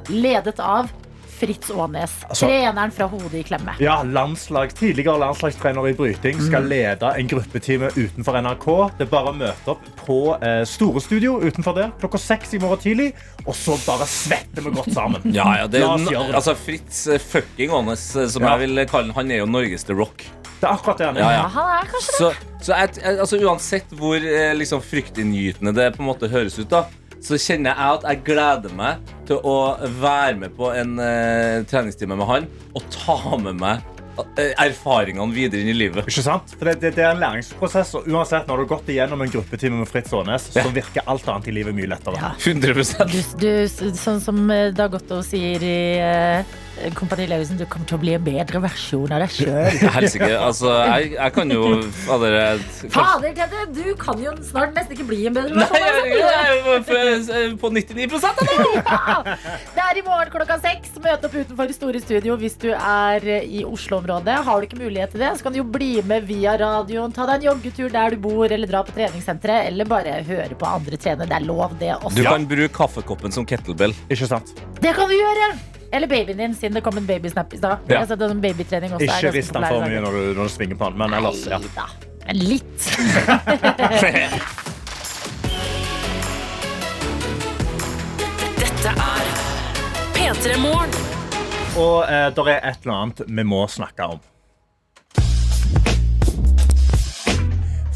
ledet 0.07 0.59
av 0.59 0.89
Fritz 1.33 1.71
Aanes. 1.71 2.11
Altså- 2.29 2.47
treneren 2.47 2.91
fra 2.91 3.07
hodet 3.11 3.33
i 3.33 3.43
klemme. 3.43 3.73
Ja, 3.79 3.97
landslag, 4.03 4.71
Tidligere 4.77 5.17
landslagstrener 5.19 5.87
i 5.89 5.93
bryting 5.97 6.39
skal 6.41 6.63
lede 6.69 7.09
en 7.19 7.27
gruppetime 7.27 7.89
utenfor 7.97 8.37
NRK. 8.39 8.67
Det 8.97 9.07
er 9.07 9.11
bare 9.11 9.33
å 9.33 9.35
møte 9.35 9.73
opp 9.73 9.81
på 10.05 10.19
eh, 10.39 10.61
Store 10.69 11.01
Studio 11.03 11.39
utenfor 11.43 11.75
der 11.75 11.91
klokka 11.99 12.21
seks 12.21 12.53
i 12.53 12.61
morgen 12.63 12.79
tidlig. 12.79 13.09
Og 13.45 13.57
så 13.59 13.75
bare 13.83 14.07
svetter 14.07 14.63
vi 14.63 14.71
godt 14.77 14.93
sammen. 14.95 15.25
Ja, 15.33 15.49
ja, 15.63 15.67
det 15.67 15.81
er, 15.83 16.31
altså 16.37 16.55
Fritz 16.55 17.07
eh, 17.11 17.19
fucking 17.19 17.73
Aanes, 17.75 18.15
eh, 18.15 18.27
som 18.31 18.43
Ja. 18.45 18.55
jeg 18.55 18.69
vil 18.69 18.85
kalle 18.85 19.09
han, 19.11 19.15
han 19.17 19.31
er 19.35 19.43
jo 19.43 19.49
Norges 19.49 19.83
The 19.89 19.93
Rock. 19.99 20.23
Det 20.63 20.69
er 20.69 20.77
akkurat 20.77 20.97
det 21.01 21.07
han 21.09 21.17
er. 21.17 21.31
Ja, 21.41 21.47
han 21.51 21.71
er 21.81 21.87
kanskje 21.91 22.11
det. 22.13 22.17
Så, 22.21 22.67
så 22.69 22.75
jeg, 22.77 22.89
jeg, 23.03 23.19
altså, 23.19 23.39
uansett 23.43 23.95
hvor 23.99 24.15
eh, 24.15 24.53
liksom, 24.55 24.79
fryktinngytende 24.85 25.73
det 25.75 25.89
på 25.97 26.05
en 26.05 26.07
måte 26.07 26.29
høres 26.31 26.55
ut, 26.61 26.69
da, 26.71 26.85
så 27.23 27.39
kjenner 27.39 27.71
jeg 27.71 27.97
at 27.97 28.05
jeg 28.09 28.21
gleder 28.27 28.75
meg 28.75 29.11
til 29.27 29.39
å 29.47 29.57
være 30.01 30.35
med 30.41 30.55
på 30.57 30.73
en 30.75 30.97
uh, 30.99 31.63
treningstime 31.69 32.17
med 32.19 32.27
han 32.29 32.47
og 32.75 32.87
ta 32.91 33.37
med 33.39 33.61
meg 33.61 33.85
eh, 34.19 34.51
erfaringene 34.65 35.33
videre 35.33 35.63
inn 35.63 35.71
i 35.71 35.77
livet. 35.77 36.09
Ikke 36.09 36.25
sant? 36.25 36.55
For 36.57 36.67
det, 36.69 36.75
det, 36.83 36.93
det 36.97 37.05
er 37.05 37.13
en 37.13 37.21
læringsprosess, 37.23 37.95
og 37.99 38.09
uansett 38.11 38.49
når 38.49 38.59
du 38.59 38.65
har 38.65 38.71
gått 38.75 38.91
igjennom 38.91 39.23
en 39.23 39.31
gruppetime 39.31 39.79
med 39.79 39.89
Fritz 39.89 40.13
Aanes, 40.13 40.49
så 40.51 40.65
virker 40.75 41.07
alt 41.07 41.29
annet 41.31 41.47
i 41.49 41.55
livet 41.55 41.77
mye 41.77 41.89
lettere. 41.93 42.19
Ja. 42.19 42.33
100 42.43 43.07
Du, 43.13 43.17
du, 43.39 43.49
sånn 43.97 44.21
som 44.23 44.43
eh, 44.51 44.69
Dagotto 44.75 45.21
sier 45.25 45.63
i 45.63 45.79
eh, 46.03 46.59
Kompani 46.97 47.25
Lauritzen, 47.29 47.57
du 47.59 47.65
kommer 47.69 47.87
til 47.89 47.97
å 47.97 48.01
bli 48.01 48.13
en 48.17 48.23
bedre 48.25 48.59
versjon 48.63 49.11
av 49.15 49.23
deg 49.23 49.31
sjøl. 49.31 49.77
Helsike. 49.95 50.29
Altså, 50.37 50.71
jeg, 50.91 51.13
jeg 51.15 51.33
kan 51.35 51.53
jo 51.53 51.63
fader, 52.03 52.35
jeg- 52.39 52.91
Fader, 52.93 53.33
Tete, 53.37 53.63
du 53.75 53.95
kan 54.01 54.19
jo 54.21 54.33
snart 54.47 54.73
nesten 54.75 54.97
ikke 54.97 55.07
bli 55.09 55.21
en 55.29 55.37
bedre 55.37 55.55
versjon 55.55 55.77
av 55.77 55.87
jeg, 55.87 55.93
deg 56.03 56.13
jeg, 56.19 56.59
er 56.73 57.55
på- 57.55 57.61
på 57.63 57.71
99 57.73 58.07
av 58.23 59.23
Det 59.77 59.83
er 59.83 59.99
i 59.99 60.05
morgen 60.05 60.31
klokka 60.33 60.59
seks. 60.63 60.93
Møt 61.03 61.25
opp 61.27 61.33
utenfor 61.35 61.71
Store 61.75 61.99
Studio 62.03 62.35
hvis 62.39 62.55
du 62.61 62.69
er 62.73 63.25
eh, 63.37 63.47
i 63.59 63.63
Oslo-området. 63.67 64.37
Har 64.47 64.61
du 64.61 64.67
ikke 64.67 64.79
mulighet 64.81 65.11
til 65.15 65.23
det, 65.23 65.31
så 65.39 65.47
kan 65.47 65.55
du 65.55 65.59
jo 65.61 65.67
bli 65.67 65.93
med 66.07 66.27
via 66.29 66.55
radioen. 66.59 67.11
Ta 67.15 67.25
deg 67.29 67.41
en 67.41 67.49
joggetur 67.51 67.91
der 67.93 68.15
du 68.15 68.21
bor, 68.23 68.45
eller 68.51 68.69
dra 68.69 68.83
på 68.87 68.95
treningssenteret. 68.95 69.67
Eller 69.71 69.89
bare 69.89 70.19
høre 70.27 70.55
på 70.59 70.69
andre 70.69 70.99
trene. 70.99 71.27
Det 71.29 71.37
er 71.39 71.47
lov, 71.47 71.75
det 71.81 71.93
også. 71.99 72.15
Du 72.17 72.23
kan 72.27 72.47
bruke 72.49 72.71
kaffekoppen 72.73 73.31
som 73.35 73.45
kettlebell. 73.47 73.95
Ikke 74.11 74.27
sant? 74.31 74.55
Det 74.83 74.95
kan 74.97 75.09
du 75.11 75.15
gjøre! 75.17 75.51
Eller 75.93 76.07
babyen 76.07 76.37
din, 76.37 76.55
siden 76.55 76.73
det 76.73 76.81
kom 76.81 76.97
en 76.97 77.05
babysnap 77.05 77.53
i 77.53 77.57
stad. 77.57 77.77
Ja. 77.87 78.01
En 78.01 78.41
babytrening 78.41 78.93
også 78.93 79.05
Ikke 79.05 79.31
rist 79.35 79.53
den 79.53 79.65
for 79.69 79.85
mye 79.85 79.99
når 80.01 80.15
du, 80.17 80.21
når 80.33 80.49
du 80.49 80.49
svinger 80.49 80.75
på 80.79 80.89
den, 80.89 80.97
men 80.97 81.13
ellers, 81.13 81.43
ja. 81.45 81.59
Neida, 81.61 81.85
Men 82.25 82.35
litt. 82.41 82.87
Dette 88.57 88.95
er 89.05 89.31
P3 90.17 90.57
Morgen. 90.65 90.97
Og 91.77 92.09
eh, 92.09 92.27
det 92.33 92.47
er 92.55 92.69
et 92.71 92.81
eller 92.81 92.97
annet 92.97 93.25
vi 93.27 93.45
må 93.53 93.61
snakke 93.69 94.15
om. 94.15 94.32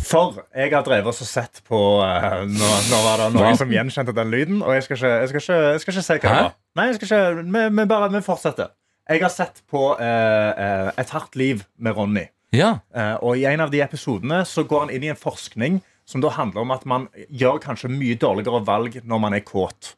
For 0.07 0.39
jeg 0.55 0.71
har 0.71 0.85
drevet 0.87 1.11
og 1.11 1.27
sett 1.27 1.61
på 1.67 1.79
uh, 1.99 2.43
nå, 2.47 2.71
nå 2.89 2.99
var 3.03 3.23
det 3.23 3.27
noen 3.35 3.59
som 3.59 3.71
gjenkjente 3.71 4.15
den 4.15 4.31
lyden. 4.31 4.61
Og 4.63 4.73
jeg 4.77 4.85
skal 4.85 4.99
ikke, 4.99 5.13
jeg 5.13 5.31
skal 5.31 5.43
ikke, 5.43 5.59
jeg 5.65 5.83
skal 5.83 5.93
ikke 5.95 6.05
si 6.07 6.17
hva 6.17 6.23
det 6.23 6.35
var. 6.37 6.55
Nei, 6.79 6.87
jeg 6.89 6.99
skal 6.99 7.09
ikke, 7.09 7.45
vi, 7.57 7.65
vi 7.81 7.87
bare 7.91 8.09
vi 8.13 8.23
fortsetter. 8.25 8.73
Jeg 9.07 9.23
har 9.23 9.31
sett 9.31 9.61
på 9.71 9.83
eh, 10.03 10.89
Et 10.99 11.11
hardt 11.15 11.37
liv 11.39 11.61
med 11.79 11.95
Ronny. 11.95 12.25
Ja. 12.55 12.77
Uh, 12.95 13.15
og 13.23 13.39
I 13.39 13.45
en 13.51 13.63
av 13.63 13.71
de 13.71 13.79
episodene 13.83 14.41
så 14.47 14.63
går 14.67 14.85
han 14.85 14.93
inn 14.95 15.05
i 15.07 15.11
en 15.11 15.19
forskning 15.19 15.81
som 16.07 16.23
da 16.23 16.31
handler 16.31 16.63
om 16.63 16.71
at 16.75 16.85
man 16.87 17.07
gjør 17.27 17.59
kanskje 17.63 17.91
mye 17.91 18.15
dårligere 18.19 18.63
valg 18.67 18.99
når 19.03 19.23
man 19.23 19.35
er 19.35 19.43
kåt. 19.47 19.93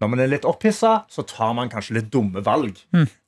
Når 0.00 0.08
man 0.08 0.22
er 0.24 0.30
litt 0.32 0.46
opphissa, 0.48 1.02
så 1.12 1.24
tar 1.28 1.52
man 1.56 1.68
kanskje 1.72 1.98
litt 1.98 2.08
dumme 2.12 2.40
valg. 2.44 2.78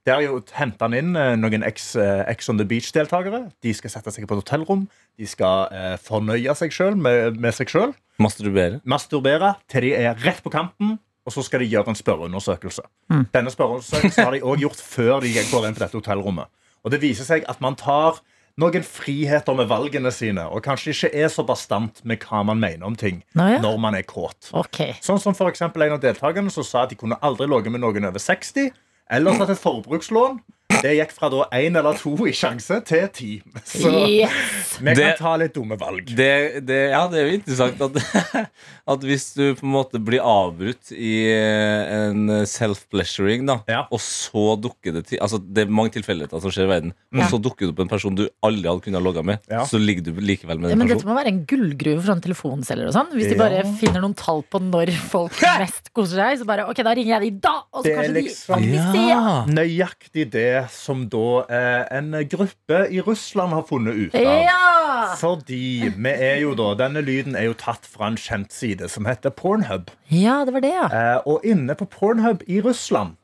Der 0.09 0.19
jo 0.25 0.41
henter 0.57 0.89
han 0.89 0.97
inn 0.99 1.13
eh, 1.19 1.37
noen 1.39 1.63
Ex, 1.63 1.93
eh, 1.95 2.25
Ex 2.31 2.51
on 2.51 2.59
the 2.59 2.67
Beach-deltakere. 2.67 3.45
De 3.63 3.75
skal 3.77 3.93
sette 3.93 4.11
seg 4.11 4.27
på 4.27 4.35
et 4.35 4.43
hotellrom. 4.43 4.89
De 5.21 5.29
skal 5.31 5.71
eh, 5.71 5.95
fornøye 6.03 6.57
seg 6.59 6.75
selv 6.75 6.99
med, 6.99 7.39
med 7.39 7.55
seg 7.55 7.71
sjøl. 7.71 7.95
Masturbere. 8.23 8.81
Masturbere 8.89 9.55
til 9.71 9.87
de 9.87 9.95
er 10.01 10.19
rett 10.25 10.43
på 10.43 10.51
kanten. 10.55 10.99
Og 11.23 11.31
så 11.31 11.45
skal 11.47 11.63
de 11.63 11.69
gjøre 11.71 11.93
en 11.93 11.95
spørreundersøkelse. 11.95 12.83
Denne 13.31 13.51
spørreundersøkelsen 13.55 14.27
har 14.27 14.35
de 14.35 14.43
også 14.43 14.63
gjort 14.65 14.81
før 14.83 15.21
de 15.23 15.31
går 15.53 15.69
inn 15.69 15.77
på 15.77 15.85
dette 15.85 16.01
hotellrommet. 16.01 16.51
Og 16.83 16.91
det 16.91 16.99
viser 17.05 17.29
seg 17.29 17.47
at 17.47 17.61
man 17.63 17.79
tar 17.79 18.19
noen 18.61 18.85
friheter 18.85 19.55
med 19.57 19.71
valgene 19.71 20.11
sine, 20.13 20.45
og 20.51 20.65
kanskje 20.67 20.93
ikke 20.93 21.13
er 21.23 21.31
så 21.33 21.45
bastant 21.47 22.03
med 22.05 22.21
hva 22.27 22.43
man 22.45 22.61
mener 22.61 22.85
om 22.85 22.97
ting 22.99 23.23
Nå 23.39 23.47
ja. 23.55 23.61
når 23.63 23.79
man 23.81 23.97
er 23.97 24.05
kåt. 24.05 24.51
Okay. 24.51 24.97
Sånn 25.05 25.23
som 25.23 25.37
for 25.39 25.49
eksempel 25.49 25.87
en 25.87 25.95
av 25.97 26.03
deltakerne 26.03 26.53
som 26.53 26.67
sa 26.67 26.85
at 26.85 26.93
de 26.93 26.99
kunne 27.01 27.17
aldri 27.25 27.49
ligget 27.49 27.73
med 27.73 27.85
noen 27.85 28.11
over 28.11 28.21
60, 28.21 28.75
eller 29.13 29.37
tatt 29.39 29.53
et 29.53 29.61
forbrukslån. 29.61 30.41
Det 30.83 30.95
gikk 30.97 31.13
fra 31.13 31.29
da 31.29 31.45
én 31.53 31.77
eller 31.79 31.95
to 31.99 32.15
i 32.27 32.33
sjanse 32.33 32.79
til 32.89 33.09
ti. 33.09 33.43
Så 33.65 33.91
Yes. 33.93 34.79
vi 34.81 34.87
kan 34.87 34.95
Det- 34.97 35.19
ta 35.19 35.37
litt 35.37 35.53
dumme 35.55 35.77
valg. 35.79 36.07
Det, 36.17 36.65
det, 36.67 36.91
ja, 36.91 37.07
det 37.09 37.19
er 37.21 37.29
jo 37.29 37.37
interessant 37.39 37.81
at, 37.81 38.47
at 38.95 39.01
hvis 39.01 39.35
du 39.37 39.55
på 39.55 39.63
en 39.67 39.73
måte 39.77 40.01
blir 40.03 40.21
avbrutt 40.25 40.91
i 40.93 41.13
eh, 41.31 42.09
en 42.09 42.29
self-pleasuring, 42.47 43.47
da, 43.47 43.61
Ja. 43.69 43.87
og 43.93 44.01
så 44.01 44.57
dukker 44.61 44.93
det 44.93 45.07
til 45.07 45.19
Altså, 45.23 45.39
det 45.39 45.67
er 45.67 45.71
mange 45.71 45.93
tilfeldigheter 45.95 46.41
som 46.43 46.51
skjer 46.51 46.65
i 46.67 46.73
verden, 46.73 46.93
og 47.13 47.21
Ja. 47.21 47.29
så 47.29 47.39
dukker 47.43 47.67
det 47.67 47.75
opp 47.75 47.81
en 47.85 47.89
person 47.93 48.15
du 48.15 48.29
aldri 48.43 48.67
hadde 48.69 48.83
kunnet 48.83 49.03
logge 49.03 49.23
med, 49.25 49.39
Ja. 49.51 49.65
så 49.65 49.79
ligger 49.79 50.03
du 50.03 50.13
likevel 50.21 50.59
med 50.59 50.71
Ja, 50.71 50.75
den 50.75 50.79
men 50.79 50.89
dette 50.89 51.05
må 51.07 51.15
være 51.15 51.29
en 51.29 51.45
gullgruve 51.47 52.03
for 52.03 52.13
en 52.13 52.21
telefonselger 52.21 52.87
og 52.89 52.95
sånn. 52.95 53.13
Hvis 53.13 53.29
de 53.31 53.37
Ja. 53.37 53.49
bare 53.49 53.63
finner 53.79 54.01
noen 54.01 54.15
tall 54.17 54.43
på 54.51 54.59
når 54.61 54.91
folk 54.93 55.33
mest 55.59 55.93
koser 55.95 56.17
seg, 56.17 56.39
så 56.41 56.47
bare 56.47 56.69
ok, 56.69 56.83
da 56.83 56.95
ringer 56.95 57.21
jeg 57.21 57.23
de 57.23 57.31
da! 57.41 57.63
Og 57.73 57.83
så 57.83 57.85
Det 57.85 57.93
er 57.93 58.03
kanskje 58.03 58.23
liksom- 58.23 58.63
de 58.63 58.79
faktisk 58.79 59.09
ja. 59.09 59.45
Nøyaktig 59.47 60.31
det 60.31 60.62
som 60.71 61.07
da 61.13 61.43
eh, 61.51 61.83
en 61.99 62.13
gruppe 62.31 62.85
i 62.93 63.01
Russland 63.03 63.55
har 63.57 63.65
funnet 63.69 63.95
ut 63.95 64.15
av. 64.15 64.29
Ja! 64.47 65.15
Fordi 65.19 65.91
vi 65.97 66.13
er 66.13 66.43
jo 66.43 66.53
da, 66.59 66.73
Denne 66.79 67.03
lyden 67.05 67.35
er 67.39 67.49
jo 67.49 67.57
tatt 67.59 67.89
fra 67.89 68.11
en 68.11 68.19
kjent 68.21 68.53
side 68.55 68.89
som 68.93 69.09
heter 69.09 69.35
Pornhub. 69.35 69.91
ja, 70.13 70.43
det 70.47 70.55
var 70.55 70.65
det, 70.65 70.75
ja. 70.75 70.87
Eh, 70.89 71.19
og 71.27 71.47
inne 71.47 71.77
på 71.79 71.89
Pornhub 71.91 72.45
i 72.47 72.61
Russland 72.65 73.19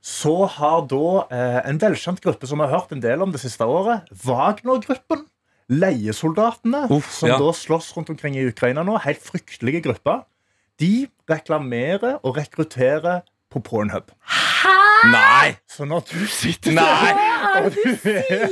så 0.00 0.46
har 0.48 0.86
da 0.88 1.26
eh, 1.28 1.58
en 1.68 1.80
velkjent 1.80 2.22
gruppe 2.24 2.48
som 2.48 2.62
har 2.64 2.72
hørt 2.72 2.92
en 2.94 3.02
del 3.04 3.20
om 3.20 3.34
det 3.34 3.42
siste 3.42 3.66
året, 3.68 4.08
Wagner-gruppen. 4.24 5.26
Leiesoldatene 5.70 6.86
Uff, 6.90 7.12
som 7.14 7.30
ja. 7.30 7.36
da 7.38 7.52
slåss 7.54 7.92
rundt 7.94 8.10
omkring 8.10 8.34
i 8.34 8.46
Ukraina 8.48 8.82
nå. 8.82 8.96
Helt 9.04 9.20
fryktelige 9.22 9.84
grupper. 9.84 10.24
De 10.82 11.06
reklamerer 11.30 12.16
og 12.24 12.40
rekrutterer 12.40 13.20
på 13.50 13.62
Pornhub. 13.66 14.12
Nei! 15.10 15.56
Sånn 15.70 15.92
at 15.96 16.10
du 16.12 16.26
sitter 16.28 16.76
der 16.76 17.16
og 17.64 17.72
du 17.74 18.10
er 18.12 18.46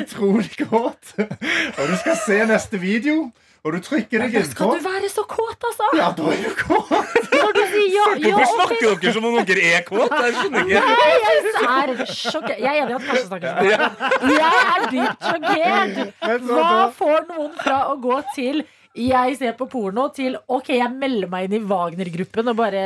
utrolig 0.00 0.50
kåt, 0.56 1.12
og 1.20 1.84
du 1.86 1.94
skal 2.00 2.16
se 2.18 2.40
neste 2.48 2.80
video, 2.80 3.28
og 3.60 3.74
du 3.76 3.82
trykker 3.84 4.22
deg 4.24 4.32
Da 4.38 4.42
skal 4.48 4.72
du 4.78 4.84
være 4.86 5.10
så 5.12 5.22
kåt, 5.28 5.60
altså! 5.68 5.90
Ja, 5.98 6.08
da 6.16 6.30
er 6.32 6.40
du 6.46 6.54
kåt! 6.56 6.88
Når 7.34 7.52
du 7.56 7.60
sier 7.74 7.92
ja, 7.92 8.06
ja, 8.16 8.32
Hvorfor 8.32 8.54
snakker 8.56 8.96
dere 9.02 9.12
som 9.12 9.28
om 9.28 9.36
dere 9.50 9.66
er 9.76 9.84
kåt? 9.84 10.14
Jeg 10.16 10.34
skjønner 10.38 10.64
ikke. 10.64 10.80
Nei, 10.88 11.10
jeg 11.20 12.00
er 12.00 12.12
sjokkert. 12.14 12.56
Jeg 12.56 12.70
er 12.70 12.80
enig 12.80 12.94
i 12.94 12.96
at 12.96 13.06
Karsten 13.10 13.28
snakker 13.28 13.48
sånn. 13.52 13.70
Jeg 14.40 14.60
er 14.72 14.86
dypt 14.96 15.28
sjokkert. 15.28 16.44
Hva 16.48 16.74
får 16.96 17.26
noen 17.28 17.56
fra 17.60 17.78
å 17.92 17.96
gå 18.00 18.20
til 18.38 18.62
jeg 19.08 19.36
ser 19.38 19.54
på 19.58 19.66
porno 19.70 20.06
til 20.14 20.36
ok, 20.50 20.72
jeg 20.76 20.92
melder 20.92 21.30
meg 21.32 21.46
inn 21.48 21.56
i 21.58 21.60
Wagner-gruppen 21.70 22.50
og 22.52 22.56
bare 22.58 22.82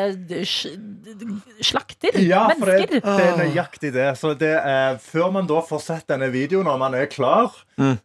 slakter 1.64 2.18
Ja, 2.22 2.44
for 2.58 2.70
det, 2.70 3.00
det 3.04 3.26
er 3.26 3.38
nøyaktig 3.40 3.92
det. 3.94 4.08
Så 4.20 4.34
det 4.38 4.52
eh, 4.58 4.96
før 5.02 5.32
man 5.34 5.48
da 5.50 5.60
får 5.64 5.82
sett 5.84 6.10
denne 6.12 6.30
videoen, 6.34 6.66
når 6.68 6.80
man 6.80 6.98
er 6.98 7.08
klar, 7.12 7.54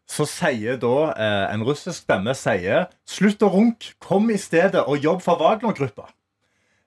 så 0.09 0.27
sier 0.29 0.79
da 0.81 0.95
eh, 1.13 1.43
en 1.53 1.65
russisk 1.67 2.03
stemme 2.03 2.33
sier 2.37 2.87
Slutt 3.09 3.43
å 3.45 3.49
runke, 3.53 3.93
kom 4.03 4.29
i 4.33 4.37
stedet 4.39 4.83
og 4.85 5.03
jobb 5.03 5.21
for 5.25 5.41
Wagner-gruppa. 5.41 6.09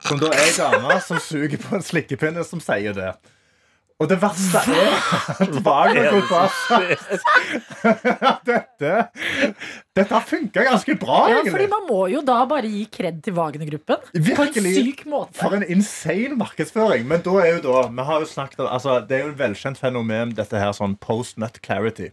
Som 0.03 0.19
da 0.19 0.33
er 0.35 0.49
ei 0.49 0.55
dame 0.57 0.99
som 1.05 1.21
suger 1.23 1.61
på 1.63 1.77
en 1.79 1.85
slikkepinne, 1.85 2.43
som 2.47 2.63
sier 2.63 2.95
det. 2.97 3.13
Og 4.03 4.09
det 4.11 4.19
verste 4.23 4.59
er 4.67 4.95
at 5.45 5.59
Wagner-gruppa 5.63 6.41
Dette 8.49 8.95
Dette 9.93 10.09
har 10.11 10.25
funka 10.27 10.65
ganske 10.67 10.97
bra, 10.99 11.19
Ja, 11.31 11.43
fordi 11.47 11.69
man 11.71 11.85
må 11.87 12.07
jo 12.11 12.23
da 12.27 12.41
bare 12.49 12.67
gi 12.71 12.87
kred 12.91 13.21
til 13.23 13.37
Wagner-gruppen. 13.37 14.01
På 14.33 14.47
en 14.47 14.69
syk 14.73 15.05
måte. 15.11 15.37
For 15.39 15.55
en 15.55 15.65
insane 15.69 16.35
markedsføring. 16.41 17.05
Men 17.09 17.23
da 17.25 17.37
er 17.45 17.59
jo 17.59 17.63
da 17.69 17.83
vi 17.93 18.07
har 18.09 18.25
jo 18.25 18.31
snakket, 18.31 18.65
altså, 18.65 18.99
Det 19.07 19.19
er 19.19 19.23
jo 19.27 19.31
et 19.35 19.39
velkjent 19.39 19.79
fenomen, 19.79 20.33
dette 20.35 20.59
her 20.59 20.73
sånn 20.77 20.97
post-nut 21.03 21.61
clarity. 21.63 22.11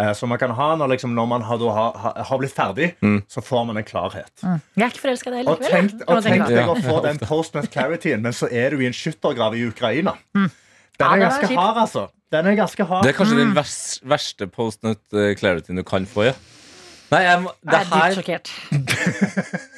Eh, 0.00 0.12
som 0.16 0.30
man 0.32 0.38
kan 0.40 0.54
ha 0.56 0.70
når, 0.80 0.94
liksom, 0.94 1.12
når 1.14 1.26
man 1.28 1.42
har, 1.44 1.58
da, 1.60 2.22
har, 2.24 2.38
blitt 2.40 2.54
ferdig, 2.56 2.94
så 3.28 3.42
får 3.44 3.66
man 3.68 3.76
en 3.76 3.84
klarhet. 3.86 4.32
Jeg 4.40 4.86
er 4.86 4.88
ikke 4.88 5.02
forelska 5.04 5.30
i 5.30 5.34
deg 5.36 5.50
Og 5.52 5.60
likevel. 5.60 5.90
tenk, 5.90 6.06
og 6.08 6.22
tenk 6.24 6.46
deg 6.48 6.72
å 6.72 6.78
få 6.80 6.96
den 7.04 7.20
post-nut 7.20 7.68
clarityen, 7.74 8.24
men 8.24 8.32
så 8.36 8.48
er 8.48 8.72
du 8.72 8.80
i 8.80 8.88
en 8.88 8.96
skyttergrav 8.96 9.52
i 9.58 9.66
Ukraina. 9.68 10.16
Er 10.32 10.48
den 11.02 11.22
er 11.22 11.24
ganske 11.28 11.56
hard, 11.58 11.76
altså. 11.84 12.06
Den 12.32 12.46
er 12.46 12.56
ganske 12.56 12.84
hard. 12.88 13.02
Det 13.04 13.10
er 13.12 13.18
kanskje 13.18 13.36
den 13.42 13.54
vers, 13.56 13.76
verste 14.04 14.46
post-nut 14.48 15.02
clarity 15.38 15.74
du 15.76 15.82
kan 15.84 16.06
få, 16.06 16.24
ja. 16.30 16.34
Nei, 17.12 17.22
jeg, 17.26 17.42
det 17.44 17.72
Jeg 17.72 17.82
er 17.82 17.92
dypt 17.92 18.16
sjokkert. 18.22 18.52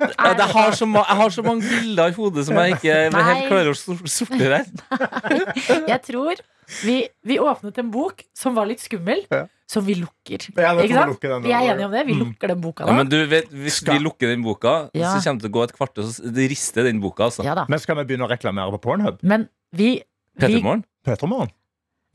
Ja, 0.00 0.30
det 0.32 0.46
har 0.48 0.72
så 0.72 0.86
ma 0.88 1.02
jeg 1.04 1.16
har 1.18 1.32
så 1.34 1.42
mange 1.44 1.60
bilder 1.68 2.08
i 2.08 2.14
hodet 2.16 2.46
som 2.46 2.56
jeg 2.56 2.78
ikke 2.78 2.94
Nei. 3.12 3.24
helt 3.26 3.48
klarer 3.50 3.68
å 3.68 3.76
sor- 3.76 4.06
sortere 4.08 4.60
her. 4.62 5.50
Jeg 5.90 6.00
tror 6.06 6.40
vi, 6.86 6.94
vi 7.28 7.36
åpnet 7.42 7.76
en 7.82 7.90
bok 7.92 8.22
som 8.32 8.54
var 8.56 8.64
litt 8.70 8.80
skummel, 8.80 9.20
Ja. 9.28 9.42
som 9.68 9.84
vi 9.84 9.98
lukker. 10.00 10.46
Ja, 10.56 10.72
vi 10.78 10.88
sant? 10.88 11.12
lukke 11.12 11.40
Vi 11.44 11.52
er 11.52 11.66
enige 11.74 11.84
om 11.90 11.92
det. 11.92 12.06
Vi 12.08 12.16
lukker 12.16 12.48
den 12.54 12.62
boka 12.64 12.86
Ja, 12.88 12.94
men 12.96 13.10
du 13.12 13.18
vet, 13.28 13.50
Hvis 13.52 13.82
Skal- 13.82 13.98
vi 13.98 14.04
lukker 14.06 14.32
den 14.32 14.40
boka, 14.46 14.88
Ja. 14.96 15.12
så 15.12 15.20
kommer 15.20 15.42
det 15.42 15.44
til 15.44 15.52
å 15.52 15.56
gå 15.58 15.64
et 15.68 15.76
kvarter, 15.76 16.02
så 16.08 16.32
rister 16.48 16.84
den 16.88 17.00
boka. 17.04 17.24
altså 17.28 17.44
Ja 17.44 17.54
da. 17.54 17.66
Men 17.68 17.78
skal 17.78 17.96
vi 18.00 18.04
begynne 18.08 18.24
å 18.24 18.30
reklamere 18.30 18.72
på 18.72 18.80
Pornhub? 18.80 19.18
Men 19.22 19.48
vi, 19.74 20.00
vi, 20.40 20.58
Petermorgen? 20.58 20.84
Petermorgen? 21.06 21.54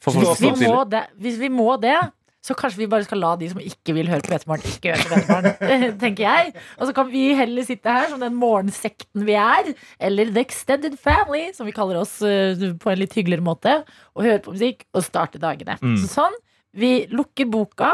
For 0.03 0.15
folk 0.15 0.27
hvis, 0.27 0.43
som 0.43 0.59
vi 0.59 0.69
må 0.69 0.83
det, 0.91 1.03
hvis 1.23 1.39
vi 1.41 1.49
må 1.53 1.75
det, 1.81 1.97
så 2.45 2.53
kanskje 2.53 2.83
vi 2.83 2.87
bare 2.89 3.05
skal 3.07 3.21
la 3.23 3.31
de 3.41 3.47
som 3.49 3.61
ikke 3.63 3.95
vil 3.97 4.09
høre 4.11 4.21
på 4.21 4.33
Petermorgen, 4.35 4.75
ikke 4.75 4.93
høre 4.93 5.05
på 5.07 5.13
Petermorgen. 5.15 5.95
tenker 6.03 6.27
jeg. 6.27 6.51
Og 6.77 6.89
så 6.89 6.95
kan 6.97 7.09
vi 7.09 7.23
heller 7.37 7.65
sitte 7.65 7.95
her 7.95 8.09
som 8.11 8.21
den 8.21 8.35
morgensekten 8.37 9.25
vi 9.25 9.37
er, 9.41 9.71
eller 10.09 10.33
The 10.33 10.43
Extended 10.45 10.99
Family, 11.01 11.47
som 11.57 11.65
vi 11.65 11.73
kaller 11.75 12.03
oss 12.03 12.19
eh, 12.25 12.67
på 12.81 12.91
en 12.91 13.01
litt 13.01 13.15
hyggeligere 13.17 13.45
måte, 13.45 13.79
og 14.13 14.27
høre 14.27 14.43
på 14.45 14.53
musikk 14.53 14.85
og 14.93 15.07
starte 15.07 15.41
dagene. 15.41 15.79
Så 16.03 16.11
sånn. 16.11 16.37
Vi 16.75 17.05
lukker 17.07 17.47
boka. 17.47 17.93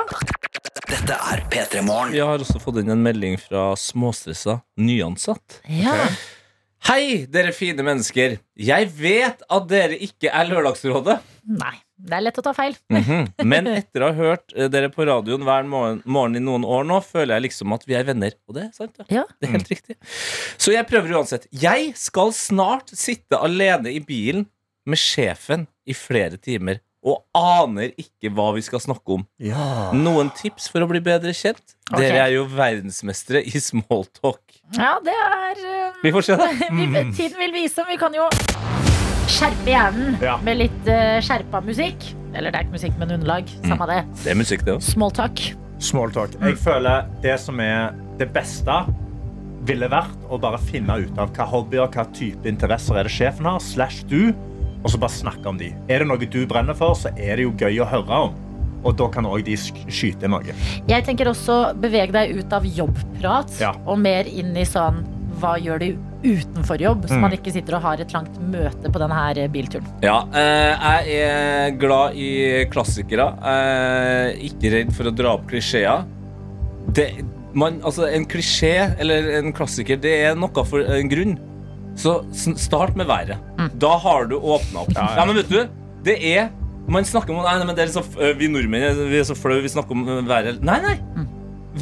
Dette 0.89 1.13
er 1.13 1.43
P3 1.53 1.83
Morgen. 1.85 2.15
Vi 2.15 2.19
har 2.19 2.41
også 2.41 2.59
fått 2.59 2.79
inn 2.81 2.89
en 2.89 3.03
melding 3.05 3.37
fra 3.39 3.69
småstressa 3.77 4.57
nyansatt. 4.81 5.61
Ja. 5.69 5.93
Hei, 6.81 7.27
dere 7.29 7.51
fine 7.53 7.83
mennesker. 7.85 8.39
Jeg 8.57 8.87
vet 8.97 9.43
at 9.53 9.67
dere 9.69 9.97
ikke 10.01 10.31
er 10.33 10.47
Lørdagsrådet. 10.49 11.19
Nei, 11.61 11.75
det 12.01 12.15
er 12.17 12.23
lett 12.25 12.39
å 12.41 12.43
ta 12.45 12.53
feil. 12.57 12.73
Mhm. 12.91 13.27
Men 13.51 13.69
etter 13.69 14.01
å 14.05 14.09
ha 14.09 14.17
hørt 14.17 14.55
eh, 14.55 14.65
dere 14.71 14.89
på 14.93 15.05
radioen 15.05 15.45
hver 15.45 15.67
morgen, 15.69 16.01
morgen 16.09 16.39
i 16.39 16.43
noen 16.43 16.65
år 16.65 16.87
nå, 16.89 16.97
føler 17.05 17.35
jeg 17.37 17.45
liksom 17.49 17.75
at 17.77 17.85
vi 17.89 17.97
er 17.99 18.07
venner. 18.09 18.33
Og 18.49 18.57
det 18.57 18.65
er 18.65 18.71
sant, 18.75 18.97
ja. 18.97 19.05
Ja. 19.21 19.25
Det 19.37 19.49
er 19.49 19.55
helt 19.59 19.69
riktig. 19.71 19.97
Så 20.57 20.73
jeg 20.73 20.87
prøver 20.89 21.13
uansett. 21.19 21.45
Jeg 21.53 21.93
skal 22.01 22.33
snart 22.35 22.89
sitte 22.97 23.37
alene 23.37 23.93
i 23.93 24.01
bilen 24.01 24.47
med 24.89 24.97
sjefen 24.97 25.67
i 25.85 25.93
flere 25.97 26.41
timer. 26.41 26.81
Og 27.01 27.23
aner 27.33 27.95
ikke 27.97 28.29
hva 28.29 28.51
vi 28.53 28.61
skal 28.61 28.81
snakke 28.83 29.15
om. 29.15 29.23
Ja. 29.41 29.89
Noen 29.97 30.29
tips 30.37 30.67
for 30.69 30.85
å 30.85 30.89
bli 30.91 31.01
bedre 31.01 31.33
kjent? 31.33 31.73
Okay. 31.89 32.03
Dere 32.05 32.19
er 32.27 32.35
jo 32.35 32.43
verdensmestere 32.51 33.41
i 33.49 33.61
smalltalk. 33.61 34.59
Ja, 34.77 34.93
det 35.03 35.15
er 35.17 35.63
um, 35.65 35.97
Vi 36.03 36.11
får 36.13 36.27
se, 36.29 36.37
da. 36.37 36.51
vi, 36.77 36.85
Tiden 37.17 37.39
vil 37.41 37.55
vise. 37.57 37.85
Vi 37.89 37.97
kan 37.99 38.13
jo 38.15 38.27
skjerpe 39.31 39.73
hjernen 39.73 40.19
Ja. 40.21 40.37
med 40.45 40.61
litt 40.61 40.89
uh, 40.91 41.17
skjerpa 41.25 41.63
musikk. 41.65 42.05
Eller 42.37 42.53
det 42.53 42.61
er 42.61 42.67
ikke 42.67 42.77
musikk, 42.77 42.93
men 43.01 43.15
underlag. 43.17 43.49
Samme 43.65 43.89
det. 43.89 43.99
Det 44.21 44.31
er 44.31 44.39
musikk, 44.39 44.63
det 44.67 44.77
òg. 44.77 44.85
Small 44.85 45.11
talk. 45.17 45.41
Smalltalk. 45.81 46.37
Jeg 46.45 46.59
føler 46.61 47.09
det 47.25 47.33
som 47.41 47.57
er 47.65 47.95
det 48.21 48.29
beste, 48.35 48.75
ville 49.65 49.89
vært 49.91 50.29
å 50.29 50.37
bare 50.41 50.57
finne 50.61 50.95
ut 51.03 51.17
av 51.21 51.33
hva 51.35 51.45
hobbyer 51.49 51.89
hva 51.93 52.05
type 52.17 52.49
interesser 52.49 52.97
er 52.97 53.09
det 53.09 53.13
sjefen 53.13 53.49
har, 53.49 53.59
slash 53.61 54.05
du, 54.09 54.31
og 54.81 54.89
så 54.89 54.97
bare 55.01 55.13
snakke 55.13 55.45
om 55.49 55.57
de. 55.59 55.71
Er 55.87 56.01
det 56.03 56.07
noe 56.09 56.17
du 56.25 56.41
brenner 56.49 56.77
for, 56.77 56.95
så 56.97 57.11
er 57.17 57.37
det 57.37 57.45
jo 57.45 57.53
gøy 57.57 57.81
å 57.83 57.89
høre 57.89 58.21
om. 58.27 58.35
Og 58.81 58.95
da 58.97 59.07
kan 59.13 59.27
òg 59.29 59.43
de 59.45 59.53
skyte 59.61 60.29
noe. 60.31 60.55
Jeg 60.89 61.05
tenker 61.05 61.29
også 61.29 61.75
beveg 61.77 62.13
deg 62.15 62.33
ut 62.39 62.53
av 62.57 62.65
jobbprat 62.65 63.59
Ja. 63.61 63.75
og 63.85 63.99
mer 64.01 64.25
inn 64.25 64.55
i 64.57 64.65
sånn 64.65 65.03
hva 65.41 65.55
gjør 65.57 65.79
du 65.81 65.87
utenfor 66.21 66.77
jobb, 66.81 67.05
så 67.09 67.17
man 67.17 67.33
ikke 67.33 67.49
sitter 67.53 67.79
og 67.79 67.81
har 67.81 68.01
et 68.03 68.11
langt 68.13 68.35
møte 68.51 68.91
på 68.93 68.99
denne 69.01 69.15
her 69.17 69.47
bilturen. 69.49 69.87
Ja, 70.03 70.19
eh, 70.37 71.05
jeg 71.07 71.21
er 71.25 71.71
glad 71.81 72.13
i 72.19 72.65
klassikere. 72.69 73.31
Jeg 73.41 74.35
er 74.35 74.35
ikke 74.51 74.73
redd 74.75 74.91
for 74.93 75.09
å 75.09 75.15
dra 75.17 75.33
opp 75.37 75.47
klisjeer. 75.49 76.03
Det, 76.93 77.07
man, 77.57 77.79
altså, 77.81 78.05
en 78.13 78.25
klisjé 78.29 78.75
eller 79.01 79.31
en 79.39 79.53
klassiker, 79.53 79.97
det 80.01 80.13
er 80.27 80.37
noe 80.37 80.65
for 80.67 80.85
en 80.85 81.09
grunn. 81.09 81.39
Så 82.01 82.15
start 82.57 82.95
med 82.97 83.05
været. 83.09 83.37
Da 83.81 83.91
har 84.01 84.25
du 84.31 84.37
åpna 84.39 84.81
opp. 84.85 84.95
Ja, 84.97 85.25
men 85.27 85.37
vet 85.37 85.51
du, 85.51 85.61
det 86.07 86.17
er 86.33 86.49
Man 86.91 87.05
snakker 87.05 87.29
om 87.35 87.43
nei, 87.45 87.51
nei, 87.59 87.65
men 87.69 87.75
det 87.77 87.83
er 87.85 87.91
så, 87.93 88.01
Vi 88.39 88.47
nordmenn 88.49 89.03
vi 89.11 89.19
er 89.19 89.27
så 89.27 89.35
flaue, 89.37 89.61
vi 89.61 89.69
snakker 89.69 89.93
om 89.93 90.25
været. 90.27 90.57
Nei, 90.65 90.79
nei. 90.81 90.95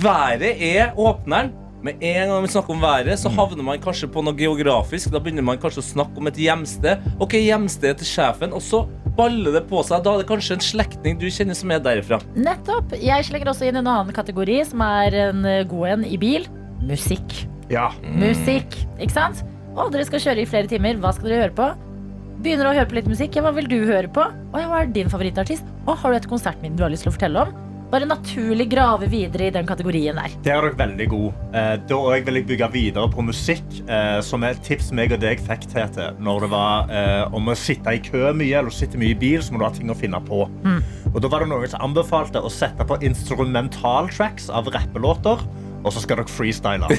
Været 0.04 0.60
er 0.60 0.92
åpneren. 1.00 1.54
Med 1.82 1.96
en 2.04 2.28
gang 2.28 2.44
vi 2.44 2.50
snakker 2.52 2.74
om 2.76 2.82
været, 2.84 3.16
så 3.22 3.30
havner 3.32 3.64
man 3.64 3.80
kanskje 3.80 4.10
på 4.12 4.20
noe 4.28 4.36
geografisk. 4.36 5.14
Da 5.14 5.22
begynner 5.24 5.46
man 5.48 5.58
kanskje 5.62 5.80
å 5.80 5.88
snakke 5.88 6.20
om 6.20 6.28
et 6.28 6.36
hjemsted. 6.36 7.06
Ok, 7.24 7.38
hjemstedet 7.40 8.02
til 8.02 8.10
sjefen, 8.10 8.52
og 8.52 8.60
så 8.66 8.82
baller 9.16 9.56
det 9.56 9.62
på 9.70 9.80
seg. 9.88 10.04
Da 10.04 10.18
er 10.18 10.20
det 10.26 10.28
kanskje 10.28 10.58
en 10.58 10.66
slektning 10.66 11.16
du 11.22 11.30
kjenner 11.32 11.56
som 11.56 11.72
er 11.72 11.80
derifra. 11.86 12.20
Nettopp. 12.36 12.98
Jeg 13.00 13.30
slenger 13.30 13.54
også 13.54 13.70
inn 13.70 13.80
en 13.80 13.88
annen 13.88 14.12
kategori, 14.16 14.60
som 14.68 14.84
er 14.84 15.16
en 15.30 15.48
god 15.72 15.94
en 15.94 16.04
i 16.10 16.20
bil. 16.20 16.50
Musikk. 16.84 17.46
Ja. 17.72 17.88
Musikk, 18.20 18.76
ikke 19.00 19.16
sant? 19.16 19.46
Og 19.80 19.94
dere 19.94 20.08
skal 20.08 20.24
kjøre 20.26 20.44
i 20.44 20.50
flere 20.50 20.68
timer. 20.68 21.00
Hva 21.00 21.14
skal 21.16 21.32
dere 21.32 21.46
høre 21.46 21.56
på? 21.56 21.70
Begynner 22.44 22.70
å 22.70 22.76
høre 22.76 22.88
på 22.90 23.00
litt 23.00 23.10
musikk. 23.12 23.38
Ja, 23.38 23.46
hva 23.46 23.56
vil 23.56 23.70
du 23.72 23.80
høre 23.88 24.12
på? 24.12 24.28
Og 24.52 24.60
ja, 24.60 24.68
hva 24.68 24.84
er 24.84 24.94
din 24.96 25.12
favorittartist? 25.12 25.68
Og 25.86 25.98
har 26.02 26.12
du 26.12 26.20
et 26.20 26.30
konsertminne 26.32 26.80
du 26.80 26.86
har 26.86 26.92
lyst 26.92 27.08
til 27.08 27.14
å 27.14 27.16
fortelle 27.16 27.48
om? 27.48 27.58
Bare 27.90 28.06
naturlig 28.06 28.68
grave 28.70 29.08
videre 29.10 29.48
i 29.48 29.54
den 29.54 29.66
kategorien 29.66 30.20
der. 30.20 30.34
Der 30.46 30.60
er 30.60 30.68
dere 30.68 30.78
veldig 30.78 31.08
gode. 31.10 31.32
Eh, 31.58 31.72
da 31.90 32.00
vil 32.28 32.38
jeg 32.38 32.46
bygge 32.52 32.70
videre 32.76 33.10
på 33.10 33.26
musikk, 33.26 33.80
eh, 33.88 34.20
som 34.26 34.46
er 34.46 34.54
et 34.54 34.62
tips 34.68 34.92
meg 34.94 35.16
og 35.16 35.24
deg 35.24 35.42
fikk 35.42 35.66
til 35.72 35.98
når 36.22 36.46
det 36.46 36.52
var 36.54 36.94
eh, 36.94 37.24
om 37.34 37.50
å 37.50 37.58
sitte 37.58 37.96
i 37.96 38.04
kø 38.04 38.30
mye 38.38 38.60
eller 38.62 38.76
sitte 38.76 39.00
mye 39.00 39.16
i 39.16 39.18
bil, 39.18 39.42
så 39.42 39.56
må 39.56 39.64
du 39.64 39.66
ha 39.66 39.72
ting 39.74 39.90
å 39.90 39.98
finne 39.98 40.22
på. 40.28 40.44
Og 41.10 41.18
da 41.24 41.32
var 41.32 41.42
det 41.42 41.50
noen 41.50 41.72
som 41.72 41.88
anbefalte 41.88 42.44
å 42.46 42.52
sette 42.54 42.86
på 42.86 43.00
instrumentaltracks 43.10 44.52
av 44.54 44.70
rappelåter. 44.76 45.42
Og 45.84 45.94
så 45.96 46.02
skal 46.04 46.20
dere 46.20 46.28
freestyle. 46.32 46.90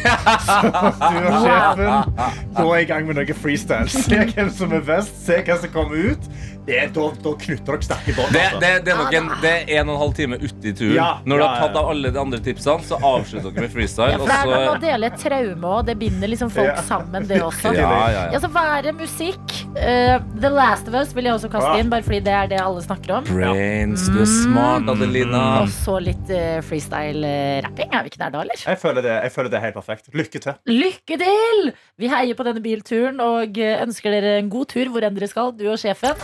Så 0.46 0.60
du 0.64 1.26
og 1.28 1.42
sjefen 1.44 2.54
går 2.60 2.76
i 2.78 2.86
gang 2.88 3.08
med 3.08 3.20
noe 3.20 3.36
freestyle. 3.42 3.90
Se 3.92 4.22
hvem 4.32 4.48
som 4.56 4.72
er 4.76 4.86
best, 4.86 5.18
se 5.26 5.42
hva 5.46 5.58
som 5.60 5.74
kommer 5.74 6.12
ut. 6.14 6.30
Det 6.70 6.76
er, 6.76 6.90
da, 6.94 7.06
da 7.24 7.30
knytter 7.40 7.72
dere 7.72 7.82
sterke 7.86 8.12
bånd. 8.14 8.34
Det, 8.36 8.40
altså. 8.46 8.58
det, 8.62 8.68
det 8.86 8.92
er 8.92 8.98
nok 9.00 9.14
en, 9.16 9.28
det 9.42 9.50
er 9.50 9.70
en 9.80 9.88
og 9.88 9.94
en 9.94 10.00
halv 10.04 10.12
time 10.18 10.36
uti 10.38 10.72
turen. 10.76 10.92
Ja, 10.94 11.08
Når 11.24 11.40
du 11.40 11.42
ja, 11.42 11.48
har 11.50 11.62
tatt 11.64 11.78
av 11.80 11.88
alle 11.90 12.12
de 12.14 12.20
andre 12.20 12.40
tipsene, 12.44 12.84
så 12.86 12.98
avslutter 13.00 13.54
dere 13.54 13.64
med 13.64 13.72
freestyle. 13.74 14.12
Ja, 14.12 14.18
for 14.20 14.30
det 14.30 14.36
er 14.36 14.50
noe 14.50 14.60
med 14.60 14.70
å 14.70 14.82
dele 14.84 15.08
et 15.10 15.16
traume 15.24 15.72
òg. 15.72 15.80
Det 15.88 15.96
binder 16.02 16.30
liksom 16.30 16.52
folk 16.54 16.68
Ja. 16.70 16.76
sammen, 16.86 17.26
det 17.26 17.40
også. 17.42 17.72
ja, 17.74 17.88
ja, 17.88 18.10
ja. 18.14 18.24
Ja, 18.36 18.42
så 18.44 18.52
være 18.54 18.92
musikk. 18.94 19.56
Uh, 19.74 20.20
The 20.36 20.52
Last 20.52 20.86
of 20.90 20.94
Us 21.00 21.14
vil 21.16 21.30
jeg 21.30 21.38
også 21.38 21.50
kaste 21.50 21.72
Ja. 21.72 21.80
inn, 21.82 21.90
bare 21.90 22.06
fordi 22.06 22.20
det 22.28 22.36
er 22.36 22.52
det 22.52 22.60
alle 22.60 22.84
snakker 22.84 23.16
om. 23.18 23.24
Brains, 23.32 24.06
du 24.12 24.20
er 24.20 24.30
smart, 24.30 24.86
Adelina. 24.94 25.42
Og 25.64 25.72
så 25.74 25.96
litt 26.04 26.30
uh, 26.30 26.60
freestyle-rapping. 26.68 27.90
Er 27.90 28.04
vi 28.06 28.12
ikke 28.12 28.22
der 28.26 28.36
da, 28.36 28.44
eller? 28.46 28.69
Jeg 28.70 28.78
føler, 28.78 29.02
det, 29.02 29.10
jeg 29.24 29.32
føler 29.34 29.50
det 29.50 29.58
er 29.58 29.64
helt 29.66 29.78
perfekt. 29.80 30.10
Lykke 30.14 30.38
til. 30.38 30.58
Lykke 30.70 31.16
til! 31.18 31.72
Vi 31.98 32.10
heier 32.12 32.38
på 32.38 32.46
denne 32.46 32.62
bilturen 32.62 33.18
og 33.24 33.58
eh, 33.58 33.80
ønsker 33.82 34.14
dere 34.14 34.36
en 34.38 34.50
god 34.52 34.70
tur 34.70 34.92
hvor 34.94 35.02
enn 35.06 35.16
dere 35.16 35.30
skal, 35.30 35.50
du 35.58 35.66
og 35.72 35.80
sjefen. 35.82 36.14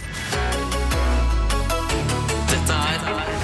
Dette 2.53 2.79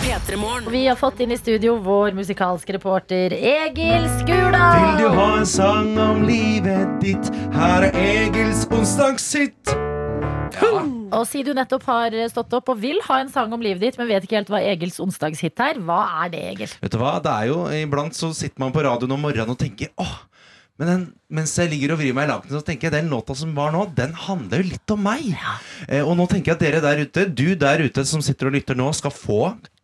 P3 0.02 0.70
Vi 0.70 0.86
har 0.86 0.98
fått 1.00 1.22
inn 1.24 1.34
i 1.34 1.40
studio 1.40 1.76
vår 1.82 2.14
musikalske 2.14 2.78
reporter 2.78 3.34
Egil 3.34 4.06
Skula. 4.20 4.66
Vil 4.78 5.00
du 5.02 5.08
ha 5.18 5.30
en 5.40 5.48
sang 5.48 5.96
om 5.98 6.22
livet 6.28 7.00
ditt? 7.02 7.32
Her 7.58 7.90
er 7.90 7.98
Egils 8.06 8.68
onsdagshit. 8.70 9.91
Og 11.12 11.24
si 11.28 11.42
du 11.44 11.52
nettopp 11.56 11.84
har 11.88 12.16
stått 12.32 12.54
opp 12.56 12.72
og 12.72 12.80
vil 12.82 13.00
ha 13.06 13.20
en 13.22 13.30
sang 13.32 13.52
om 13.52 13.62
livet 13.62 13.82
ditt, 13.84 13.98
men 14.00 14.08
vet 14.10 14.24
ikke 14.26 14.40
helt 14.40 14.52
hva 14.52 14.62
Egils 14.72 15.00
onsdagshit 15.02 15.60
er, 15.60 15.80
hva 15.84 16.00
er 16.24 16.32
det, 16.32 16.42
Egil? 16.54 16.76
Vet 16.82 16.94
du 16.94 17.00
hva, 17.02 17.16
det 17.22 17.32
er 17.32 17.50
jo 17.52 17.58
Iblant 17.82 18.16
så 18.16 18.32
sitter 18.36 18.62
man 18.62 18.74
på 18.74 18.84
radioen 18.86 19.16
om 19.16 19.26
morgenen 19.26 19.54
og 19.54 19.60
tenker 19.60 19.92
åh, 20.00 20.14
men 20.82 20.88
den, 20.90 21.02
mens 21.38 21.52
jeg 21.54 21.70
ligger 21.70 21.92
og 21.94 22.00
vrir 22.00 22.14
meg 22.16 22.26
i 22.26 22.30
lakenet, 22.32 22.56
så 22.58 22.60
tenker 22.66 22.88
jeg 22.88 22.96
den 22.96 23.10
låta 23.12 23.36
som 23.38 23.52
var 23.54 23.70
nå, 23.70 23.84
den 23.94 24.10
handler 24.18 24.58
jo 24.64 24.66
litt 24.72 24.90
om 24.90 25.04
meg. 25.06 25.28
Eh, 25.86 26.02
og 26.02 26.16
nå 26.18 26.24
tenker 26.26 26.50
jeg 26.50 26.56
at 26.58 26.64
dere 26.64 26.80
der 26.82 27.02
ute, 27.06 27.22
du 27.30 27.52
der 27.54 27.84
ute 27.86 28.02
som 28.08 28.24
sitter 28.24 28.50
og 28.50 28.56
lytter 28.56 28.74
nå, 28.74 28.88
skal 28.98 29.14
få 29.14 29.36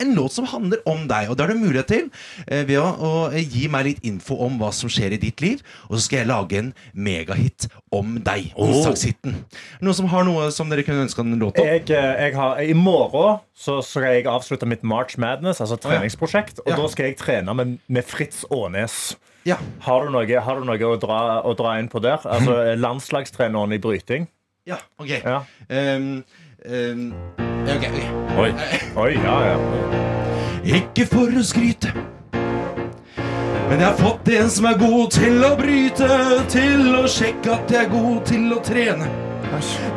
en 0.02 0.10
låt 0.16 0.34
som 0.34 0.48
handler 0.50 0.82
om 0.90 1.04
deg. 1.10 1.30
Og 1.30 1.38
det 1.38 1.44
har 1.46 1.52
du 1.54 1.60
mulighet 1.62 1.88
til 1.92 2.08
eh, 2.48 2.64
ved 2.66 2.80
å, 2.82 2.88
å 2.90 3.12
eh, 3.30 3.44
gi 3.46 3.68
meg 3.70 3.86
litt 3.92 4.02
info 4.10 4.40
om 4.48 4.58
hva 4.58 4.72
som 4.74 4.90
skjer 4.90 5.14
i 5.14 5.20
ditt 5.22 5.38
liv. 5.44 5.62
Og 5.86 5.94
så 5.96 6.02
skal 6.08 6.24
jeg 6.24 6.30
lage 6.32 6.58
en 6.64 6.72
megahit 6.98 7.68
om 7.94 8.18
deg. 8.26 8.50
Onsdagshiten. 8.58 9.38
Noen 9.78 9.98
som 10.00 10.10
har 10.10 10.26
noe 10.26 10.50
som 10.54 10.74
dere 10.74 10.82
kunne 10.86 11.06
ønske 11.06 11.22
en 11.22 11.38
låt 11.38 11.62
om? 11.62 11.70
Jeg, 11.70 11.86
eh, 11.94 12.10
jeg 12.26 12.34
har, 12.40 12.58
I 12.58 12.74
morgen 12.74 13.38
så 13.54 13.78
skal 13.86 14.08
jeg 14.10 14.26
avslutte 14.30 14.66
mitt 14.66 14.82
March 14.82 15.14
Madness, 15.22 15.62
altså 15.62 15.78
treningsprosjekt. 15.86 16.58
Og 16.66 16.74
Ja. 16.74 16.82
da 16.82 16.90
skal 16.90 17.12
jeg 17.12 17.18
trene 17.22 17.54
med, 17.54 17.78
med 17.86 18.06
Fritz 18.06 18.42
Aanes. 18.50 19.14
Ja. 19.46 19.56
Har 19.84 20.04
du 20.04 20.12
noe, 20.12 20.40
har 20.40 20.58
du 20.58 20.66
noe 20.66 20.88
å, 20.88 20.96
dra, 21.00 21.20
å 21.46 21.54
dra 21.58 21.78
inn 21.80 21.88
på 21.92 22.02
der? 22.04 22.18
Altså 22.24 22.58
Landslagstreneren 22.84 23.76
i 23.76 23.80
bryting. 23.82 24.28
Ja, 24.68 24.80
ok. 25.00 25.14
Ja. 25.24 25.42
Um, 25.68 26.24
um, 26.64 27.04
okay, 27.64 27.76
ok, 27.76 27.86
ok. 27.88 28.38
Oi. 28.38 28.50
Oi, 29.04 29.12
ja, 29.16 29.36
ja. 29.52 29.56
Ikke 30.78 31.06
for 31.08 31.32
å 31.32 31.44
skryte. 31.46 31.94
Men 33.68 33.82
jeg 33.82 33.86
har 33.86 33.96
fått 34.00 34.28
en 34.32 34.50
som 34.52 34.68
er 34.68 34.78
god 34.80 35.10
til 35.12 35.42
å 35.44 35.54
bryte, 35.56 36.10
til 36.52 36.86
å 36.96 37.04
sjekke 37.08 37.52
at 37.52 37.72
jeg 37.72 37.84
er 37.86 37.90
god 37.92 38.22
til 38.28 38.52
å 38.56 38.60
trene. 38.64 39.08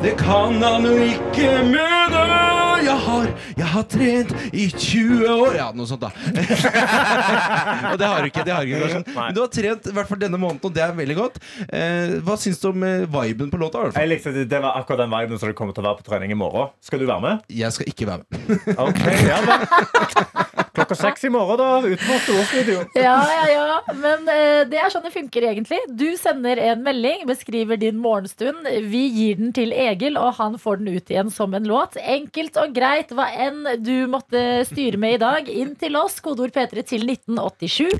Det 0.03 0.15
kan 0.19 0.59
han 0.63 0.87
jo 0.87 0.95
ikke 1.07 1.59
mene. 1.71 2.51
Jeg 2.82 2.97
har, 3.05 3.27
jeg 3.57 3.67
har 3.73 3.86
trent 3.91 4.32
i 4.51 4.65
20 4.69 5.27
år. 5.29 5.57
Ja, 5.59 5.67
noe 5.75 5.88
sånt, 5.89 6.01
da. 6.01 6.09
og 7.91 7.97
det 8.01 8.09
har 8.09 8.21
du 8.23 8.29
ikke. 8.32 8.45
det 8.47 8.55
har 8.55 8.65
du 8.65 8.71
ikke 8.71 8.82
Karsten. 8.86 9.05
Men 9.15 9.36
du 9.38 9.41
har 9.43 9.51
trent 9.53 9.89
i 9.91 9.95
hvert 9.95 10.09
fall 10.09 10.21
denne 10.21 10.39
måneden, 10.41 10.63
og 10.65 10.75
det 10.75 10.84
er 10.86 10.95
veldig 10.97 11.17
godt. 11.19 11.41
Eh, 11.67 12.17
hva 12.25 12.38
syns 12.41 12.61
du 12.61 12.71
om 12.71 12.88
eh, 12.88 13.05
viben 13.11 13.51
på 13.53 13.61
låta? 13.61 13.82
i 13.82 13.88
hvert 13.88 13.97
fall? 13.97 14.05
Jeg 14.07 14.13
likte 14.15 14.36
det, 14.36 14.47
det 14.51 14.61
var 14.63 14.79
akkurat 14.82 15.05
den 15.05 15.13
viben 15.13 15.41
som 15.41 15.51
det 15.51 15.57
kommer 15.59 15.77
til 15.77 15.86
å 15.86 15.91
være 15.91 16.01
på 16.01 16.09
trening 16.09 16.34
i 16.34 16.39
morgen. 16.39 16.73
Skal 16.84 17.03
du 17.03 17.07
være 17.09 17.25
med? 17.27 17.45
Jeg 17.61 17.77
skal 17.77 17.91
ikke 17.91 18.09
være 18.09 18.25
med. 18.25 18.71
Ok, 18.82 19.03
ja 19.29 19.41
vel. 19.47 20.47
Klokka 20.72 20.95
seks 20.95 21.26
i 21.28 21.30
morgen, 21.30 21.59
da. 21.59 21.82
Utenfor 21.84 22.19
storstudio. 22.24 22.84
Ja, 22.95 23.17
ja, 23.28 23.47
ja. 23.51 23.95
Men 23.97 24.30
eh, 24.32 24.61
det 24.72 24.80
er 24.80 24.91
sånn 24.93 25.03
det 25.03 25.11
funker 25.11 25.43
egentlig. 25.49 25.82
Du 25.99 26.07
sender 26.19 26.61
en 26.63 26.84
melding, 26.86 27.26
beskriver 27.28 27.80
din 27.82 27.99
morgenstund. 27.99 28.69
Vi 28.88 29.01
gir 29.11 29.41
den 29.41 29.51
til 29.55 29.74
Egil, 29.76 30.15
og 30.22 30.38
han 30.39 30.55
får 30.61 30.80
den 30.80 30.95
ut 30.95 31.11
igjen 31.11 31.34
som 31.34 31.57
en 31.57 31.67
låt. 31.67 31.99
Enkelt 31.99 32.55
og 32.61 32.72
greit, 32.78 33.11
hva 33.11 33.28
enn 33.36 33.65
du 33.84 34.07
måtte 34.11 34.63
styre 34.69 35.01
med 35.01 35.17
i 35.17 35.22
dag. 35.26 35.51
Inn 35.51 35.76
til 35.76 35.99
oss, 35.99 36.22
kodeord 36.24 36.55
P3 36.55 36.86
til 36.88 37.03
1987, 37.09 37.99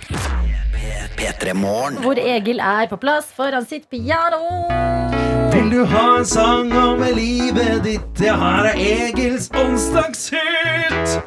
P3 1.20 1.54
hvor 2.02 2.18
Egil 2.18 2.60
er 2.64 2.88
på 2.90 2.98
plass 3.02 3.28
foran 3.36 3.68
sitt 3.68 3.90
piano. 3.92 4.40
Vil 5.52 5.70
du 5.70 5.84
ha 5.86 6.06
en 6.18 6.26
sang 6.26 6.72
om 6.72 7.04
livet 7.16 7.84
ditt? 7.86 8.24
Ja, 8.24 8.38
her 8.40 8.72
er 8.72 8.80
Egils 8.80 9.52
onsdagshit. 9.52 11.20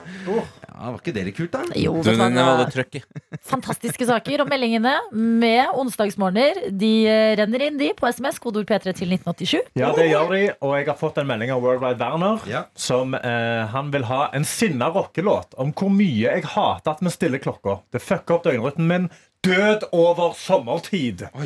Ja, 0.85 0.91
Var 0.93 1.01
ikke 1.01 1.15
det 1.17 1.23
litt 1.31 1.37
kult, 1.39 1.53
da? 1.55 1.63
Jo, 1.81 1.95
Du, 2.05 2.11
den 2.13 2.37
var 2.37 2.59
det 2.61 2.67
trøkk 2.75 2.99
fantastiske 3.55 4.05
saker. 4.09 4.43
Og 4.45 4.51
meldingene 4.51 4.93
med 5.13 5.73
onsdagsmorgener 5.81 6.67
de 6.77 6.93
eh, 7.09 7.33
renner 7.41 7.65
inn 7.69 7.79
de 7.81 7.91
på 7.97 8.09
SMS, 8.13 8.41
kodeord 8.43 8.69
P3 8.69 8.93
til 8.93 9.15
1987. 9.17 9.73
Ja, 9.81 9.93
det 9.97 10.11
gjør 10.11 10.35
de, 10.35 10.43
og 10.61 10.77
jeg 10.77 10.89
har 10.91 10.99
fått 11.01 11.21
en 11.23 11.31
melding 11.31 11.55
av 11.55 11.65
Worldwide 11.65 12.01
Werner. 12.03 12.45
Ja. 12.51 12.65
Som 12.77 13.17
eh, 13.17 13.65
Han 13.73 13.93
vil 13.95 14.05
ha 14.11 14.27
en 14.37 14.45
sinna 14.49 14.91
rockelåt 14.93 15.57
om 15.61 15.73
hvor 15.73 15.93
mye 15.93 16.21
jeg 16.27 16.45
hater 16.55 16.93
at 16.99 17.01
vi 17.05 17.15
stiller 17.15 17.41
klokka. 17.43 17.79
Det 17.95 18.03
fucker 18.05 18.39
opp 18.39 18.45
døgnrytmen 18.51 18.91
min. 18.91 19.09
Død 19.45 19.83
over 19.93 20.33
sommertid. 20.39 21.27
Hæ? 21.35 21.45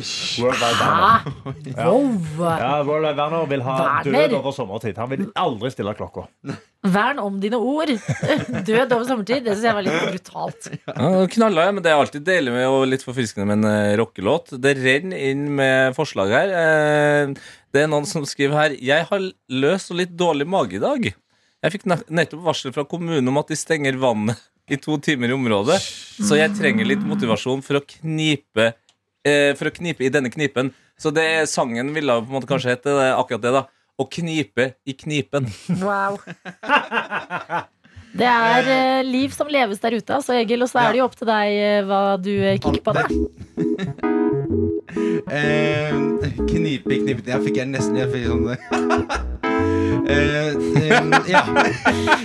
Wow! 1.75 2.05
Ja, 2.39 2.83
Worldwide 2.87 3.17
Werner 3.17 3.45
vil 3.49 3.61
ha 3.65 3.75
Werner. 3.83 4.27
død 4.29 4.35
over 4.39 4.51
sommertid. 4.55 4.97
Han 5.01 5.09
vil 5.11 5.25
aldri 5.39 5.71
stille 5.73 5.93
klokka. 5.97 6.25
Vern 6.87 7.19
om 7.19 7.39
dine 7.43 7.59
ord. 7.59 7.91
Død 8.69 8.93
over 8.95 9.05
sommertid. 9.09 9.43
Det 9.45 9.55
syns 9.57 9.67
jeg 9.67 9.75
var 9.77 9.85
litt 9.87 10.05
brutalt. 10.13 10.69
Ja, 10.87 11.11
knalla, 11.35 11.67
ja, 11.67 11.75
men 11.75 11.83
Det 11.85 11.91
er 11.91 11.99
alltid 11.99 12.25
deilig 12.27 12.53
med 12.55 12.67
og 12.71 12.85
litt 12.91 13.03
forfriskende 13.05 13.47
med 13.49 13.59
en 13.59 13.71
eh, 13.71 13.95
rockelåt. 13.99 14.53
Det 14.63 14.75
renner 14.79 15.25
inn 15.31 15.47
med 15.59 15.95
forslag 15.97 16.31
her. 16.35 16.53
Eh, 16.63 17.33
Det 17.69 17.83
er 17.83 17.89
noen 17.91 18.07
som 18.09 18.23
skriver 18.25 18.55
her 18.57 18.71
Jeg 18.81 19.05
har 19.11 19.25
løs 19.53 19.89
og 19.91 19.99
litt 19.99 20.15
dårlig 20.17 20.47
mage 20.49 20.79
i 20.79 20.81
dag. 20.81 21.11
Jeg 21.59 21.73
fikk 21.75 21.83
ne- 21.91 22.03
nettopp 22.09 22.45
varsel 22.47 22.71
fra 22.73 22.85
kommunen 22.87 23.27
om 23.27 23.37
at 23.41 23.49
de 23.51 23.57
stenger 23.59 23.97
vannet 23.99 24.39
i 24.69 24.77
to 24.81 24.97
timer 25.01 25.31
i 25.31 25.35
området. 25.35 25.79
Så 26.19 26.37
jeg 26.39 26.53
trenger 26.57 26.87
litt 26.87 27.03
motivasjon 27.05 27.63
for 27.65 27.79
å 27.79 27.83
knipe 27.85 28.71
eh, 29.25 29.51
For 29.57 29.69
å 29.69 29.73
knipe 29.75 30.05
i 30.05 30.11
denne 30.13 30.31
knipen. 30.33 30.71
Så 30.99 31.13
det 31.15 31.47
sangen 31.51 31.93
ville 31.95 32.19
på 32.21 32.27
en 32.27 32.37
måte 32.39 32.49
kanskje 32.49 32.75
hete 32.75 32.95
det, 32.97 33.09
akkurat 33.15 33.43
det, 33.45 33.53
da. 33.55 33.65
Å 33.99 34.05
knipe 34.07 34.73
i 34.87 34.95
knipen. 34.95 35.47
Wow. 35.81 36.19
Det 38.19 38.25
er 38.25 38.69
eh, 38.73 39.03
liv 39.05 39.33
som 39.35 39.49
leves 39.51 39.81
der 39.83 39.99
ute, 39.99 40.15
altså, 40.15 40.33
Egil. 40.39 40.63
Og 40.65 40.71
så 40.71 40.81
er 40.83 40.93
det 40.93 41.01
jo 41.01 41.07
opp 41.09 41.17
til 41.19 41.29
deg 41.29 41.57
eh, 41.59 41.81
hva 41.87 42.01
du 42.17 42.31
eh, 42.33 42.57
kicker 42.59 42.81
på. 42.85 42.95
da 42.97 43.05
Eh, 45.29 45.93
knipe, 46.49 46.89
knipen 46.89 47.27
Jeg 47.29 47.43
fikk 47.45 47.59
jeg 47.59 47.69
nesten 47.69 47.99
Jeg 47.99 48.09
fikk 48.09 48.25
sånn 48.31 49.27
eh, 50.09 50.49
eh, 50.83 51.01
Ja. 51.29 51.43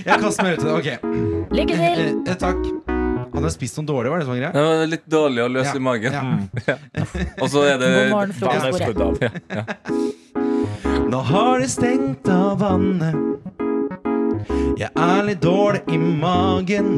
Jeg 0.05 0.21
kaster 0.21 0.45
meg 0.47 0.59
ut 0.59 0.63
i 0.63 0.67
det. 0.67 0.75
Ok. 0.75 0.89
Lykke 1.55 1.77
til! 1.79 2.01
Eh, 2.05 2.33
eh, 2.33 2.39
takk. 2.41 2.63
Han 3.35 3.43
har 3.43 3.51
spist 3.51 3.77
noe 3.81 3.87
dårlig, 3.89 4.11
var 4.13 4.19
det 4.23 4.27
som 4.29 4.35
var 4.35 4.41
greia? 4.41 4.53
Det 4.55 4.89
litt 4.93 5.07
dårlig 5.11 5.43
å 5.43 5.49
løse 5.51 5.73
Ja, 5.73 5.81
i 5.81 5.83
magen. 5.83 6.13
ja. 6.13 6.23
Ja. 6.69 6.77
Og 7.43 7.49
så 7.51 7.65
er 7.67 7.81
det 7.83 7.89
God 7.91 8.13
morgen, 8.15 8.35
Barnet 8.41 8.65
er 8.65 8.73
skrudd 8.79 9.01
av. 9.03 9.13
Ja, 9.21 9.31
ja. 9.59 9.65
Nå 11.11 11.19
har 11.31 11.59
de 11.61 11.67
stengt 11.69 12.29
av 12.33 12.59
vannet. 12.63 13.15
Jeg 14.79 14.91
er 14.95 15.23
litt 15.27 15.43
dårlig 15.43 15.83
i 15.93 15.99
magen. 15.99 16.89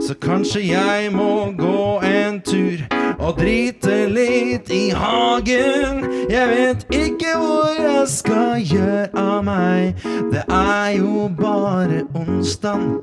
Så 0.00 0.14
kanskje 0.22 0.62
jeg 0.68 1.12
må 1.12 1.52
gå 1.58 2.00
en 2.06 2.40
tur 2.40 2.84
og 3.18 3.38
drite 3.40 4.06
litt 4.12 4.70
i 4.70 4.88
hagen. 4.94 6.04
Jeg 6.30 6.48
vet 6.52 6.86
ikke 6.94 7.34
hvor 7.36 7.74
jeg 7.78 8.06
skal 8.08 8.62
gjøre 8.62 9.08
av 9.18 9.42
meg. 9.48 9.98
Det 10.32 10.44
er 10.48 10.96
jo 10.98 11.28
bare 11.38 12.04
onsdag. 12.14 13.02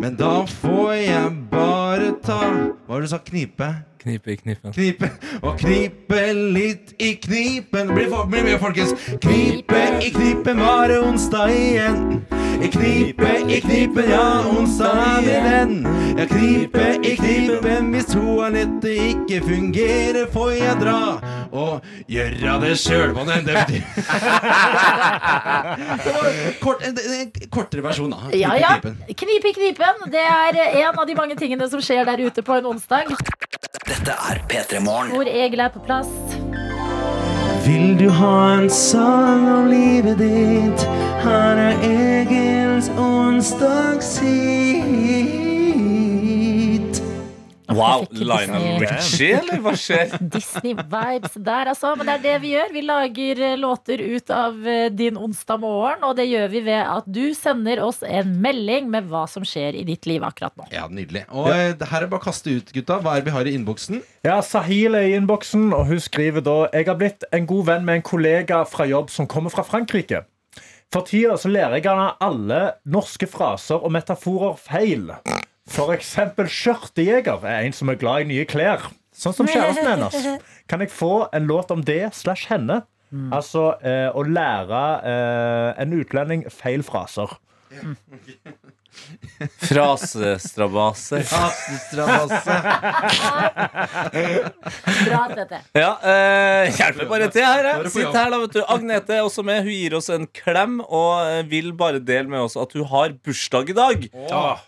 Men 0.00 0.16
da 0.18 0.44
får 0.60 0.92
jeg 0.92 1.36
bare 1.50 2.14
ta 2.22 2.40
Hva 2.86 2.94
var 2.94 3.00
det 3.00 3.08
du 3.08 3.12
sa? 3.14 3.18
Knipe? 3.26 3.70
Knipe 4.06 4.32
i 4.32 4.36
knipen. 4.36 4.72
Knipe 4.72 5.08
og 5.42 5.56
knipe 5.58 6.20
litt 6.54 6.92
i 7.02 7.16
knipen. 7.18 7.88
Blir 7.90 8.06
for, 8.12 8.28
mye, 8.30 8.44
med, 8.46 8.60
folkens. 8.62 8.94
Knipe 9.18 9.80
i 9.98 10.12
knipen, 10.14 10.62
var 10.62 10.92
det 10.92 11.00
onsdag 11.02 11.50
igjen. 11.50 12.20
I 12.62 12.68
knipe 12.72 13.32
i 13.50 13.58
knipen, 13.60 14.06
ja, 14.08 14.44
onsdag 14.46 15.26
er 15.26 15.42
den. 15.50 15.74
Ja, 16.16 16.24
knipe 16.30 16.84
i 17.02 17.16
knipen, 17.18 17.90
hvis 17.92 18.06
toalettet 18.12 18.94
ikke 18.94 19.42
fungerer, 19.44 20.30
får 20.32 20.54
jeg 20.54 20.78
dra 20.80 21.00
og 21.50 21.84
gjøre 22.10 22.54
det 22.62 22.72
sjøl. 22.78 23.10
Det 23.26 23.42
det. 23.48 23.58
Det 26.06 26.12
var 26.14 26.30
Kort, 26.62 26.82
en, 26.86 26.96
en 26.96 27.50
kortere 27.50 27.82
versjon, 27.84 28.10
da. 28.14 28.22
Knipe 28.30 28.38
Ja, 28.38 28.54
i 28.54 28.62
knipen. 28.62 28.96
Knip 29.24 29.50
i 29.50 29.52
knipen. 29.58 30.06
Det 30.14 30.22
er 30.22 30.62
en 30.86 30.94
av 30.94 31.04
de 31.10 31.18
mange 31.18 31.36
tingene 31.38 31.68
som 31.70 31.82
skjer 31.82 32.06
der 32.06 32.22
ute 32.22 32.46
på 32.46 32.56
en 32.60 32.70
onsdag. 32.72 33.10
Dette 33.86 34.10
er 34.10 34.40
P3 34.50 34.80
Morgen. 34.82 35.10
Hvor 35.14 35.28
Egil 35.30 35.60
er 35.60 35.68
på 35.68 35.78
plass. 35.86 36.08
Vil 37.66 37.98
du 37.98 38.10
ha 38.10 38.58
en 38.58 38.70
sang 38.70 39.48
om 39.50 39.66
livet 39.70 40.18
ditt? 40.18 40.80
Her 41.22 41.56
er 41.68 41.74
Egils 41.86 42.90
onsdagshit. 42.98 45.45
Wow, 47.68 48.04
Lionel 48.10 48.78
Richie, 48.80 49.40
eller 49.40 49.60
hva 49.64 49.72
skjer? 49.78 50.12
Disney-vibes 50.34 51.34
der, 51.34 51.72
altså. 51.72 51.94
Men 51.98 52.08
det 52.08 52.14
er 52.16 52.22
det 52.26 52.34
vi 52.44 52.52
gjør. 52.54 52.72
Vi 52.74 52.82
lager 52.86 53.42
eh, 53.48 53.56
låter 53.58 54.02
ut 54.02 54.30
av 54.34 54.60
eh, 54.68 54.86
din 54.94 55.18
onsdag 55.18 55.62
morgen, 55.62 56.04
og 56.06 56.14
det 56.18 56.28
gjør 56.30 56.52
vi 56.52 56.62
ved 56.68 56.82
at 56.82 57.08
du 57.10 57.24
sender 57.36 57.82
oss 57.82 58.02
en 58.06 58.36
melding 58.42 58.90
med 58.92 59.10
hva 59.10 59.24
som 59.30 59.46
skjer 59.46 59.78
i 59.80 59.84
ditt 59.88 60.06
liv 60.06 60.24
akkurat 60.26 60.54
nå. 60.58 60.68
Ja, 60.74 60.86
nydelig. 60.86 61.26
Og 61.34 61.50
ja. 61.50 61.74
her 61.90 62.06
er 62.06 62.12
bare 62.12 62.22
å 62.22 62.26
kaste 62.28 62.54
ut, 62.54 62.70
gutta. 62.74 63.00
Hva 63.02 63.16
er 63.16 63.24
det 63.24 63.30
vi 63.30 63.36
har 63.36 63.50
i 63.50 63.56
innboksen? 63.58 64.00
Ja, 64.26 64.38
Sahil 64.46 64.98
er 64.98 65.08
i 65.10 65.16
innboksen, 65.18 65.68
og 65.76 65.90
hun 65.90 66.02
skriver 66.02 66.44
da 66.44 66.56
Jeg 66.70 66.88
har 66.88 66.98
blitt 67.00 67.26
en 67.34 67.50
god 67.50 67.68
venn 67.72 67.86
med 67.86 68.00
en 68.00 68.06
kollega 68.06 68.62
fra 68.68 68.86
jobb 68.88 69.10
som 69.12 69.28
kommer 69.30 69.54
fra 69.54 69.66
Frankrike. 69.66 70.22
For 70.94 71.06
tida 71.06 71.34
så 71.40 71.50
lærer 71.50 71.80
jeg 71.80 71.88
henne 71.88 72.12
alle 72.22 72.60
norske 72.86 73.26
fraser 73.30 73.82
og 73.82 73.92
metaforer 73.94 74.54
feil. 74.60 75.10
Eksempel 75.66 76.48
skjørtejeger 76.50 77.42
er 77.44 77.66
en 77.66 77.74
som 77.74 77.90
er 77.90 77.98
glad 78.00 78.24
i 78.24 78.30
nye 78.30 78.46
klær. 78.48 78.86
Sånn 79.16 79.34
som 79.34 79.48
kjæresten 79.48 79.88
hennes. 79.88 80.44
Kan 80.70 80.82
jeg 80.84 80.92
få 80.92 81.26
en 81.34 81.48
låt 81.48 81.72
om 81.74 81.82
det 81.84 82.14
slash 82.14 82.50
henne? 82.52 82.82
Altså 83.32 83.70
eh, 83.86 84.10
å 84.12 84.22
lære 84.26 84.82
eh, 85.08 85.68
en 85.82 85.94
utlending 85.96 86.44
feil 86.52 86.82
fraser. 86.86 87.36
Frasestrabaser. 89.62 91.22
Bra, 95.06 95.22
Tete. 95.34 95.60
Ja, 95.76 95.90
eh, 96.00 96.72
hjelper 96.76 97.08
bare 97.10 97.28
til 97.32 97.44
her. 97.46 97.64
Er 97.64 97.82
Jeg. 97.84 97.92
Sitt 97.94 98.16
her, 98.16 98.30
da, 98.32 98.40
vet 98.42 98.56
du. 98.56 98.62
Agnete 98.72 99.18
er 99.18 99.24
også 99.26 99.44
med. 99.46 99.62
Hun 99.66 99.74
gir 99.76 99.96
oss 99.98 100.08
en 100.12 100.26
klem 100.36 100.74
og 100.86 101.12
eh, 101.26 101.42
vil 101.50 101.72
bare 101.76 102.00
dele 102.02 102.28
med 102.32 102.40
oss 102.46 102.56
at 102.60 102.70
hun 102.76 102.86
har 102.92 103.08
bursdag 103.26 103.72
i 103.72 103.76
dag. 103.76 104.08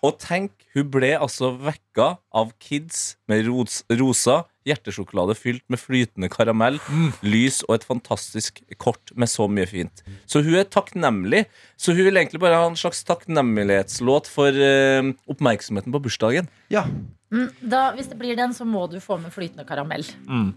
Og 0.05 0.19
tenk, 0.23 0.53
hun 0.77 0.87
ble 0.93 1.15
altså 1.19 1.55
vekka 1.99 2.19
av 2.33 2.53
kids 2.59 3.17
med 3.29 3.47
ros 3.47 3.83
rosa 3.91 4.45
hjertesjokolade 4.69 5.35
fylt 5.35 5.65
med 5.69 5.81
flytende 5.81 6.29
karamell, 6.29 6.79
lys 7.25 7.63
og 7.69 7.79
et 7.79 7.87
fantastisk 7.89 8.61
kort 8.77 9.13
med 9.17 9.29
så 9.29 9.49
mye 9.49 9.67
fint. 9.67 10.03
Så 10.27 10.43
hun 10.45 10.55
er 10.61 10.69
takknemlig. 10.69 11.47
Så 11.81 11.95
hun 11.97 12.05
vil 12.05 12.17
egentlig 12.21 12.41
bare 12.41 12.59
ha 12.61 12.69
en 12.69 12.77
slags 12.77 13.01
takknemlighetslåt 13.09 14.29
for 14.29 14.53
uh, 14.53 15.09
oppmerksomheten 15.27 15.93
på 15.95 16.03
bursdagen. 16.05 16.49
Ja. 16.71 16.85
Mm, 17.33 17.49
Da, 17.63 17.93
hvis 17.97 18.09
det 18.09 18.19
blir 18.21 18.37
den, 18.37 18.53
så 18.53 18.65
må 18.69 18.87
du 18.93 19.01
få 19.01 19.17
med 19.19 19.33
flytende 19.33 19.65
karamell. 19.65 20.05
Mm. 20.29 20.53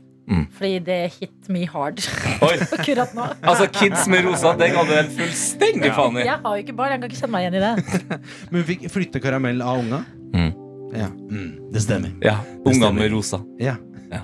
Fordi 0.55 0.79
det 0.79 0.99
hit 1.17 1.49
me 1.51 1.65
hard 1.67 1.99
akkurat 2.41 3.13
nå. 3.17 3.25
altså 3.41 3.67
Kids 3.73 4.07
med 4.07 4.23
rosa, 4.27 4.53
den 4.55 4.75
hadde 4.77 4.87
du 4.87 4.95
helt 4.95 5.15
fullstendig 5.17 5.91
faen 5.95 6.19
i. 6.21 6.25
Jeg 6.27 6.39
har 6.43 6.55
jo 6.55 6.63
ikke 6.65 6.75
barn, 6.77 6.93
jeg 6.93 7.01
kan 7.01 7.11
ikke 7.11 7.19
kjenne 7.19 7.35
meg 7.35 7.47
igjen 7.47 7.57
i 7.59 7.63
det. 7.65 8.01
Men 8.51 8.61
hun 8.61 8.67
fikk 8.69 8.85
flytte 8.93 9.23
karamell 9.23 9.63
av 9.65 9.81
unga. 9.81 10.03
Mm. 10.31 10.51
Ja, 10.93 11.07
mm, 11.07 11.71
det 11.71 11.81
stemmer. 11.85 12.11
Ja, 12.21 12.37
Ungene 12.65 12.91
med 12.97 13.11
rosa. 13.13 13.39
Ja. 13.59 13.77
ja. 14.11 14.21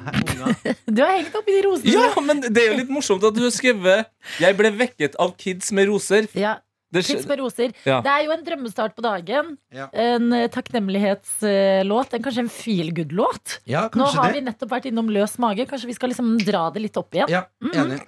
Du 0.85 1.01
har 1.01 1.13
hengt 1.17 1.35
opp 1.35 1.47
i 1.47 1.55
de 1.55 1.61
rosene. 1.67 1.93
Ja, 1.95 2.21
men 2.21 2.41
det 2.43 2.57
er 2.63 2.71
jo 2.73 2.77
litt 2.81 2.91
morsomt 2.91 3.23
at 3.23 3.35
du 3.35 3.43
har 3.45 3.53
skrevet 3.55 4.07
'Jeg 4.39 4.57
ble 4.59 4.71
vekket 4.71 5.15
av 5.19 5.35
kids 5.39 5.71
med 5.71 5.87
roser'. 5.87 6.27
Ja, 6.35 6.57
Det 6.91 7.03
Kids 7.05 7.27
med 7.27 7.39
roser. 7.39 7.73
Ja. 7.83 7.99
Det 8.01 8.07
er 8.07 8.21
jo 8.23 8.31
en 8.31 8.43
drømmestart 8.45 8.95
på 8.95 9.01
dagen. 9.03 9.57
Ja. 9.75 9.89
En 9.93 10.31
eh, 10.31 10.47
takknemlighetslåt. 10.47 12.13
En, 12.13 12.23
kanskje 12.23 12.39
en 12.45 12.49
feel 12.49 12.93
good-låt. 12.95 13.59
ja, 13.67 13.89
Nå 13.93 14.05
har 14.05 14.31
det. 14.31 14.39
vi 14.39 14.45
nettopp 14.47 14.71
vært 14.71 14.85
innom 14.87 15.09
løs 15.11 15.37
mage. 15.37 15.65
Kanskje 15.67 15.87
vi 15.87 15.93
skal 15.93 16.09
liksom 16.15 16.37
dra 16.47 16.69
det 16.71 16.81
litt 16.87 16.95
opp 16.97 17.11
igjen? 17.13 17.27
Ja, 17.29 17.43
enig. 17.75 17.99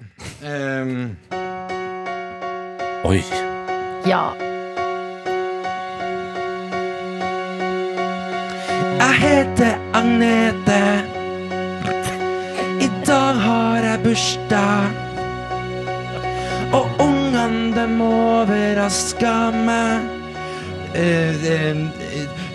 Ehm, 0.44 1.18
Oi. 3.04 3.20
Ja. 4.08 4.32
Jeg 9.00 9.14
heter 9.14 9.78
Agnete. 9.94 11.04
I 12.82 12.90
dag 13.08 13.34
har 13.34 13.78
jeg 13.84 14.00
bursdag. 14.04 14.84
Og 16.74 16.90
ungene 17.00 17.72
dem 17.76 18.02
overraska 18.02 19.52
meg. 19.56 20.04
Uh, 20.90 21.48
eh, 21.48 21.78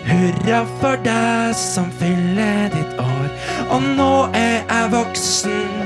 hurra 0.05 0.61
for 0.77 1.01
deg 1.01 1.57
som 1.57 1.89
fyller 1.97 2.69
ditt 2.77 2.93
år. 3.01 3.27
Og 3.73 3.91
nå 3.97 4.13
er 4.37 4.61
jeg 4.61 4.91
voksen. 4.93 5.85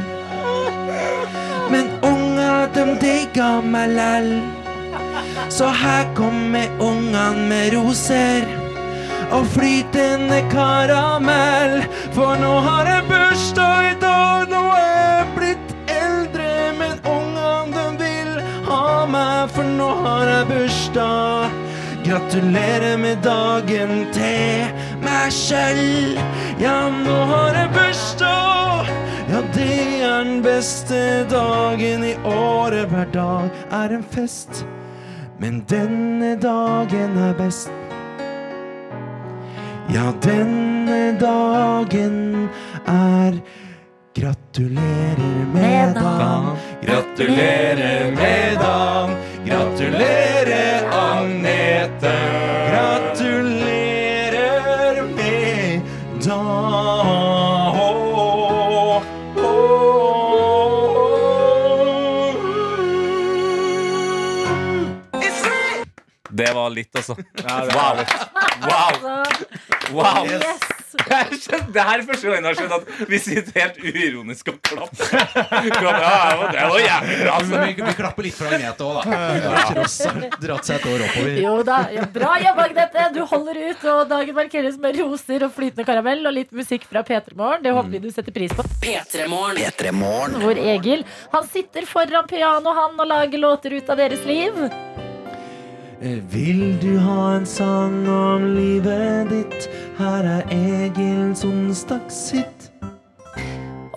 Men 1.72 1.88
unga 2.04 2.66
dem 2.76 2.98
digger 3.00 3.62
meg 3.64 3.96
læll. 3.96 4.34
Så 5.50 5.72
her 5.72 6.10
kommer 6.16 6.68
ungene 6.84 7.48
med 7.48 7.78
roser 7.78 8.59
og 9.32 9.46
flytende 9.54 10.42
karamell. 10.52 11.84
For 12.16 12.38
nå 12.42 12.54
har 12.66 12.90
jeg 12.90 13.08
bursdag 13.10 13.90
i 13.92 13.96
dag, 14.02 14.50
nå 14.52 14.64
er 14.76 14.92
jeg 14.98 15.28
blitt 15.38 15.74
eldre. 15.94 16.52
Men 16.80 17.02
ungene 17.10 17.74
de 17.76 17.90
vil 18.04 18.32
ha 18.70 19.06
meg, 19.10 19.50
for 19.56 19.74
nå 19.80 19.90
har 20.04 20.34
jeg 20.34 20.50
bursdag. 20.54 21.58
Gratulerer 22.10 22.98
med 22.98 23.22
dagen 23.26 24.08
til 24.16 24.70
meg 25.04 25.34
sjøl. 25.36 26.18
Ja, 26.62 26.90
nå 26.90 27.18
har 27.34 27.60
jeg 27.60 27.74
bursdag. 27.76 28.90
Ja, 29.30 29.44
det 29.54 30.02
er 30.02 30.24
den 30.26 30.42
beste 30.42 31.02
dagen 31.30 32.04
i 32.08 32.16
året. 32.26 32.90
Hver 32.90 33.12
dag 33.14 33.62
er 33.84 33.94
en 34.00 34.08
fest. 34.16 34.66
Men 35.40 35.62
denne 35.70 36.34
dagen 36.42 37.22
er 37.30 37.38
best. 37.38 37.79
Ja, 39.94 40.14
denne 40.22 41.18
dagen 41.20 42.50
er 42.86 43.42
Gratulerer 44.16 45.46
med 45.54 45.96
dagen. 45.96 46.58
Gratulerer 46.82 48.12
med 48.12 48.58
dagen. 48.60 49.16
Gratulerer, 49.46 50.90
Agnete. 50.92 52.16
Gratulerer 52.72 53.96
med 55.16 55.82
dagen. 56.26 56.80
Det 66.30 66.54
var 66.54 66.70
litt, 66.70 66.96
altså. 66.96 67.16
Ja, 67.48 67.66
det 67.66 67.76
var 67.76 67.96
litt. 67.98 68.29
Wow. 68.60 69.24
Wow. 69.94 70.26
yes. 70.30 70.60
Det 71.00 71.84
her 71.86 72.00
er 72.00 72.04
første 72.06 72.28
gangen 72.28 72.46
jeg 72.46 72.50
har 72.50 72.58
skjønt 72.58 72.74
at 72.76 73.10
vi 73.10 73.18
sitter 73.22 73.60
helt 73.62 73.78
uironisk 73.84 74.50
og 74.52 74.58
klapper. 74.66 75.12
Ja, 75.14 75.60
ja, 75.70 76.48
det 76.52 76.66
var 76.72 76.80
jævlig 76.84 77.18
bra. 77.22 77.38
Men 77.40 77.40
Altså. 77.40 77.62
vi, 77.66 77.76
vi 77.88 77.94
klapper 77.98 78.26
litt 78.26 78.36
for 78.38 78.50
Agnete 78.54 78.86
òg, 78.86 78.98
da. 78.98 79.04
Hun 79.06 79.46
har 79.56 79.70
Tross 79.70 79.98
alt 80.10 80.38
dratt 80.44 80.68
seg 80.70 80.80
et 80.80 80.88
år 80.92 81.04
oppover. 81.06 81.40
Jo 81.44 81.54
da, 81.68 81.78
ja, 81.94 82.06
Bra 82.14 82.34
jobba, 82.44 82.66
Agnete. 82.70 83.06
Du 83.16 83.22
holder 83.32 83.62
ut. 83.70 83.86
Og 83.94 84.02
dagen 84.12 84.38
markeres 84.38 84.80
med 84.82 85.00
roser 85.00 85.46
og 85.48 85.54
flytende 85.56 85.88
karamell 85.88 86.26
og 86.30 86.36
litt 86.36 86.54
musikk 86.56 86.88
fra 86.90 87.06
P3 87.08 87.38
Morgen. 87.40 87.64
Det 87.66 87.76
håper 87.78 87.96
vi 87.96 88.04
du 88.06 88.10
setter 88.14 88.36
pris 88.36 88.54
på. 88.58 88.66
P3morgen. 88.84 89.62
P3 89.62 89.94
Morgen. 89.96 90.40
Hvor 90.44 90.64
Egil 90.76 91.06
han 91.34 91.50
sitter 91.54 91.88
foran 91.90 92.28
piano 92.30 92.76
han 92.82 93.00
og 93.00 93.08
lager 93.14 93.46
låter 93.46 93.78
ut 93.80 93.90
av 93.94 94.02
deres 94.04 94.26
liv. 94.30 94.66
Eh, 96.02 96.20
Vil 96.32 96.78
du 96.80 96.94
ha 97.04 97.36
en 97.36 97.46
sang 97.50 98.06
om 98.08 98.46
livet 98.56 99.28
ditt? 99.34 99.66
Her 100.00 100.24
er 100.38 100.54
Egils 100.56 101.44
onsdagshit. 101.44 102.70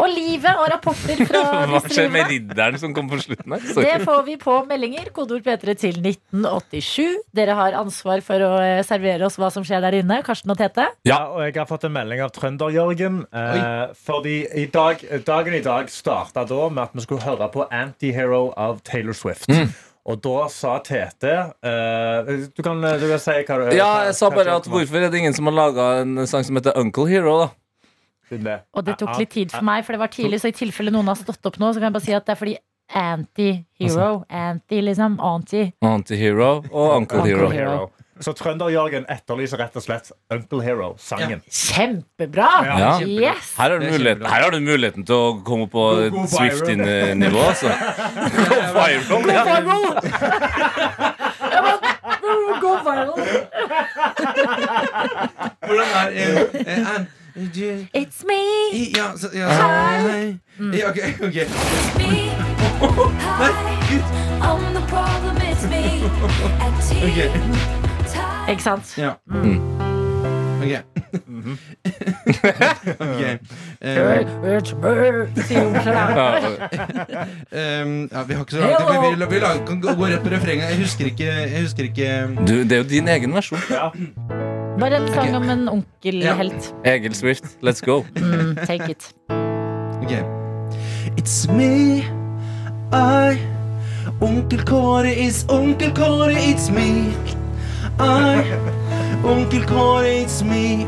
Og 0.03 0.09
livet 0.11 0.59
og 0.59 0.65
rapporter 0.73 1.21
fra 1.29 1.43
Hva 1.71 1.79
skjer 1.87 2.09
med 2.11 2.27
ridderen 2.27 2.75
som 2.81 2.91
kom 2.97 3.07
på 3.07 3.21
slutten 3.23 3.55
her? 3.55 3.63
Det 3.77 4.01
får 4.03 4.25
vi 4.27 4.35
på 4.41 4.57
meldinger. 4.67 5.13
Kodeord 5.15 5.45
P3 5.47 5.77
til 5.79 6.01
1987. 6.01 7.21
Dere 7.39 7.55
har 7.55 7.77
ansvar 7.79 8.25
for 8.27 8.43
å 8.43 8.51
eh, 8.65 8.81
servere 8.89 9.29
oss 9.29 9.39
hva 9.39 9.53
som 9.55 9.63
skjer 9.63 9.85
der 9.87 10.01
inne. 10.01 10.19
Karsten 10.27 10.51
og 10.51 10.59
Tete. 10.59 10.89
Ja, 11.07 11.21
og 11.31 11.45
jeg 11.47 11.55
har 11.61 11.71
fått 11.71 11.87
en 11.87 11.95
melding 11.95 12.25
av 12.27 12.35
Trønder-Jørgen. 12.35 13.23
Eh, 13.31 13.95
fordi 14.09 14.41
i 14.59 14.67
dag, 14.75 15.07
dagen 15.29 15.55
i 15.55 15.63
dag 15.63 15.87
starta 15.95 16.43
da 16.51 16.67
med 16.67 16.83
at 16.89 16.99
vi 16.99 17.07
skulle 17.07 17.23
høre 17.23 17.47
på 17.55 17.69
Antihero 17.71 18.49
av 18.59 18.83
Taylor 18.83 19.15
Swift. 19.15 19.47
Og 20.05 20.19
da 20.25 20.49
sa 20.51 20.79
Tete 20.83 21.33
uh, 21.63 22.27
du, 22.27 22.63
kan, 22.63 22.81
du 22.83 23.05
kan 23.07 23.21
si 23.23 23.35
hva 23.47 23.59
du 23.71 23.77
Ja, 23.77 23.91
jeg 24.09 24.17
sa 24.19 24.31
bare 24.35 24.57
at 24.59 24.67
hvorfor 24.67 24.99
er 24.99 25.11
det 25.13 25.21
ingen 25.21 25.35
som 25.37 25.47
har 25.47 25.55
laga 25.55 26.01
en 26.03 26.27
sang 26.27 26.43
som 26.43 26.57
heter 26.59 26.75
Uncle 26.81 27.07
Hero, 27.07 27.37
da? 27.45 27.49
Det- 28.33 28.61
Og 28.75 28.85
det 28.87 28.97
tok 28.99 29.19
litt 29.21 29.31
tid 29.31 29.51
for 29.53 29.63
meg, 29.63 29.85
for 29.85 29.93
det 29.93 30.01
var 30.01 30.09
tidlig. 30.09 30.41
Så 30.41 30.49
i 30.49 30.53
tilfelle 30.57 30.91
noen 30.91 31.07
har 31.07 31.15
stått 31.21 31.45
opp 31.47 31.59
nå, 31.61 31.69
så 31.71 31.79
kan 31.79 31.91
jeg 31.91 31.93
bare 31.93 32.07
si 32.07 32.15
at 32.17 32.25
det 32.27 32.33
er 32.33 32.41
fordi 32.41 32.55
anti-hero. 32.97 34.25
Anti, 34.31 34.81
liksom. 34.83 35.19
Anti-hero 35.21 36.49
og 36.73 36.97
Uncle 36.97 37.19
Uncle 37.19 37.23
Hero. 37.29 37.49
Hero. 37.51 37.91
Så 38.23 38.33
Trønder-Jørgen 38.39 39.05
etterlyser 39.11 39.59
rett 39.59 39.75
og 39.79 39.83
slett 39.83 40.13
Uncle 40.31 40.63
Hero-sangen. 40.63 41.41
Kjempebra! 41.51 42.51
Ja. 42.69 42.91
Yes! 43.03 43.53
Her 43.59 43.71
har, 43.71 43.79
du 43.79 43.85
Det 43.87 43.93
mulighet, 43.93 44.19
kjempebra. 44.19 44.31
her 44.35 44.43
har 44.47 44.51
du 44.55 44.61
muligheten 44.63 45.07
til 45.09 45.15
å 45.17 45.33
komme 45.47 45.67
på 45.73 45.83
et 46.05 46.13
go 46.15 46.23
viral. 46.23 46.37
Swifty-nivå. 46.37 47.43
Altså. 47.51 47.69
Go 48.53 48.57
viral. 48.77 49.03
Go 49.11 49.19
viral! 49.27 49.83
Go 52.63 52.73
viral! 52.87 53.13
Hvordan 55.67 55.89
er 55.99 56.09
eh, 56.13 56.39
eh, 56.77 57.07
It's 57.95 58.23
me! 58.29 58.41
Ja, 58.97 59.07
så, 59.17 59.29
ja, 59.35 59.49
Hi. 59.49 60.39
Ja, 60.79 60.91
ok, 60.91 60.99
ok. 61.23 61.37
Nei, 61.99 63.53
gud. 63.91 64.05
Ok, 64.43 64.43
Ikke 64.43 64.61
sant? 64.63 65.49
ja. 67.13 67.29
Mm. 67.33 67.43
Ok. 67.43 67.43
ok. 67.43 67.53
Eh, 67.73 67.82
It's 68.49 68.63
sant? 68.63 68.95
Ja. 68.99 69.15
hun 69.31 69.61
Ok. 70.63 70.69
da. 70.71 70.83
Ja, 73.83 73.89
ehm, 77.53 78.09
ja, 78.13 78.23
vi 78.27 78.35
har 78.35 78.41
ikke 78.45 78.53
så 78.55 78.61
lang 78.61 78.77
tid. 78.77 78.87
Vi, 78.89 78.95
vi, 79.17 79.25
vi 79.35 79.39
lager- 79.43 79.67
kan 79.67 79.81
gå 79.83 79.89
rett 80.07 80.23
på 80.23 80.29
refrenget. 80.33 80.69
Jeg 80.71 80.79
husker 80.79 81.05
ikke, 81.11 81.25
jeg 81.25 81.61
husker 81.63 81.83
ikke 81.89 82.09
du, 82.47 82.55
det 82.63 82.73
er 82.73 82.77
jo 82.83 82.89
din 82.89 83.09
egen 83.09 83.35
versjon. 83.35 83.59
Ja. 83.71 83.89
Bare 84.81 84.97
en 85.03 85.09
sang 85.15 85.37
om 85.37 85.51
en 85.51 85.69
onkelhelt. 85.69 86.75
Ja. 86.85 86.93
Egil 86.95 87.15
Swift, 87.15 87.45
let's 87.63 87.81
go. 87.85 88.05
Mm, 88.17 88.57
take 88.67 88.91
it. 88.91 89.13
Ok. 90.03 90.13
It's 91.19 91.49
me, 91.53 92.03
I 92.93 93.39
Onkel 94.21 94.63
Kåre 94.65 95.13
is 95.27 95.45
Onkel 95.49 95.93
Kåre, 95.95 96.35
it's 96.39 96.71
me. 96.73 97.13
I 97.99 98.45
Onkel 99.25 99.65
Kåre, 99.67 100.23
it's 100.25 100.43
me. 100.43 100.87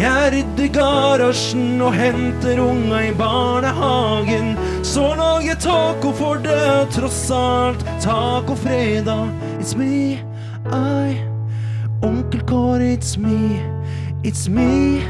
Jeg 0.00 0.32
rydder 0.32 0.68
garasjen 0.72 1.80
og 1.84 1.92
henter 1.92 2.60
unga 2.62 3.02
i 3.08 3.12
barnehagen. 3.18 4.54
Så 4.82 5.10
lager 5.18 5.58
taco 5.60 6.12
for 6.16 6.40
det, 6.40 6.88
tross 6.94 7.30
alt 7.30 7.84
tacofredag. 8.00 9.28
It's 9.58 9.76
me, 9.76 10.22
I 10.72 11.20
Onkel 12.02 12.40
Kåre, 12.48 12.96
it's 12.96 13.18
me. 13.18 13.60
It's 14.22 14.48
me, 14.48 15.02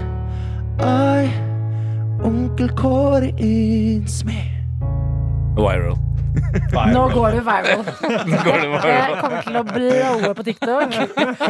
I 0.80 1.30
Onkel 2.22 2.74
Kåre, 2.74 3.32
it's 3.38 4.24
me. 4.24 4.50
Viral. 5.56 6.09
Nå 6.90 7.02
går 7.12 7.36
du 7.36 7.40
viral. 7.46 7.82
Det 8.30 8.90
Jeg 8.90 9.16
kommer 9.20 9.42
til 9.44 9.58
å 9.58 9.62
blowe 9.66 10.30
på 10.38 10.44
TikTok. 10.46 10.94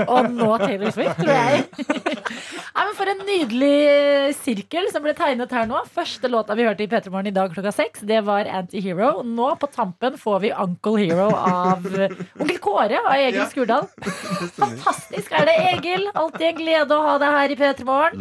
Og 0.06 0.30
nå 0.32 0.48
Taylor 0.62 0.94
Swift, 0.94 1.20
tror 1.20 1.32
jeg. 1.34 1.64
Nei, 1.70 2.84
men 2.86 2.94
For 2.98 3.10
en 3.12 3.22
nydelig 3.26 4.34
sirkel 4.40 4.88
som 4.92 5.04
ble 5.04 5.14
tegnet 5.18 5.52
her 5.54 5.68
nå. 5.70 5.82
Første 5.94 6.30
låta 6.32 6.56
vi 6.58 6.66
hørte 6.68 6.84
i 6.84 6.90
P3 6.90 7.12
Morgen 7.12 7.30
i 7.30 7.34
dag 7.36 7.52
klokka 7.54 7.72
seks, 7.74 8.04
det 8.08 8.22
var 8.28 8.48
Antihero. 8.60 9.20
Nå 9.26 9.52
på 9.60 9.70
tampen 9.74 10.18
får 10.20 10.42
vi 10.46 10.52
Uncle 10.54 10.96
Hero 11.00 11.28
av 11.36 11.86
Onkel 11.86 12.60
Kåre 12.62 13.00
av 13.04 13.14
Egil 13.18 13.46
Skurdal. 13.52 13.88
Fantastisk 14.60 15.32
er 15.36 15.48
det, 15.48 15.56
Egil. 15.74 16.08
Alltid 16.14 16.50
en 16.52 16.60
glede 16.60 16.96
å 16.96 17.06
ha 17.08 17.16
deg 17.22 17.38
her 17.40 17.56
i 17.56 17.60
P3 17.62 17.88
Morgen. 17.88 18.20